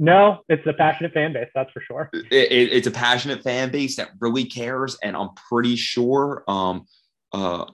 No, 0.00 0.40
it's 0.48 0.66
a 0.66 0.72
passionate 0.72 1.12
fan 1.12 1.34
base, 1.34 1.50
that's 1.54 1.70
for 1.70 1.82
sure. 1.86 2.10
It, 2.12 2.26
it, 2.32 2.72
it's 2.72 2.88
a 2.88 2.90
passionate 2.90 3.44
fan 3.44 3.70
base 3.70 3.94
that 3.94 4.08
really 4.18 4.46
cares, 4.46 4.98
and 5.04 5.16
I'm 5.16 5.30
pretty 5.48 5.76
sure 5.76 6.42
um, 6.48 6.86
uh, 7.32 7.66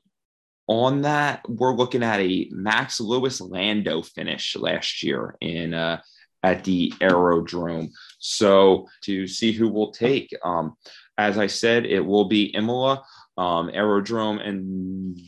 on 0.71 1.03
that 1.03 1.43
we're 1.49 1.75
looking 1.75 2.05
at 2.05 2.21
a 2.21 2.49
Max 2.53 3.01
Lewis 3.01 3.41
Lando 3.41 4.03
finish 4.03 4.55
last 4.55 5.03
year 5.03 5.35
in 5.41 5.75
uh, 5.75 6.01
at 6.45 6.63
the 6.63 6.95
Aerodrome. 7.01 7.91
So 8.21 8.87
to 9.03 9.27
see 9.27 9.51
who 9.51 9.69
will 9.69 9.91
take, 9.91 10.33
um, 10.45 10.77
as 11.19 11.39
I 11.39 11.49
said, 11.49 11.87
it 11.87 12.01
will 12.01 12.27
be 12.27 12.55
Imola, 12.55 13.03
um, 13.37 13.69
Aerodrome, 13.75 14.39
and 14.39 15.19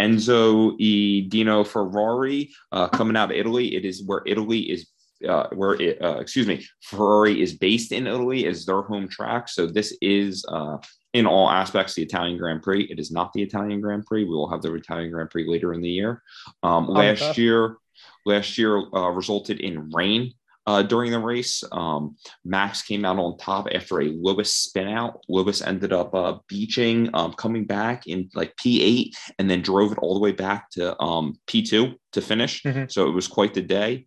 Enzo 0.00 0.74
E. 0.80 1.28
Dino 1.28 1.62
Ferrari 1.62 2.50
uh, 2.72 2.88
coming 2.88 3.16
out 3.16 3.30
of 3.30 3.36
Italy. 3.36 3.76
It 3.76 3.84
is 3.84 4.02
where 4.04 4.22
Italy 4.26 4.60
is. 4.72 4.88
Uh, 5.26 5.48
where 5.54 5.80
it, 5.80 6.02
uh, 6.02 6.18
excuse 6.18 6.48
me, 6.48 6.66
Ferrari 6.80 7.40
is 7.40 7.56
based 7.56 7.92
in 7.92 8.08
Italy 8.08 8.44
is 8.44 8.66
their 8.66 8.82
home 8.82 9.06
track. 9.06 9.48
So 9.48 9.68
this 9.68 9.96
is 10.02 10.44
uh, 10.48 10.78
in 11.12 11.26
all 11.26 11.50
aspects 11.50 11.94
the 11.94 12.02
Italian 12.02 12.38
Grand 12.38 12.62
Prix. 12.62 12.84
It 12.84 12.98
is 12.98 13.10
not 13.10 13.32
the 13.32 13.42
Italian 13.42 13.80
Grand 13.80 14.06
Prix. 14.06 14.24
We 14.24 14.30
will 14.30 14.50
have 14.50 14.62
the 14.62 14.72
Italian 14.74 15.10
Grand 15.10 15.30
Prix 15.30 15.48
later 15.48 15.74
in 15.74 15.80
the 15.80 15.90
year. 15.90 16.22
Um, 16.62 16.86
last 16.88 17.22
okay. 17.22 17.42
year, 17.42 17.76
last 18.24 18.56
year 18.56 18.82
uh, 18.94 19.10
resulted 19.10 19.60
in 19.60 19.90
rain 19.90 20.32
uh, 20.66 20.82
during 20.82 21.10
the 21.10 21.18
race. 21.18 21.62
Um, 21.72 22.16
Max 22.44 22.82
came 22.82 23.04
out 23.04 23.18
on 23.18 23.36
top 23.36 23.68
after 23.74 24.00
a 24.00 24.08
Lewis 24.08 24.54
spin 24.54 24.88
out. 24.88 25.20
Lewis 25.28 25.60
ended 25.60 25.92
up 25.92 26.14
uh, 26.14 26.38
beaching, 26.48 27.10
um, 27.14 27.32
coming 27.34 27.64
back 27.64 28.06
in 28.06 28.30
like 28.34 28.54
P8, 28.56 29.14
and 29.38 29.50
then 29.50 29.62
drove 29.62 29.92
it 29.92 29.98
all 29.98 30.14
the 30.14 30.20
way 30.20 30.32
back 30.32 30.70
to 30.70 31.00
um, 31.02 31.38
P2 31.46 31.94
to 32.12 32.20
finish. 32.20 32.62
Mm-hmm. 32.62 32.84
So 32.88 33.08
it 33.08 33.12
was 33.12 33.28
quite 33.28 33.54
the 33.54 33.62
day. 33.62 34.06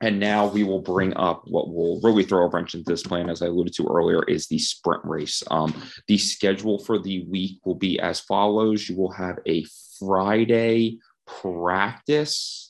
And 0.00 0.20
now 0.20 0.46
we 0.46 0.64
will 0.64 0.80
bring 0.80 1.16
up 1.16 1.42
what 1.46 1.68
will 1.68 2.00
really 2.02 2.24
throw 2.24 2.44
a 2.44 2.48
wrench 2.48 2.74
into 2.74 2.90
this 2.90 3.02
plan, 3.02 3.30
as 3.30 3.42
I 3.42 3.46
alluded 3.46 3.74
to 3.74 3.86
earlier, 3.86 4.22
is 4.24 4.48
the 4.48 4.58
sprint 4.58 5.04
race. 5.04 5.42
Um, 5.50 5.74
the 6.08 6.18
schedule 6.18 6.78
for 6.78 6.98
the 6.98 7.24
week 7.26 7.60
will 7.64 7.76
be 7.76 7.98
as 8.00 8.20
follows: 8.20 8.88
you 8.88 8.96
will 8.96 9.12
have 9.12 9.38
a 9.46 9.64
Friday 9.98 10.98
practice 11.26 12.64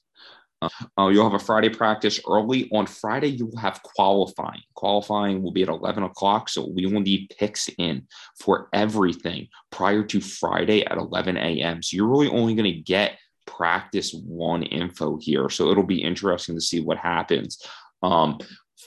uh, 0.99 1.09
you'll 1.09 1.29
have 1.29 1.41
a 1.41 1.45
Friday 1.45 1.69
practice 1.69 2.21
early. 2.29 2.69
On 2.73 2.87
Friday, 2.87 3.29
you 3.29 3.47
will 3.47 3.59
have 3.59 3.83
qualifying. 3.83 4.63
Qualifying 4.75 5.43
will 5.43 5.53
be 5.53 5.63
at 5.63 5.69
11 5.69 6.03
o'clock. 6.03 6.49
So 6.49 6.69
we 6.69 6.87
will 6.87 7.01
need 7.01 7.33
picks 7.39 7.69
in 7.79 8.07
for 8.41 8.69
everything 8.73 9.49
prior 9.71 10.03
to 10.05 10.21
Friday 10.21 10.85
at 10.85 10.99
11 10.99 11.37
a.m. 11.37 11.83
So 11.83 11.97
you're 11.97 12.09
really 12.09 12.29
only 12.29 12.55
going 12.55 12.73
to 12.73 12.81
get 12.81 13.19
practice 13.57 14.15
one 14.27 14.63
info 14.63 15.19
here. 15.21 15.49
So 15.49 15.71
it'll 15.71 15.85
be 15.85 16.03
interesting 16.03 16.55
to 16.55 16.61
see 16.61 16.81
what 16.81 16.99
happens. 16.99 17.63
Um, 18.03 18.39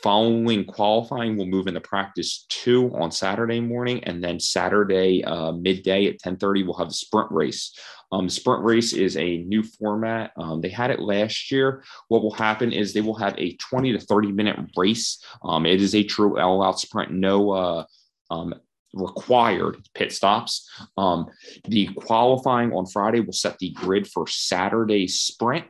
Following 0.03 0.65
qualifying, 0.65 1.37
we'll 1.37 1.47
move 1.47 1.65
into 1.65 1.81
practice 1.81 2.45
two 2.49 2.95
on 2.95 3.09
Saturday 3.09 3.59
morning, 3.59 4.03
and 4.03 4.23
then 4.23 4.39
Saturday 4.39 5.23
uh, 5.23 5.53
midday 5.53 6.05
at 6.07 6.19
10:30, 6.19 6.65
we'll 6.65 6.75
have 6.75 6.89
the 6.89 6.93
sprint 6.93 7.31
race. 7.31 7.73
Um, 8.11 8.29
sprint 8.29 8.63
race 8.63 8.93
is 8.93 9.17
a 9.17 9.37
new 9.37 9.63
format. 9.63 10.33
Um, 10.37 10.61
they 10.61 10.69
had 10.69 10.91
it 10.91 10.99
last 10.99 11.51
year. 11.51 11.83
What 12.09 12.21
will 12.21 12.33
happen 12.33 12.71
is 12.71 12.93
they 12.93 13.01
will 13.01 13.15
have 13.15 13.33
a 13.39 13.55
20 13.55 13.93
to 13.93 13.99
30 13.99 14.31
minute 14.31 14.59
race. 14.77 15.23
Um, 15.43 15.65
it 15.65 15.81
is 15.81 15.95
a 15.95 16.03
true 16.03 16.39
all 16.39 16.61
out 16.61 16.79
sprint, 16.79 17.11
no 17.11 17.51
uh, 17.51 17.85
um, 18.29 18.53
required 18.93 19.77
pit 19.93 20.11
stops. 20.11 20.69
Um, 20.97 21.27
the 21.65 21.87
qualifying 21.87 22.73
on 22.73 22.85
Friday 22.85 23.19
will 23.19 23.33
set 23.33 23.57
the 23.59 23.71
grid 23.71 24.07
for 24.07 24.27
Saturday 24.27 25.07
sprint. 25.07 25.65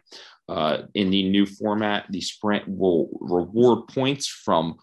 Uh, 0.49 0.83
in 0.93 1.09
the 1.09 1.29
new 1.29 1.45
format, 1.45 2.05
the 2.09 2.21
sprint 2.21 2.63
will 2.67 3.09
reward 3.19 3.87
points 3.89 4.27
from 4.27 4.77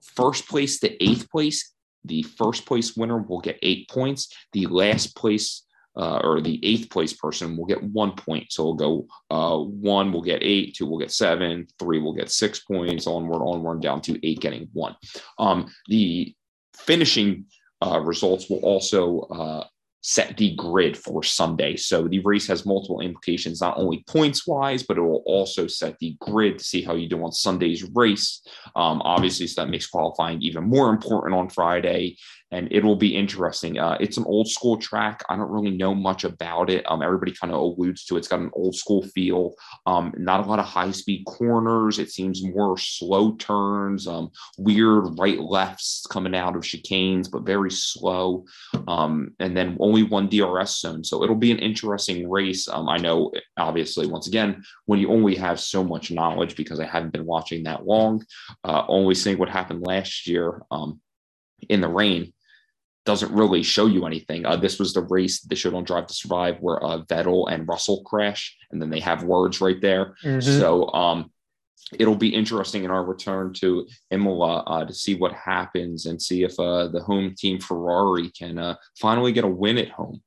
first 0.00 0.48
place 0.48 0.80
to 0.80 1.04
eighth 1.04 1.30
place. 1.30 1.72
The 2.04 2.22
first 2.22 2.66
place 2.66 2.96
winner 2.96 3.18
will 3.18 3.40
get 3.40 3.58
eight 3.62 3.88
points. 3.88 4.34
The 4.52 4.66
last 4.66 5.14
place 5.14 5.64
uh, 5.96 6.20
or 6.24 6.40
the 6.40 6.58
eighth 6.64 6.88
place 6.90 7.12
person 7.12 7.56
will 7.56 7.66
get 7.66 7.82
one 7.82 8.12
point. 8.12 8.50
So 8.50 8.64
we'll 8.64 8.74
go 8.74 9.06
uh, 9.30 9.58
one 9.58 10.12
will 10.12 10.22
get 10.22 10.42
eight, 10.42 10.74
two 10.74 10.86
will 10.86 10.98
get 10.98 11.12
seven, 11.12 11.66
three 11.78 11.98
will 11.98 12.14
get 12.14 12.30
six 12.30 12.60
points, 12.60 13.06
onward, 13.06 13.42
onward, 13.42 13.82
down 13.82 14.00
to 14.02 14.26
eight 14.26 14.40
getting 14.40 14.68
one. 14.72 14.96
Um, 15.38 15.70
the 15.88 16.34
finishing 16.74 17.46
uh, 17.82 17.98
results 18.00 18.48
will 18.48 18.60
also 18.60 19.20
uh, 19.20 19.64
set 20.02 20.36
the 20.36 20.54
grid 20.56 20.96
for 20.96 21.22
Sunday. 21.22 21.76
So 21.76 22.08
the 22.08 22.18
race 22.20 22.46
has 22.48 22.66
multiple 22.66 23.00
implications, 23.00 23.60
not 23.60 23.78
only 23.78 24.04
points 24.08 24.46
wise, 24.46 24.82
but 24.82 24.98
it 24.98 25.00
will 25.00 25.22
also 25.26 25.66
set 25.68 25.96
the 26.00 26.16
grid 26.20 26.58
to 26.58 26.64
see 26.64 26.82
how 26.82 26.94
you 26.94 27.08
do 27.08 27.22
on 27.24 27.32
Sunday's 27.32 27.84
race. 27.94 28.44
Um, 28.74 29.00
obviously, 29.04 29.46
so 29.46 29.62
that 29.62 29.70
makes 29.70 29.86
qualifying 29.86 30.42
even 30.42 30.64
more 30.64 30.90
important 30.90 31.34
on 31.34 31.48
Friday 31.48 32.16
and 32.52 32.68
it 32.70 32.84
will 32.84 32.96
be 32.96 33.16
interesting. 33.16 33.78
Uh, 33.78 33.96
it's 33.98 34.18
an 34.18 34.24
old 34.26 34.46
school 34.46 34.76
track. 34.76 35.24
I 35.28 35.36
don't 35.36 35.50
really 35.50 35.70
know 35.70 35.94
much 35.94 36.24
about 36.24 36.68
it. 36.68 36.84
Um, 36.88 37.02
everybody 37.02 37.32
kind 37.32 37.52
of 37.52 37.58
alludes 37.58 38.04
to 38.04 38.16
it. 38.16 38.18
it's 38.18 38.28
got 38.28 38.40
an 38.40 38.50
old 38.52 38.76
school 38.76 39.02
feel. 39.02 39.54
Um, 39.86 40.12
not 40.18 40.44
a 40.44 40.48
lot 40.48 40.58
of 40.58 40.66
high 40.66 40.90
speed 40.90 41.24
corners. 41.24 41.98
It 41.98 42.10
seems 42.10 42.44
more 42.44 42.76
slow 42.76 43.32
turns, 43.36 44.06
um, 44.06 44.30
weird 44.58 45.18
right 45.18 45.40
lefts 45.40 46.06
coming 46.10 46.34
out 46.34 46.54
of 46.54 46.62
chicanes, 46.62 47.30
but 47.30 47.46
very 47.46 47.70
slow. 47.70 48.44
Um, 48.86 49.34
and 49.40 49.56
then 49.56 49.78
only 49.80 50.02
one 50.02 50.28
DRS 50.28 50.78
zone. 50.78 51.04
So 51.04 51.24
it'll 51.24 51.34
be 51.34 51.52
an 51.52 51.58
interesting 51.58 52.28
race. 52.28 52.68
Um, 52.68 52.86
I 52.86 52.98
know, 52.98 53.32
obviously, 53.56 54.06
once 54.06 54.28
again, 54.28 54.62
when 54.84 55.00
you 55.00 55.10
only 55.10 55.36
have 55.36 55.58
so 55.58 55.82
much 55.82 56.10
knowledge 56.10 56.54
because 56.54 56.80
I 56.80 56.86
haven't 56.86 57.14
been 57.14 57.24
watching 57.24 57.62
that 57.62 57.86
long, 57.86 58.26
uh, 58.62 58.84
only 58.88 59.14
seeing 59.14 59.38
what 59.38 59.48
happened 59.48 59.86
last 59.86 60.26
year 60.26 60.60
um, 60.70 61.00
in 61.70 61.80
the 61.80 61.88
rain 61.88 62.34
doesn't 63.04 63.32
really 63.32 63.62
show 63.62 63.86
you 63.86 64.06
anything. 64.06 64.46
Uh, 64.46 64.56
this 64.56 64.78
was 64.78 64.92
the 64.92 65.02
race 65.02 65.40
they 65.40 65.56
showed 65.56 65.74
on 65.74 65.84
Drive 65.84 66.06
to 66.06 66.14
Survive 66.14 66.58
where 66.60 66.82
uh, 66.84 66.98
Vettel 67.02 67.50
and 67.50 67.66
Russell 67.66 68.02
crash, 68.04 68.56
and 68.70 68.80
then 68.80 68.90
they 68.90 69.00
have 69.00 69.24
words 69.24 69.60
right 69.60 69.80
there. 69.80 70.14
Mm-hmm. 70.24 70.40
So 70.40 70.92
um, 70.92 71.30
it'll 71.98 72.16
be 72.16 72.34
interesting 72.34 72.84
in 72.84 72.90
our 72.90 73.04
return 73.04 73.52
to 73.54 73.86
Imola 74.10 74.60
uh, 74.60 74.84
to 74.84 74.94
see 74.94 75.14
what 75.14 75.32
happens 75.32 76.06
and 76.06 76.20
see 76.20 76.44
if 76.44 76.58
uh, 76.58 76.88
the 76.88 77.00
home 77.00 77.34
team 77.36 77.58
Ferrari 77.58 78.30
can 78.30 78.58
uh, 78.58 78.76
finally 79.00 79.32
get 79.32 79.44
a 79.44 79.48
win 79.48 79.78
at 79.78 79.90
home. 79.90 80.22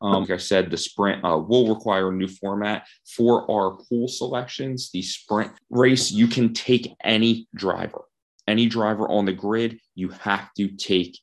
Um, 0.00 0.22
like 0.22 0.30
I 0.30 0.36
said, 0.36 0.70
the 0.70 0.76
sprint 0.76 1.24
uh, 1.24 1.36
will 1.38 1.74
require 1.74 2.10
a 2.10 2.14
new 2.14 2.28
format 2.28 2.86
for 3.16 3.50
our 3.50 3.76
pool 3.88 4.06
selections. 4.06 4.90
The 4.92 5.02
sprint 5.02 5.50
race, 5.70 6.12
you 6.12 6.28
can 6.28 6.54
take 6.54 6.94
any 7.02 7.48
driver 7.52 8.02
any 8.48 8.66
driver 8.66 9.06
on 9.08 9.26
the 9.26 9.32
grid, 9.32 9.78
you 9.94 10.08
have 10.08 10.52
to 10.54 10.68
take 10.68 11.20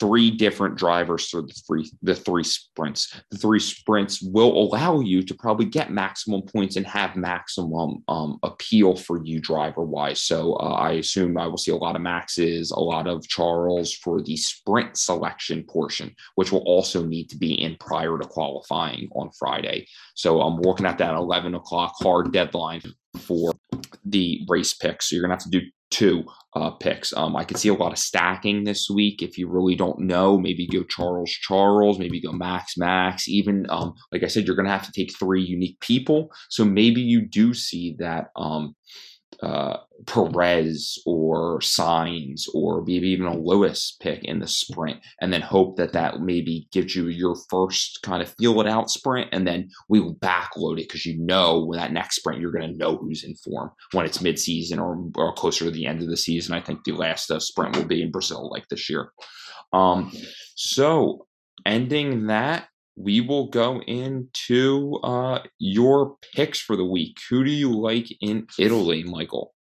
three 0.00 0.30
different 0.30 0.76
drivers 0.76 1.28
for 1.28 1.42
the 1.42 1.54
three 1.66 1.90
the 2.02 2.14
three 2.14 2.44
sprints. 2.44 3.20
The 3.30 3.38
three 3.38 3.60
sprints 3.60 4.20
will 4.22 4.52
allow 4.52 5.00
you 5.00 5.22
to 5.22 5.34
probably 5.34 5.66
get 5.66 5.92
maximum 5.92 6.42
points 6.42 6.76
and 6.76 6.86
have 6.86 7.16
maximum 7.16 8.02
um, 8.08 8.38
appeal 8.42 8.96
for 8.96 9.24
you 9.24 9.40
driver 9.40 9.84
wise. 9.84 10.20
So 10.20 10.54
uh, 10.54 10.74
I 10.74 10.92
assume 10.92 11.38
I 11.38 11.46
will 11.46 11.58
see 11.58 11.70
a 11.70 11.76
lot 11.76 11.96
of 11.96 12.02
maxes, 12.02 12.70
a 12.70 12.80
lot 12.80 13.06
of 13.06 13.26
Charles 13.28 13.94
for 13.94 14.20
the 14.22 14.36
sprint 14.36 14.96
selection 14.96 15.64
portion, 15.64 16.14
which 16.34 16.52
will 16.52 16.64
also 16.66 17.04
need 17.04 17.28
to 17.30 17.36
be 17.36 17.62
in 17.62 17.76
prior 17.78 18.18
to 18.18 18.26
qualifying 18.26 19.08
on 19.14 19.30
Friday. 19.38 19.86
So 20.14 20.40
I'm 20.40 20.60
looking 20.60 20.86
at 20.86 20.98
that 20.98 21.14
11 21.14 21.54
o'clock 21.54 21.94
hard 22.00 22.32
deadline 22.32 22.82
for 23.18 23.54
the 24.04 24.44
race 24.48 24.74
picks. 24.74 25.08
So 25.08 25.16
you're 25.16 25.22
gonna 25.22 25.34
have 25.34 25.42
to 25.44 25.50
do 25.50 25.62
two 25.90 26.24
uh, 26.54 26.70
picks. 26.70 27.12
Um, 27.16 27.36
I 27.36 27.44
could 27.44 27.58
see 27.58 27.68
a 27.68 27.74
lot 27.74 27.92
of 27.92 27.98
stacking 27.98 28.64
this 28.64 28.88
week. 28.90 29.22
If 29.22 29.38
you 29.38 29.48
really 29.48 29.74
don't 29.74 30.00
know, 30.00 30.38
maybe 30.38 30.66
go 30.66 30.84
Charles 30.84 31.30
Charles, 31.30 31.98
maybe 31.98 32.20
go 32.20 32.32
Max 32.32 32.76
Max. 32.76 33.28
Even 33.28 33.66
um, 33.70 33.94
like 34.12 34.22
I 34.22 34.28
said, 34.28 34.46
you're 34.46 34.56
going 34.56 34.66
to 34.66 34.72
have 34.72 34.86
to 34.86 34.92
take 34.92 35.16
three 35.18 35.42
unique 35.42 35.78
people. 35.80 36.30
So 36.50 36.64
maybe 36.64 37.00
you 37.00 37.26
do 37.26 37.54
see 37.54 37.96
that 37.98 38.26
um, 38.36 38.74
uh, 39.42 39.78
Perez 40.06 40.98
or 41.06 41.58
Sainz 41.60 42.42
or 42.54 42.82
maybe 42.82 43.08
even 43.08 43.26
a 43.26 43.36
Lewis 43.36 43.96
pick 44.00 44.24
in 44.24 44.40
the 44.40 44.46
sprint, 44.46 45.00
and 45.20 45.32
then 45.32 45.40
hope 45.40 45.76
that 45.76 45.92
that 45.92 46.20
maybe 46.20 46.68
gives 46.72 46.94
you 46.94 47.08
your 47.08 47.36
first 47.48 48.00
kind 48.02 48.22
of 48.22 48.34
feel 48.38 48.60
it 48.60 48.66
out 48.66 48.90
sprint, 48.90 49.28
and 49.32 49.46
then 49.46 49.68
we 49.88 50.00
will 50.00 50.16
backload 50.16 50.78
it 50.78 50.88
because 50.88 51.06
you 51.06 51.18
know 51.18 51.64
when 51.64 51.78
that 51.78 51.92
next 51.92 52.16
sprint 52.16 52.40
you're 52.40 52.52
going 52.52 52.70
to 52.70 52.76
know 52.78 52.96
who's 52.96 53.24
in 53.24 53.34
form 53.36 53.70
when 53.92 54.06
it's 54.06 54.18
midseason 54.18 54.78
or, 54.78 55.10
or 55.16 55.34
closer 55.34 55.64
to 55.64 55.70
the 55.70 55.86
end 55.86 56.02
of 56.02 56.08
the 56.08 56.16
season. 56.16 56.54
I 56.54 56.60
think 56.60 56.84
the 56.84 56.92
last 56.92 57.30
uh, 57.30 57.40
sprint 57.40 57.76
will 57.76 57.86
be 57.86 58.02
in 58.02 58.10
Brazil 58.10 58.50
like 58.50 58.68
this 58.68 58.88
year. 58.88 59.10
Um, 59.72 60.12
so 60.54 61.26
ending 61.66 62.26
that 62.26 62.68
we 62.98 63.20
will 63.20 63.46
go 63.46 63.80
into 63.82 64.98
uh, 65.04 65.40
your 65.58 66.16
picks 66.34 66.58
for 66.58 66.76
the 66.76 66.84
week. 66.84 67.18
Who 67.30 67.44
do 67.44 67.50
you 67.50 67.78
like 67.78 68.06
in 68.20 68.46
Italy, 68.58 69.04
Michael? 69.04 69.54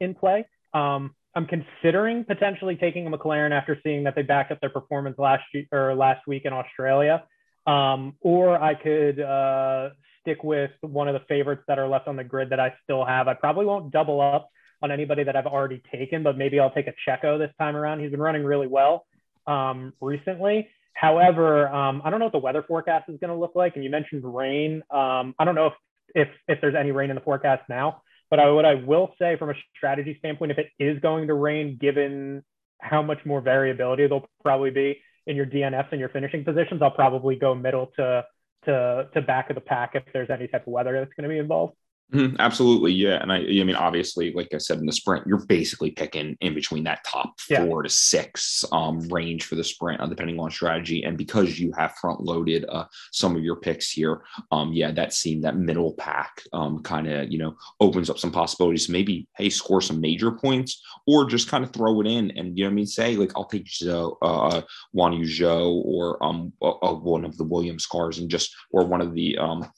In 0.00 0.14
play. 0.14 0.46
Um, 0.72 1.14
I'm 1.36 1.46
considering 1.46 2.24
potentially 2.24 2.76
taking 2.76 3.06
a 3.06 3.10
McLaren 3.10 3.50
after 3.50 3.78
seeing 3.82 4.04
that 4.04 4.14
they 4.14 4.22
backed 4.22 4.50
up 4.50 4.60
their 4.60 4.70
performance 4.70 5.18
last 5.18 5.42
year, 5.52 5.66
or 5.72 5.94
last 5.94 6.26
week 6.26 6.42
in 6.44 6.52
Australia. 6.52 7.24
Um, 7.66 8.14
or 8.20 8.60
I 8.60 8.74
could 8.74 9.20
uh, 9.20 9.90
stick 10.20 10.42
with 10.42 10.70
one 10.80 11.08
of 11.08 11.14
the 11.14 11.26
favorites 11.28 11.62
that 11.68 11.78
are 11.78 11.88
left 11.88 12.08
on 12.08 12.16
the 12.16 12.24
grid 12.24 12.50
that 12.50 12.60
I 12.60 12.74
still 12.82 13.04
have. 13.04 13.28
I 13.28 13.34
probably 13.34 13.66
won't 13.66 13.90
double 13.90 14.20
up 14.20 14.48
on 14.82 14.90
anybody 14.90 15.24
that 15.24 15.36
I've 15.36 15.46
already 15.46 15.82
taken, 15.92 16.22
but 16.22 16.36
maybe 16.36 16.60
I'll 16.60 16.70
take 16.70 16.86
a 16.86 16.94
Checo 17.08 17.38
this 17.38 17.50
time 17.58 17.76
around. 17.76 18.00
He's 18.00 18.10
been 18.10 18.20
running 18.20 18.44
really 18.44 18.66
well 18.66 19.06
um, 19.46 19.92
recently. 20.00 20.68
However, 20.94 21.68
um, 21.68 22.02
I 22.04 22.10
don't 22.10 22.20
know 22.20 22.26
what 22.26 22.32
the 22.32 22.38
weather 22.38 22.64
forecast 22.66 23.08
is 23.08 23.18
going 23.20 23.30
to 23.30 23.36
look 23.36 23.52
like. 23.54 23.74
And 23.74 23.84
you 23.84 23.90
mentioned 23.90 24.22
rain. 24.24 24.82
Um, 24.90 25.34
I 25.38 25.44
don't 25.44 25.54
know 25.54 25.66
if, 25.66 25.72
if 26.14 26.28
if 26.48 26.60
there's 26.60 26.74
any 26.74 26.92
rain 26.92 27.10
in 27.10 27.16
the 27.16 27.22
forecast 27.22 27.62
now. 27.68 28.02
But 28.30 28.40
I, 28.40 28.50
what 28.50 28.64
I 28.64 28.74
will 28.74 29.14
say 29.18 29.36
from 29.36 29.50
a 29.50 29.54
strategy 29.76 30.16
standpoint, 30.18 30.52
if 30.52 30.58
it 30.58 30.68
is 30.78 30.98
going 31.00 31.26
to 31.28 31.34
rain, 31.34 31.78
given 31.80 32.42
how 32.80 33.02
much 33.02 33.18
more 33.24 33.40
variability 33.40 34.06
there'll 34.06 34.28
probably 34.42 34.70
be 34.70 35.00
in 35.26 35.36
your 35.36 35.46
DNFs 35.46 35.88
and 35.90 36.00
your 36.00 36.08
finishing 36.08 36.44
positions, 36.44 36.80
I'll 36.82 36.90
probably 36.90 37.36
go 37.36 37.54
middle 37.54 37.90
to 37.96 38.24
to 38.64 39.08
to 39.12 39.22
back 39.22 39.50
of 39.50 39.56
the 39.56 39.60
pack 39.60 39.92
if 39.94 40.04
there's 40.12 40.30
any 40.30 40.48
type 40.48 40.66
of 40.66 40.72
weather 40.72 40.98
that's 40.98 41.12
going 41.14 41.28
to 41.28 41.32
be 41.32 41.38
involved. 41.38 41.74
Mm-hmm, 42.14 42.36
absolutely, 42.38 42.92
yeah, 42.92 43.20
and 43.20 43.32
I, 43.32 43.38
I 43.38 43.64
mean, 43.64 43.74
obviously, 43.74 44.32
like 44.32 44.54
I 44.54 44.58
said 44.58 44.78
in 44.78 44.86
the 44.86 44.92
sprint, 44.92 45.26
you're 45.26 45.44
basically 45.46 45.90
picking 45.90 46.36
in 46.40 46.54
between 46.54 46.84
that 46.84 47.02
top 47.04 47.40
four 47.40 47.82
to 47.82 47.88
six 47.88 48.64
um, 48.70 49.00
range 49.08 49.44
for 49.44 49.56
the 49.56 49.64
sprint, 49.64 50.00
uh, 50.00 50.06
depending 50.06 50.38
on 50.38 50.52
strategy. 50.52 51.02
And 51.02 51.18
because 51.18 51.58
you 51.58 51.72
have 51.76 51.96
front 51.96 52.20
loaded 52.20 52.66
uh, 52.68 52.84
some 53.10 53.34
of 53.34 53.42
your 53.42 53.56
picks 53.56 53.90
here, 53.90 54.22
um, 54.52 54.72
yeah, 54.72 54.92
that 54.92 55.12
seemed 55.12 55.42
that 55.42 55.56
middle 55.56 55.94
pack 55.94 56.40
um, 56.52 56.84
kind 56.84 57.08
of 57.08 57.32
you 57.32 57.38
know 57.38 57.56
opens 57.80 58.08
up 58.08 58.18
some 58.18 58.30
possibilities. 58.30 58.88
maybe 58.88 59.26
hey, 59.36 59.50
score 59.50 59.80
some 59.80 60.00
major 60.00 60.30
points, 60.30 60.80
or 61.08 61.26
just 61.26 61.48
kind 61.48 61.64
of 61.64 61.72
throw 61.72 62.00
it 62.00 62.06
in, 62.06 62.30
and 62.32 62.56
you 62.56 62.62
know 62.62 62.68
what 62.68 62.74
I 62.74 62.76
mean. 62.76 62.86
Say 62.86 63.16
like 63.16 63.32
I'll 63.34 63.46
take 63.46 63.66
Zhou, 63.66 64.16
uh, 64.22 64.62
Guan 64.94 65.18
Yu 65.18 65.24
Zhou 65.24 65.84
or 65.84 66.22
um, 66.24 66.52
one 66.60 67.24
of 67.24 67.36
the 67.36 67.44
Williams 67.44 67.86
cars, 67.86 68.18
and 68.18 68.30
just 68.30 68.54
or 68.70 68.86
one 68.86 69.00
of 69.00 69.14
the 69.14 69.36
um 69.38 69.68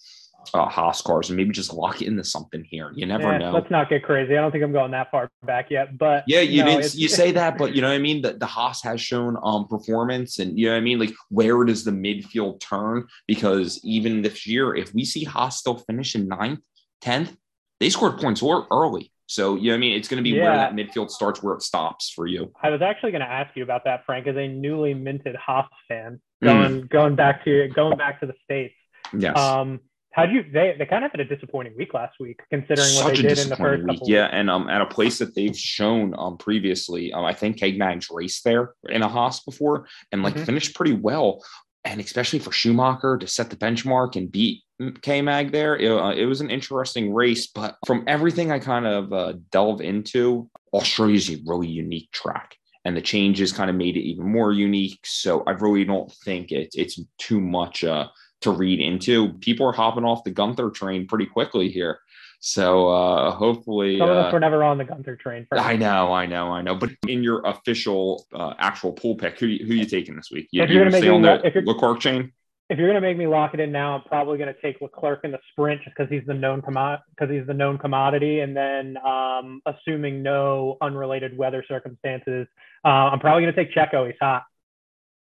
uh, 0.54 0.68
Haas 0.68 1.02
cars 1.02 1.28
and 1.28 1.36
maybe 1.36 1.50
just 1.50 1.72
lock 1.72 2.02
into 2.02 2.24
something 2.24 2.64
here. 2.64 2.92
You 2.94 3.06
never 3.06 3.32
yeah, 3.32 3.38
know. 3.38 3.52
Let's 3.52 3.70
not 3.70 3.88
get 3.88 4.02
crazy. 4.02 4.36
I 4.36 4.40
don't 4.40 4.50
think 4.50 4.64
I'm 4.64 4.72
going 4.72 4.90
that 4.92 5.10
far 5.10 5.30
back 5.42 5.70
yet, 5.70 5.96
but 5.98 6.24
yeah, 6.26 6.40
you 6.40 6.64
no, 6.64 6.80
didn't, 6.80 6.94
you 6.94 7.08
say 7.08 7.32
that, 7.32 7.58
but 7.58 7.74
you 7.74 7.82
know 7.82 7.88
what 7.88 7.94
I 7.94 7.98
mean? 7.98 8.22
The, 8.22 8.34
the 8.34 8.46
Haas 8.46 8.82
has 8.82 9.00
shown 9.00 9.36
um 9.42 9.66
performance 9.68 10.38
and 10.38 10.58
you 10.58 10.66
know 10.66 10.72
what 10.72 10.78
I 10.78 10.80
mean? 10.80 10.98
Like 10.98 11.14
where 11.28 11.64
does 11.64 11.84
the 11.84 11.90
midfield 11.90 12.60
turn? 12.60 13.06
Because 13.26 13.80
even 13.84 14.22
this 14.22 14.46
year, 14.46 14.74
if 14.74 14.94
we 14.94 15.04
see 15.04 15.24
Haas 15.24 15.58
still 15.58 15.78
finish 15.78 16.14
in 16.14 16.28
ninth, 16.28 16.60
10th, 17.02 17.36
they 17.80 17.90
scored 17.90 18.18
points 18.18 18.42
early. 18.42 19.12
So, 19.26 19.56
you 19.56 19.64
know 19.64 19.70
what 19.70 19.74
I 19.74 19.78
mean? 19.78 19.96
It's 19.96 20.08
going 20.08 20.18
to 20.18 20.22
be 20.22 20.36
yeah. 20.36 20.44
where 20.44 20.56
that 20.56 20.72
midfield 20.72 21.10
starts, 21.10 21.42
where 21.42 21.54
it 21.54 21.62
stops 21.62 22.10
for 22.10 22.26
you. 22.26 22.52
I 22.62 22.70
was 22.70 22.80
actually 22.80 23.10
going 23.10 23.22
to 23.22 23.30
ask 23.30 23.56
you 23.56 23.64
about 23.64 23.84
that, 23.84 24.04
Frank, 24.06 24.26
as 24.28 24.36
a 24.36 24.46
newly 24.46 24.94
minted 24.94 25.34
Haas 25.34 25.68
fan, 25.88 26.20
going 26.42 26.82
mm. 26.82 26.88
going 26.88 27.16
back 27.16 27.44
to 27.44 27.68
going 27.74 27.98
back 27.98 28.20
to 28.20 28.26
the 28.26 28.34
States. 28.44 28.74
Yes. 29.16 29.36
Um, 29.36 29.80
how 30.16 30.24
do 30.24 30.32
you? 30.32 30.44
They 30.50 30.74
they 30.78 30.86
kind 30.86 31.04
of 31.04 31.10
had 31.10 31.20
a 31.20 31.26
disappointing 31.26 31.74
week 31.76 31.92
last 31.92 32.14
week, 32.18 32.40
considering 32.48 32.88
Such 32.88 33.04
what 33.04 33.16
they 33.16 33.22
did 33.22 33.38
in 33.38 33.50
the 33.50 33.56
first 33.56 33.86
week. 33.86 34.00
Yeah, 34.04 34.30
and 34.32 34.48
um, 34.48 34.66
at 34.70 34.80
a 34.80 34.86
place 34.86 35.18
that 35.18 35.34
they've 35.34 35.56
shown 35.56 36.14
um 36.16 36.38
previously, 36.38 37.12
um, 37.12 37.22
I 37.24 37.34
think 37.34 37.58
K 37.58 37.72
Mag's 37.76 38.08
raced 38.10 38.42
there 38.42 38.72
in 38.88 39.02
a 39.02 39.08
Haas 39.08 39.40
before 39.40 39.86
and 40.12 40.22
like 40.22 40.34
mm-hmm. 40.34 40.44
finished 40.44 40.74
pretty 40.74 40.94
well, 40.94 41.44
and 41.84 42.00
especially 42.00 42.38
for 42.38 42.50
Schumacher 42.50 43.18
to 43.18 43.26
set 43.26 43.50
the 43.50 43.56
benchmark 43.56 44.16
and 44.16 44.32
beat 44.32 44.62
K 45.02 45.20
Mag 45.20 45.52
there, 45.52 45.76
it, 45.76 45.90
uh, 45.90 46.12
it, 46.12 46.24
was 46.24 46.40
an 46.40 46.50
interesting 46.50 47.12
race. 47.12 47.48
But 47.48 47.76
from 47.84 48.02
everything 48.06 48.50
I 48.50 48.58
kind 48.58 48.86
of 48.86 49.12
uh, 49.12 49.34
delve 49.50 49.82
into, 49.82 50.48
Australia 50.72 51.16
is 51.16 51.28
a 51.28 51.42
really 51.44 51.68
unique 51.68 52.10
track 52.12 52.56
and 52.86 52.96
the 52.96 53.02
changes 53.02 53.52
kind 53.52 53.68
of 53.68 53.74
made 53.74 53.96
it 53.96 54.02
even 54.02 54.30
more 54.30 54.52
unique. 54.52 55.00
So 55.04 55.42
I 55.42 55.50
really 55.50 55.84
don't 55.84 56.10
think 56.24 56.52
it, 56.52 56.70
it's 56.74 57.00
too 57.18 57.40
much 57.40 57.82
uh, 57.84 58.06
to 58.42 58.50
read 58.50 58.80
into. 58.80 59.32
People 59.34 59.66
are 59.66 59.72
hopping 59.72 60.04
off 60.04 60.24
the 60.24 60.30
Gunther 60.30 60.70
train 60.70 61.06
pretty 61.06 61.26
quickly 61.26 61.70
here. 61.70 62.00
So 62.38 62.88
uh, 62.88 63.30
hopefully, 63.32 63.98
some 63.98 64.10
of 64.10 64.16
us 64.16 64.30
uh, 64.30 64.34
were 64.34 64.40
never 64.40 64.62
on 64.62 64.78
the 64.78 64.84
Gunther 64.84 65.16
train. 65.16 65.46
First. 65.48 65.62
I 65.62 65.76
know, 65.76 66.12
I 66.12 66.26
know, 66.26 66.48
I 66.48 66.62
know. 66.62 66.74
But 66.74 66.90
in 67.08 67.22
your 67.22 67.40
official 67.46 68.26
uh, 68.32 68.54
actual 68.58 68.92
pool 68.92 69.16
pick, 69.16 69.38
who 69.38 69.46
who 69.46 69.72
are 69.72 69.76
you 69.76 69.86
taking 69.86 70.16
this 70.16 70.30
week? 70.30 70.48
You, 70.52 70.62
if 70.62 70.70
you're 70.70 70.88
going 70.88 71.02
to 71.02 71.22
the 71.22 71.58
if 71.58 71.66
Leclerc 71.66 72.00
chain. 72.00 72.32
If 72.68 72.78
you're 72.78 72.88
going 72.88 73.00
to 73.00 73.08
make 73.08 73.16
me 73.16 73.28
lock 73.28 73.54
it 73.54 73.60
in 73.60 73.70
now, 73.70 73.94
I'm 73.94 74.02
probably 74.02 74.38
going 74.38 74.52
to 74.52 74.60
take 74.60 74.80
Leclerc 74.80 75.20
in 75.22 75.30
the 75.30 75.38
sprint 75.52 75.82
just 75.84 75.96
because 75.96 76.10
he's 76.10 76.26
the 76.26 76.34
known 76.34 76.62
commodity. 76.62 77.04
Because 77.10 77.32
he's 77.32 77.46
the 77.46 77.54
known 77.54 77.78
commodity, 77.78 78.40
and 78.40 78.56
then 78.56 78.96
um, 79.06 79.62
assuming 79.66 80.20
no 80.22 80.76
unrelated 80.80 81.38
weather 81.38 81.64
circumstances, 81.68 82.48
uh, 82.84 82.88
I'm 82.88 83.20
probably 83.20 83.44
going 83.44 83.54
to 83.54 83.64
take 83.64 83.72
Checo. 83.72 84.06
He's 84.06 84.16
hot. 84.20 84.42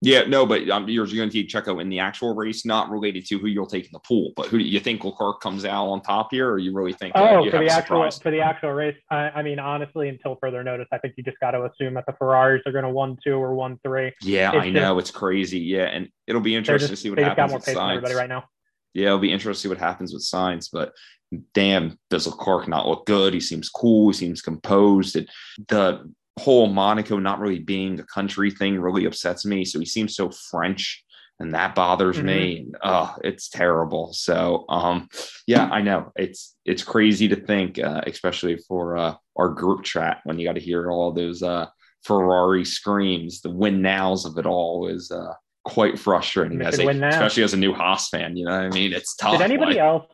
Yeah, 0.02 0.22
no, 0.22 0.46
but 0.46 0.70
um, 0.70 0.88
you're, 0.88 1.06
going 1.06 1.30
to 1.30 1.44
take 1.44 1.50
Checo 1.50 1.82
in 1.82 1.90
the 1.90 2.00
actual 2.00 2.34
race, 2.34 2.66
not 2.66 2.90
related 2.90 3.26
to 3.28 3.38
who 3.38 3.48
you'll 3.48 3.68
take 3.68 3.84
in 3.84 3.90
the 3.92 4.00
pool. 4.00 4.32
But 4.38 4.48
who 4.48 4.58
do 4.58 4.64
you 4.64 4.80
think 4.80 5.04
Leclerc 5.04 5.42
comes 5.42 5.66
out 5.66 5.88
on 5.88 6.02
top 6.02 6.30
here, 6.32 6.50
or 6.50 6.58
you 6.58 6.74
really 6.74 6.94
think? 6.94 7.14
Oh, 7.16 7.50
for 7.50 7.60
the 7.60 7.68
actual 7.68 8.10
for 8.10 8.32
the 8.32 8.40
actual 8.40 8.72
race, 8.72 8.96
I, 9.12 9.30
I, 9.30 9.44
mean, 9.44 9.60
honestly, 9.60 10.08
until 10.08 10.38
further 10.40 10.64
notice, 10.64 10.88
I 10.94 11.00
think 11.00 11.16
you 11.18 11.24
just 11.24 11.40
got 11.42 11.52
to 11.52 11.66
assume 11.66 11.96
that 11.96 12.06
the 12.06 12.14
Ferraris 12.14 12.62
are 12.66 12.72
going 12.72 12.86
to 12.86 12.90
one 12.90 13.18
two 13.22 13.34
or 13.34 13.54
one 13.54 13.78
three. 13.84 14.14
Yeah, 14.22 14.54
it's 14.54 14.66
I 14.66 14.70
know 14.70 15.00
it's 15.00 15.12
crazy. 15.12 15.60
Yeah, 15.60 15.86
and 15.86 16.08
it'll 16.28 16.42
be 16.42 16.56
interesting 16.56 16.88
just, 16.88 17.02
to 17.02 17.04
see 17.04 17.10
what 17.10 17.20
happens 17.20 17.52
with 17.52 17.66
Sainz. 17.66 18.16
right 18.16 18.30
now. 18.30 18.46
Yeah, 18.94 19.08
it'll 19.08 19.20
be 19.20 19.34
interesting 19.34 19.54
to 19.54 19.62
see 19.62 19.70
what 19.70 19.78
happens 19.80 20.14
with 20.14 20.24
Sainz, 20.24 20.70
but 20.72 20.94
damn, 21.54 21.98
does 22.10 22.26
Leclerc 22.26 22.68
not 22.68 22.88
look 22.88 23.06
good? 23.06 23.34
He 23.34 23.40
seems 23.40 23.70
cool. 23.70 24.10
He 24.10 24.14
seems 24.14 24.42
composed. 24.42 25.16
And 25.16 25.30
the 25.68 26.12
whole 26.38 26.68
Monaco 26.68 27.18
not 27.18 27.40
really 27.40 27.60
being 27.60 28.00
a 28.00 28.04
country 28.04 28.52
thing 28.52 28.80
really 28.80 29.06
upsets 29.06 29.46
me. 29.46 29.66
So 29.66 29.80
he 29.80 29.86
seems 29.86 30.16
so 30.16 30.30
French 30.30 31.04
and 31.40 31.54
that 31.54 31.76
bothers 31.76 32.18
mm-hmm. 32.18 32.26
me. 32.26 32.58
And, 32.60 32.78
oh, 32.84 33.16
it's 33.24 33.50
terrible. 33.50 34.14
So, 34.14 34.66
um, 34.70 35.08
yeah, 35.48 35.66
I 35.66 35.82
know 35.82 36.12
it's 36.16 36.56
it's 36.66 36.84
crazy 36.84 37.28
to 37.30 37.36
think, 37.36 37.80
uh, 37.80 38.02
especially 38.06 38.58
for 38.58 38.98
uh, 38.98 39.16
our 39.38 39.50
group 39.50 39.84
chat 39.84 40.20
when 40.26 40.38
you 40.38 40.48
got 40.48 40.54
to 40.54 40.62
hear 40.62 40.92
all 40.92 41.12
those 41.12 41.42
uh, 41.42 41.68
Ferrari 42.04 42.66
screams. 42.66 43.42
The 43.42 43.52
win 43.52 43.82
nows 43.82 44.26
of 44.26 44.38
it 44.38 44.46
all 44.46 44.88
is 44.88 45.12
uh, 45.12 45.34
quite 45.64 45.98
frustrating, 45.98 46.62
as 46.62 46.80
a, 46.80 46.88
especially 46.88 47.44
as 47.44 47.54
a 47.54 47.58
new 47.58 47.74
Haas 47.74 48.10
fan. 48.10 48.36
You 48.36 48.46
know 48.46 48.52
what 48.52 48.66
I 48.66 48.70
mean? 48.70 48.94
It's 48.94 49.16
tough. 49.16 49.34
Did 49.34 49.42
anybody 49.42 49.76
like, 49.76 49.82
else? 49.82 50.06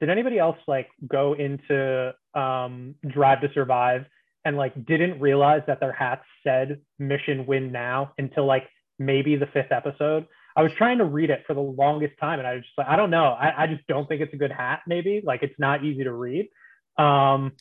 Did 0.00 0.10
anybody 0.10 0.38
else 0.38 0.58
like 0.66 0.88
go 1.06 1.34
into 1.34 2.12
um, 2.34 2.96
Drive 3.06 3.40
to 3.42 3.52
Survive 3.54 4.06
and 4.46 4.56
like 4.56 4.86
didn't 4.86 5.20
realize 5.20 5.62
that 5.66 5.80
their 5.80 5.92
hats 5.92 6.24
said 6.44 6.80
mission 7.00 7.46
win 7.46 7.72
now 7.72 8.12
until 8.16 8.46
like 8.46 8.68
maybe 8.96 9.34
the 9.34 9.46
fifth 9.46 9.72
episode. 9.72 10.26
I 10.54 10.62
was 10.62 10.72
trying 10.72 10.98
to 10.98 11.04
read 11.04 11.30
it 11.30 11.42
for 11.48 11.52
the 11.52 11.60
longest 11.60 12.14
time 12.20 12.38
and 12.38 12.46
I 12.46 12.54
was 12.54 12.62
just 12.62 12.78
like, 12.78 12.86
I 12.86 12.94
don't 12.94 13.10
know. 13.10 13.24
I, 13.24 13.64
I 13.64 13.66
just 13.66 13.84
don't 13.88 14.08
think 14.08 14.22
it's 14.22 14.32
a 14.32 14.36
good 14.36 14.52
hat, 14.52 14.82
maybe. 14.86 15.20
Like 15.22 15.42
it's 15.42 15.58
not 15.58 15.84
easy 15.84 16.04
to 16.04 16.12
read. 16.12 16.48
Um, 16.96 17.52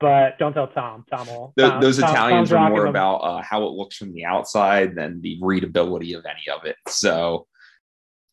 but 0.00 0.36
don't 0.40 0.52
tell 0.52 0.66
Tom. 0.66 1.04
Tom 1.08 1.28
will. 1.28 1.54
Tom, 1.56 1.80
those 1.80 1.98
Tom, 1.98 2.10
Italians 2.10 2.50
Tom's 2.50 2.60
are 2.60 2.70
more 2.70 2.86
about 2.86 3.18
uh, 3.18 3.40
how 3.40 3.62
it 3.62 3.70
looks 3.70 3.96
from 3.96 4.12
the 4.12 4.24
outside 4.24 4.96
than 4.96 5.22
the 5.22 5.38
readability 5.40 6.14
of 6.14 6.26
any 6.26 6.52
of 6.52 6.66
it. 6.66 6.74
So 6.88 7.46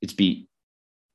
it's 0.01 0.13
beat. 0.13 0.49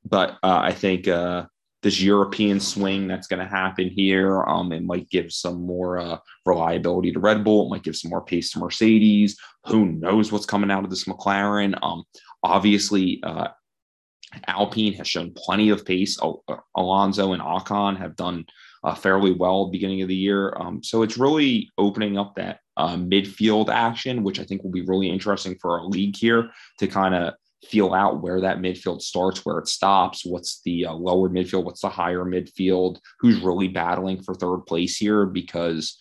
But 0.08 0.38
uh, 0.44 0.60
I 0.62 0.72
think 0.72 1.08
uh, 1.08 1.46
this 1.84 2.00
European 2.00 2.58
swing 2.58 3.06
that's 3.06 3.26
going 3.26 3.40
to 3.40 3.46
happen 3.46 3.90
here. 3.90 4.42
Um, 4.44 4.72
it 4.72 4.82
might 4.82 5.10
give 5.10 5.30
some 5.30 5.66
more 5.66 5.98
uh, 5.98 6.16
reliability 6.46 7.12
to 7.12 7.20
Red 7.20 7.44
Bull. 7.44 7.66
It 7.66 7.70
might 7.70 7.82
give 7.82 7.94
some 7.94 8.10
more 8.10 8.24
pace 8.24 8.50
to 8.52 8.58
Mercedes. 8.58 9.38
Who 9.66 9.84
knows 9.84 10.32
what's 10.32 10.46
coming 10.46 10.70
out 10.70 10.84
of 10.84 10.90
this 10.90 11.04
McLaren? 11.04 11.78
Um, 11.82 12.04
obviously, 12.42 13.20
uh, 13.22 13.48
Alpine 14.46 14.94
has 14.94 15.06
shown 15.06 15.34
plenty 15.36 15.68
of 15.68 15.84
pace. 15.84 16.18
Alonso 16.74 17.34
and 17.34 17.42
Ocon 17.42 17.98
have 17.98 18.16
done 18.16 18.46
uh, 18.82 18.94
fairly 18.94 19.32
well 19.32 19.68
beginning 19.68 20.00
of 20.00 20.08
the 20.08 20.16
year. 20.16 20.56
Um, 20.58 20.82
so 20.82 21.02
it's 21.02 21.18
really 21.18 21.70
opening 21.76 22.16
up 22.16 22.34
that 22.36 22.60
uh, 22.78 22.96
midfield 22.96 23.68
action, 23.68 24.24
which 24.24 24.40
I 24.40 24.44
think 24.44 24.62
will 24.62 24.70
be 24.70 24.86
really 24.86 25.10
interesting 25.10 25.56
for 25.60 25.78
our 25.78 25.84
league 25.84 26.16
here 26.16 26.50
to 26.78 26.86
kind 26.86 27.14
of 27.14 27.34
feel 27.66 27.94
out 27.94 28.22
where 28.22 28.40
that 28.40 28.58
midfield 28.58 29.02
starts, 29.02 29.44
where 29.44 29.58
it 29.58 29.68
stops, 29.68 30.24
what's 30.24 30.60
the 30.62 30.86
uh, 30.86 30.92
lower 30.92 31.28
midfield, 31.28 31.64
what's 31.64 31.82
the 31.82 31.88
higher 31.88 32.24
midfield, 32.24 32.98
who's 33.20 33.40
really 33.40 33.68
battling 33.68 34.22
for 34.22 34.34
third 34.34 34.60
place 34.66 34.96
here. 34.96 35.26
Because 35.26 35.98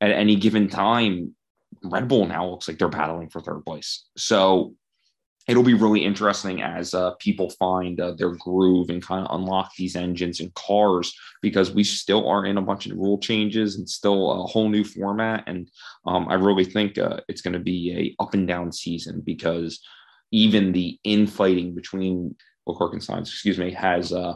at 0.00 0.10
any 0.10 0.36
given 0.36 0.68
time, 0.68 1.34
Red 1.82 2.08
Bull 2.08 2.26
now 2.26 2.48
looks 2.48 2.68
like 2.68 2.78
they're 2.78 2.88
battling 2.88 3.28
for 3.28 3.40
third 3.40 3.64
place. 3.64 4.04
So 4.16 4.74
it'll 5.48 5.62
be 5.62 5.74
really 5.74 6.04
interesting 6.04 6.62
as 6.62 6.94
uh, 6.94 7.12
people 7.18 7.50
find 7.50 8.00
uh, 8.00 8.12
their 8.12 8.30
groove 8.30 8.90
and 8.90 9.02
kind 9.02 9.26
of 9.26 9.34
unlock 9.36 9.72
these 9.76 9.96
engines 9.96 10.40
and 10.40 10.54
cars 10.54 11.12
because 11.40 11.72
we 11.72 11.82
still 11.82 12.28
are 12.28 12.46
in 12.46 12.58
a 12.58 12.62
bunch 12.62 12.86
of 12.86 12.96
rule 12.96 13.18
changes 13.18 13.76
and 13.76 13.88
still 13.88 14.30
a 14.30 14.46
whole 14.46 14.68
new 14.68 14.84
format. 14.84 15.42
And 15.46 15.68
um, 16.06 16.28
I 16.28 16.34
really 16.34 16.64
think 16.64 16.96
uh, 16.96 17.20
it's 17.28 17.42
going 17.42 17.54
to 17.54 17.58
be 17.58 18.14
a 18.20 18.22
up 18.22 18.34
and 18.34 18.46
down 18.46 18.72
season 18.72 19.20
because 19.24 19.80
even 20.32 20.72
the 20.72 20.98
infighting 21.04 21.74
between 21.74 22.34
Leclerc 22.66 22.94
and 22.94 23.02
Sainz, 23.02 23.28
excuse 23.28 23.58
me, 23.58 23.70
has 23.72 24.12
uh, 24.12 24.34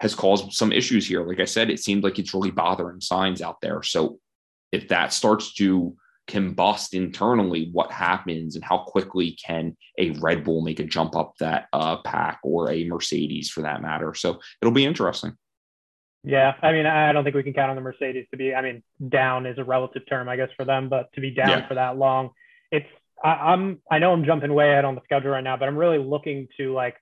has 0.00 0.14
caused 0.14 0.52
some 0.52 0.72
issues 0.72 1.06
here. 1.06 1.24
Like 1.24 1.40
I 1.40 1.44
said, 1.44 1.70
it 1.70 1.80
seemed 1.80 2.02
like 2.02 2.18
it's 2.18 2.34
really 2.34 2.50
bothering 2.50 3.00
Sainz 3.00 3.40
out 3.40 3.60
there. 3.60 3.82
So 3.82 4.18
if 4.72 4.88
that 4.88 5.12
starts 5.12 5.54
to 5.54 5.96
combust 6.28 6.92
internally, 6.94 7.70
what 7.72 7.90
happens 7.90 8.54
and 8.54 8.64
how 8.64 8.78
quickly 8.78 9.36
can 9.44 9.76
a 9.98 10.10
Red 10.10 10.44
Bull 10.44 10.62
make 10.62 10.78
a 10.78 10.84
jump 10.84 11.16
up 11.16 11.34
that 11.40 11.66
uh, 11.72 11.96
pack 12.02 12.38
or 12.42 12.70
a 12.70 12.84
Mercedes 12.84 13.50
for 13.50 13.62
that 13.62 13.82
matter? 13.82 14.14
So 14.14 14.40
it'll 14.60 14.74
be 14.74 14.84
interesting. 14.84 15.36
Yeah, 16.24 16.54
I 16.62 16.72
mean, 16.72 16.84
I 16.84 17.12
don't 17.12 17.24
think 17.24 17.36
we 17.36 17.42
can 17.42 17.54
count 17.54 17.70
on 17.70 17.76
the 17.76 17.82
Mercedes 17.82 18.26
to 18.30 18.36
be. 18.36 18.54
I 18.54 18.60
mean, 18.60 18.82
down 19.08 19.46
is 19.46 19.56
a 19.58 19.64
relative 19.64 20.02
term, 20.08 20.28
I 20.28 20.36
guess, 20.36 20.50
for 20.56 20.64
them, 20.64 20.88
but 20.88 21.12
to 21.14 21.20
be 21.20 21.30
down 21.30 21.48
yeah. 21.48 21.68
for 21.68 21.74
that 21.74 21.96
long, 21.96 22.30
it's. 22.70 22.86
I, 23.22 23.52
I'm. 23.52 23.80
I 23.90 23.98
know 23.98 24.12
I'm 24.12 24.24
jumping 24.24 24.52
way 24.52 24.70
ahead 24.70 24.84
on 24.84 24.94
the 24.94 25.00
schedule 25.04 25.30
right 25.30 25.44
now, 25.44 25.56
but 25.56 25.68
I'm 25.68 25.76
really 25.76 25.98
looking 25.98 26.48
to 26.58 26.72
like 26.72 26.96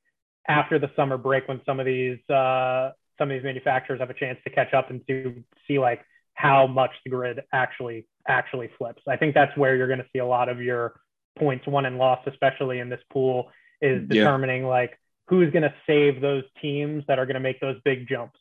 after 0.48 0.78
the 0.78 0.90
summer 0.96 1.18
break 1.18 1.48
when 1.48 1.60
some 1.66 1.80
of 1.80 1.86
these 1.86 2.18
uh, 2.30 2.90
some 3.18 3.30
of 3.30 3.36
these 3.36 3.44
manufacturers 3.44 4.00
have 4.00 4.10
a 4.10 4.14
chance 4.14 4.38
to 4.44 4.50
catch 4.50 4.74
up 4.74 4.90
and 4.90 5.06
to 5.08 5.42
see 5.66 5.78
like 5.78 6.04
how 6.34 6.66
much 6.66 6.90
the 7.04 7.10
grid 7.10 7.40
actually 7.52 8.06
actually 8.28 8.70
flips. 8.78 9.02
I 9.08 9.16
think 9.16 9.34
that's 9.34 9.56
where 9.56 9.76
you're 9.76 9.86
going 9.86 10.00
to 10.00 10.06
see 10.12 10.18
a 10.18 10.26
lot 10.26 10.48
of 10.48 10.60
your 10.60 11.00
points 11.38 11.66
won 11.66 11.86
and 11.86 11.98
lost, 11.98 12.26
especially 12.26 12.78
in 12.78 12.88
this 12.88 13.00
pool, 13.12 13.50
is 13.80 14.06
determining 14.08 14.62
yeah. 14.62 14.68
like 14.68 14.98
who's 15.28 15.52
going 15.52 15.62
to 15.62 15.74
save 15.86 16.20
those 16.20 16.44
teams 16.62 17.04
that 17.08 17.18
are 17.18 17.26
going 17.26 17.34
to 17.34 17.40
make 17.40 17.60
those 17.60 17.76
big 17.84 18.08
jumps. 18.08 18.38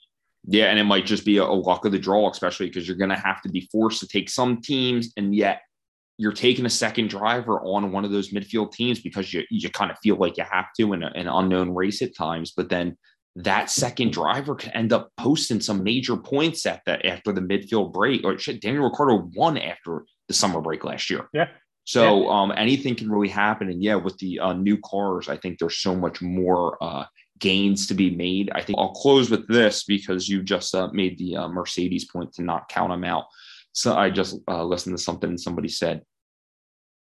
Yeah, 0.48 0.66
and 0.66 0.78
it 0.78 0.84
might 0.84 1.06
just 1.06 1.26
be 1.26 1.38
a, 1.38 1.44
a 1.44 1.46
luck 1.46 1.86
of 1.86 1.92
the 1.92 2.00
draw, 2.00 2.30
especially 2.30 2.68
because 2.68 2.88
you're 2.88 2.98
going 2.98 3.10
to 3.10 3.16
have 3.16 3.42
to 3.42 3.50
be 3.50 3.68
forced 3.72 4.02
to 4.02 4.08
take 4.08 4.30
some 4.30 4.62
teams, 4.62 5.12
and 5.18 5.36
yet 5.36 5.62
you're 6.18 6.32
taking 6.32 6.66
a 6.66 6.70
second 6.70 7.09
driver 7.09 7.59
on 7.61 7.91
one 7.91 8.05
of 8.05 8.11
those 8.11 8.32
midfield 8.32 8.72
teams 8.72 9.01
because 9.01 9.34
you 9.34 9.43
you 9.49 9.70
kind 9.70 9.91
of 9.91 9.97
feel 9.99 10.16
like 10.16 10.38
you 10.38 10.45
have 10.49 10.68
to 10.80 10.93
in 10.93 11.03
a, 11.03 11.07
an 11.07 11.28
unknown 11.28 11.74
race 11.74 12.01
at 12.01 12.16
times. 12.16 12.53
But 12.55 12.70
then 12.70 12.97
that 13.36 13.70
second 13.70 14.13
driver 14.13 14.55
can 14.55 14.72
end 14.72 14.93
up 14.93 15.11
posting 15.18 15.59
some 15.59 15.84
major 15.84 16.16
points 16.16 16.66
at 16.66 16.82
that 16.86 17.05
after 17.05 17.34
the 17.34 17.41
midfield 17.41 17.91
break. 17.91 18.24
Or 18.24 18.38
shit, 18.38 18.61
Daniel 18.61 18.86
Ricciardo 18.86 19.30
won 19.36 19.57
after 19.57 20.05
the 20.28 20.34
summer 20.34 20.61
break 20.61 20.86
last 20.86 21.09
year. 21.09 21.28
Yeah. 21.34 21.47
So 21.84 22.24
yeah. 22.24 22.30
um, 22.30 22.53
anything 22.55 22.95
can 22.95 23.11
really 23.11 23.28
happen. 23.28 23.70
And 23.70 23.84
yeah, 23.84 23.95
with 23.95 24.18
the 24.18 24.39
uh, 24.39 24.53
new 24.53 24.78
cars, 24.78 25.28
I 25.28 25.38
think 25.38 25.59
there's 25.59 25.78
so 25.78 25.95
much 25.95 26.22
more 26.22 26.82
uh, 26.82 27.05
gains 27.39 27.88
to 27.88 27.93
be 27.93 28.16
made. 28.16 28.51
I 28.55 28.61
think 28.61 28.80
I'll 28.80 28.93
close 28.93 29.30
with 29.30 29.47
this 29.47 29.84
because 29.84 30.30
you 30.30 30.41
just 30.41 30.74
uh, 30.74 30.89
made 30.93 31.18
the 31.18 31.36
uh, 31.36 31.47
Mercedes 31.49 32.05
point 32.05 32.34
to 32.34 32.41
not 32.41 32.70
count 32.70 32.91
them 32.91 33.03
out. 33.03 33.26
So 33.76 33.94
I 33.94 34.10
just 34.10 34.40
uh, 34.48 34.64
listened 34.64 34.98
to 34.98 35.04
something 35.04 35.38
somebody 35.38 35.68
said. 35.68 36.02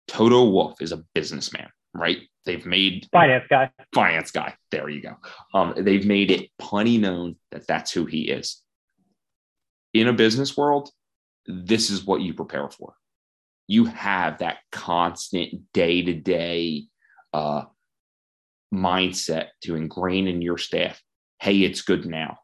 Toto 0.07 0.49
Wolff 0.49 0.81
is 0.81 0.91
a 0.91 1.03
businessman, 1.13 1.69
right? 1.93 2.17
They've 2.45 2.65
made 2.65 3.07
finance 3.11 3.45
guy. 3.49 3.69
Finance 3.93 4.31
guy. 4.31 4.55
There 4.71 4.89
you 4.89 5.01
go. 5.01 5.15
Um, 5.53 5.75
they've 5.77 6.05
made 6.05 6.31
it 6.31 6.49
plenty 6.57 6.97
known 6.97 7.35
that 7.51 7.67
that's 7.67 7.91
who 7.91 8.05
he 8.05 8.29
is. 8.29 8.63
In 9.93 10.07
a 10.07 10.13
business 10.13 10.57
world, 10.57 10.89
this 11.45 11.91
is 11.91 12.03
what 12.03 12.21
you 12.21 12.33
prepare 12.33 12.69
for. 12.69 12.95
You 13.67 13.85
have 13.85 14.39
that 14.39 14.57
constant 14.71 15.71
day 15.71 16.01
to 16.01 16.13
day 16.13 16.87
mindset 18.73 19.47
to 19.63 19.75
ingrain 19.75 20.27
in 20.27 20.41
your 20.41 20.57
staff. 20.57 21.01
Hey, 21.39 21.61
it's 21.61 21.81
good 21.81 22.05
now, 22.05 22.39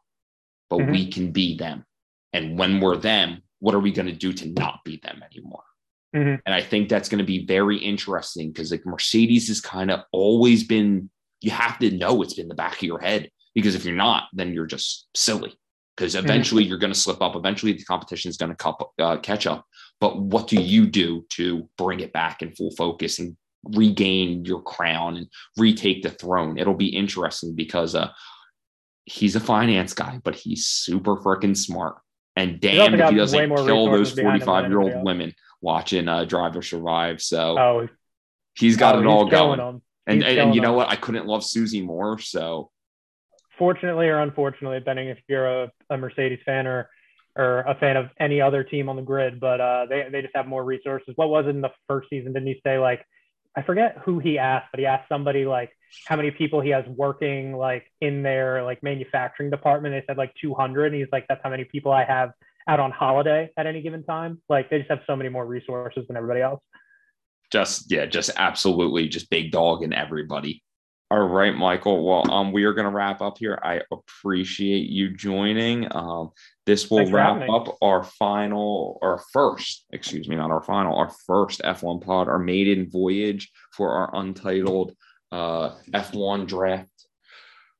but 0.70 0.80
mm-hmm. 0.80 0.92
we 0.92 1.10
can 1.10 1.32
be 1.32 1.56
them. 1.56 1.84
And 2.32 2.58
when 2.58 2.80
we're 2.80 2.96
them, 2.96 3.42
what 3.62 3.76
are 3.76 3.80
we 3.80 3.92
going 3.92 4.08
to 4.08 4.12
do 4.12 4.32
to 4.32 4.48
not 4.48 4.80
be 4.84 5.00
them 5.04 5.22
anymore? 5.22 5.62
Mm-hmm. 6.16 6.40
And 6.44 6.54
I 6.54 6.60
think 6.60 6.88
that's 6.88 7.08
going 7.08 7.20
to 7.20 7.24
be 7.24 7.46
very 7.46 7.78
interesting 7.78 8.50
because 8.50 8.72
like 8.72 8.84
Mercedes 8.84 9.46
has 9.46 9.60
kind 9.60 9.88
of 9.88 10.00
always 10.10 10.64
been, 10.64 11.08
you 11.40 11.52
have 11.52 11.78
to 11.78 11.92
know 11.92 12.22
it's 12.22 12.34
been 12.34 12.48
the 12.48 12.56
back 12.56 12.74
of 12.74 12.82
your 12.82 12.98
head 12.98 13.30
because 13.54 13.76
if 13.76 13.84
you're 13.84 13.94
not, 13.94 14.24
then 14.32 14.52
you're 14.52 14.66
just 14.66 15.06
silly 15.14 15.56
because 15.96 16.16
mm-hmm. 16.16 16.24
eventually 16.24 16.64
mm-hmm. 16.64 16.70
you're 16.70 16.78
going 16.80 16.92
to 16.92 16.98
slip 16.98 17.22
up. 17.22 17.36
Eventually 17.36 17.72
the 17.72 17.84
competition 17.84 18.30
is 18.30 18.36
going 18.36 18.54
to 18.54 18.74
uh, 18.98 19.18
catch 19.18 19.46
up. 19.46 19.64
But 20.00 20.20
what 20.20 20.48
do 20.48 20.60
you 20.60 20.86
do 20.86 21.24
to 21.34 21.68
bring 21.78 22.00
it 22.00 22.12
back 22.12 22.42
in 22.42 22.56
full 22.56 22.72
focus 22.72 23.20
and 23.20 23.36
regain 23.62 24.44
your 24.44 24.60
crown 24.60 25.16
and 25.16 25.28
retake 25.56 26.02
the 26.02 26.10
throne? 26.10 26.58
It'll 26.58 26.74
be 26.74 26.88
interesting 26.88 27.54
because 27.54 27.94
uh, 27.94 28.10
he's 29.04 29.36
a 29.36 29.40
finance 29.40 29.94
guy, 29.94 30.20
but 30.24 30.34
he's 30.34 30.66
super 30.66 31.16
freaking 31.16 31.56
smart. 31.56 31.94
And 32.36 32.60
damn 32.60 32.94
if 32.94 33.10
he 33.10 33.16
doesn't 33.16 33.56
kill 33.56 33.90
those 33.90 34.18
45 34.18 34.68
year 34.68 34.80
old 34.80 35.04
women 35.04 35.34
watching 35.60 36.08
uh, 36.08 36.24
Drive 36.24 36.56
or 36.56 36.62
Survive. 36.62 37.20
So 37.20 37.58
oh, 37.58 37.88
he's 38.54 38.76
got 38.76 38.96
oh, 38.96 39.00
it 39.00 39.06
all 39.06 39.26
going. 39.26 39.60
And, 39.60 40.24
and, 40.24 40.38
and, 40.38 40.54
you 40.54 40.60
know 40.60 40.72
what? 40.72 40.88
I 40.88 40.96
couldn't 40.96 41.26
love 41.26 41.44
Susie 41.44 41.82
more. 41.82 42.18
So 42.18 42.70
fortunately 43.58 44.08
or 44.08 44.18
unfortunately, 44.20 44.78
depending 44.78 45.08
if 45.08 45.18
you're 45.28 45.64
a, 45.64 45.72
a 45.90 45.96
Mercedes 45.96 46.40
fan 46.44 46.66
or 46.66 46.88
or 47.34 47.60
a 47.60 47.74
fan 47.76 47.96
of 47.96 48.10
any 48.20 48.40
other 48.42 48.62
team 48.62 48.88
on 48.88 48.96
the 48.96 49.02
grid, 49.02 49.40
but 49.40 49.60
uh, 49.60 49.86
they 49.86 50.06
they 50.10 50.22
just 50.22 50.34
have 50.34 50.46
more 50.46 50.64
resources. 50.64 51.14
What 51.16 51.28
was 51.28 51.46
it 51.46 51.50
in 51.50 51.60
the 51.60 51.70
first 51.88 52.10
season? 52.10 52.32
Didn't 52.32 52.48
he 52.48 52.60
say 52.64 52.78
like 52.78 53.04
I 53.56 53.62
forget 53.62 53.98
who 54.04 54.18
he 54.18 54.38
asked, 54.38 54.68
but 54.70 54.80
he 54.80 54.86
asked 54.86 55.08
somebody 55.08 55.44
like 55.44 55.70
how 56.06 56.16
many 56.16 56.30
people 56.30 56.60
he 56.60 56.70
has 56.70 56.84
working 56.86 57.54
like 57.54 57.84
in 58.00 58.22
their 58.22 58.62
like 58.62 58.82
manufacturing 58.82 59.50
department. 59.50 59.94
They 59.94 60.04
said 60.06 60.16
like 60.16 60.34
200. 60.40 60.86
And 60.86 60.94
he's 60.96 61.08
like, 61.12 61.26
that's 61.28 61.40
how 61.42 61.50
many 61.50 61.64
people 61.64 61.92
I 61.92 62.04
have 62.04 62.32
out 62.68 62.80
on 62.80 62.90
holiday 62.90 63.50
at 63.56 63.66
any 63.66 63.82
given 63.82 64.04
time. 64.04 64.40
Like 64.48 64.70
they 64.70 64.78
just 64.78 64.90
have 64.90 65.00
so 65.06 65.16
many 65.16 65.28
more 65.28 65.46
resources 65.46 66.06
than 66.06 66.16
everybody 66.16 66.40
else. 66.40 66.62
Just 67.50 67.90
yeah, 67.90 68.06
just 68.06 68.30
absolutely 68.36 69.08
just 69.08 69.28
big 69.28 69.52
dog 69.52 69.82
and 69.82 69.92
everybody. 69.92 70.62
All 71.12 71.28
right, 71.28 71.54
Michael. 71.54 72.06
Well, 72.06 72.30
um, 72.32 72.52
we 72.52 72.64
are 72.64 72.72
going 72.72 72.86
to 72.86 72.90
wrap 72.90 73.20
up 73.20 73.36
here. 73.36 73.60
I 73.62 73.82
appreciate 73.92 74.88
you 74.88 75.14
joining. 75.14 75.86
Um, 75.94 76.30
this 76.64 76.90
will 76.90 77.10
wrap 77.10 77.46
up 77.50 77.76
our 77.82 78.02
final, 78.02 78.98
our 79.02 79.20
first, 79.30 79.84
excuse 79.90 80.26
me, 80.26 80.36
not 80.36 80.50
our 80.50 80.62
final, 80.62 80.96
our 80.96 81.12
first 81.26 81.60
F1 81.60 82.02
pod, 82.02 82.28
our 82.28 82.38
maiden 82.38 82.88
voyage 82.90 83.52
for 83.72 83.90
our 83.90 84.16
untitled 84.18 84.96
uh, 85.32 85.74
F1 85.92 86.46
draft 86.46 86.88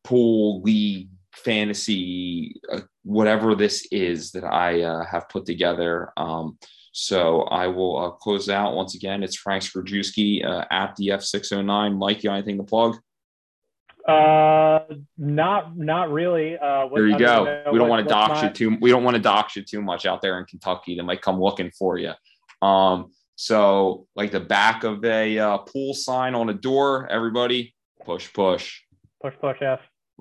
pool 0.05 0.63
league 0.63 1.09
fantasy, 1.35 2.61
uh, 2.73 2.81
whatever 3.05 3.55
this 3.55 3.87
is 3.91 4.33
that 4.33 4.45
I 4.45 4.83
uh, 4.83 5.05
have 5.05 5.29
put 5.29 5.47
together. 5.47 6.13
Um, 6.17 6.59
so 6.93 7.43
I 7.43 7.69
will 7.69 7.99
uh, 7.99 8.11
close 8.11 8.49
out 8.49 8.75
once 8.75 8.95
again. 8.95 9.23
It's 9.23 9.37
Frank 9.37 9.63
Skrajewski 9.63 10.45
uh, 10.45 10.65
at 10.71 10.95
the 10.97 11.09
F609. 11.09 11.97
Mike, 11.97 12.23
you 12.23 12.31
anything 12.31 12.59
to 12.59 12.65
plug? 12.65 12.97
Uh, 14.07 14.81
not 15.17 15.77
not 15.79 16.11
really. 16.11 16.59
Uh, 16.59 16.87
what, 16.87 16.97
there 16.97 17.07
you 17.07 17.19
go. 17.19 17.63
we 17.71 17.79
don't 17.79 17.89
want 17.89 18.07
to 18.07 18.13
dox 18.13 18.43
my... 18.43 18.49
you 18.49 18.53
too. 18.53 18.77
We 18.81 18.91
don't 18.91 19.05
want 19.05 19.15
to 19.15 19.23
dox 19.23 19.55
you 19.55 19.63
too 19.63 19.81
much 19.81 20.07
out 20.07 20.21
there 20.21 20.39
in 20.41 20.45
Kentucky. 20.45 20.97
They 20.97 21.03
might 21.03 21.23
come 21.23 21.41
looking 21.41 21.71
for 21.71 21.99
you. 21.99 22.13
Um, 22.61 23.13
so 23.37 24.07
like 24.15 24.33
the 24.33 24.41
back 24.41 24.85
of 24.85 25.05
a 25.05 25.39
uh, 25.39 25.59
pool 25.59 25.95
sign 25.95 26.35
on 26.35 26.49
a 26.49 26.55
door. 26.55 27.09
Everybody, 27.11 27.75
push, 28.05 28.33
push, 28.33 28.81
push, 29.21 29.35
push. 29.41 29.63
F. 29.63 29.81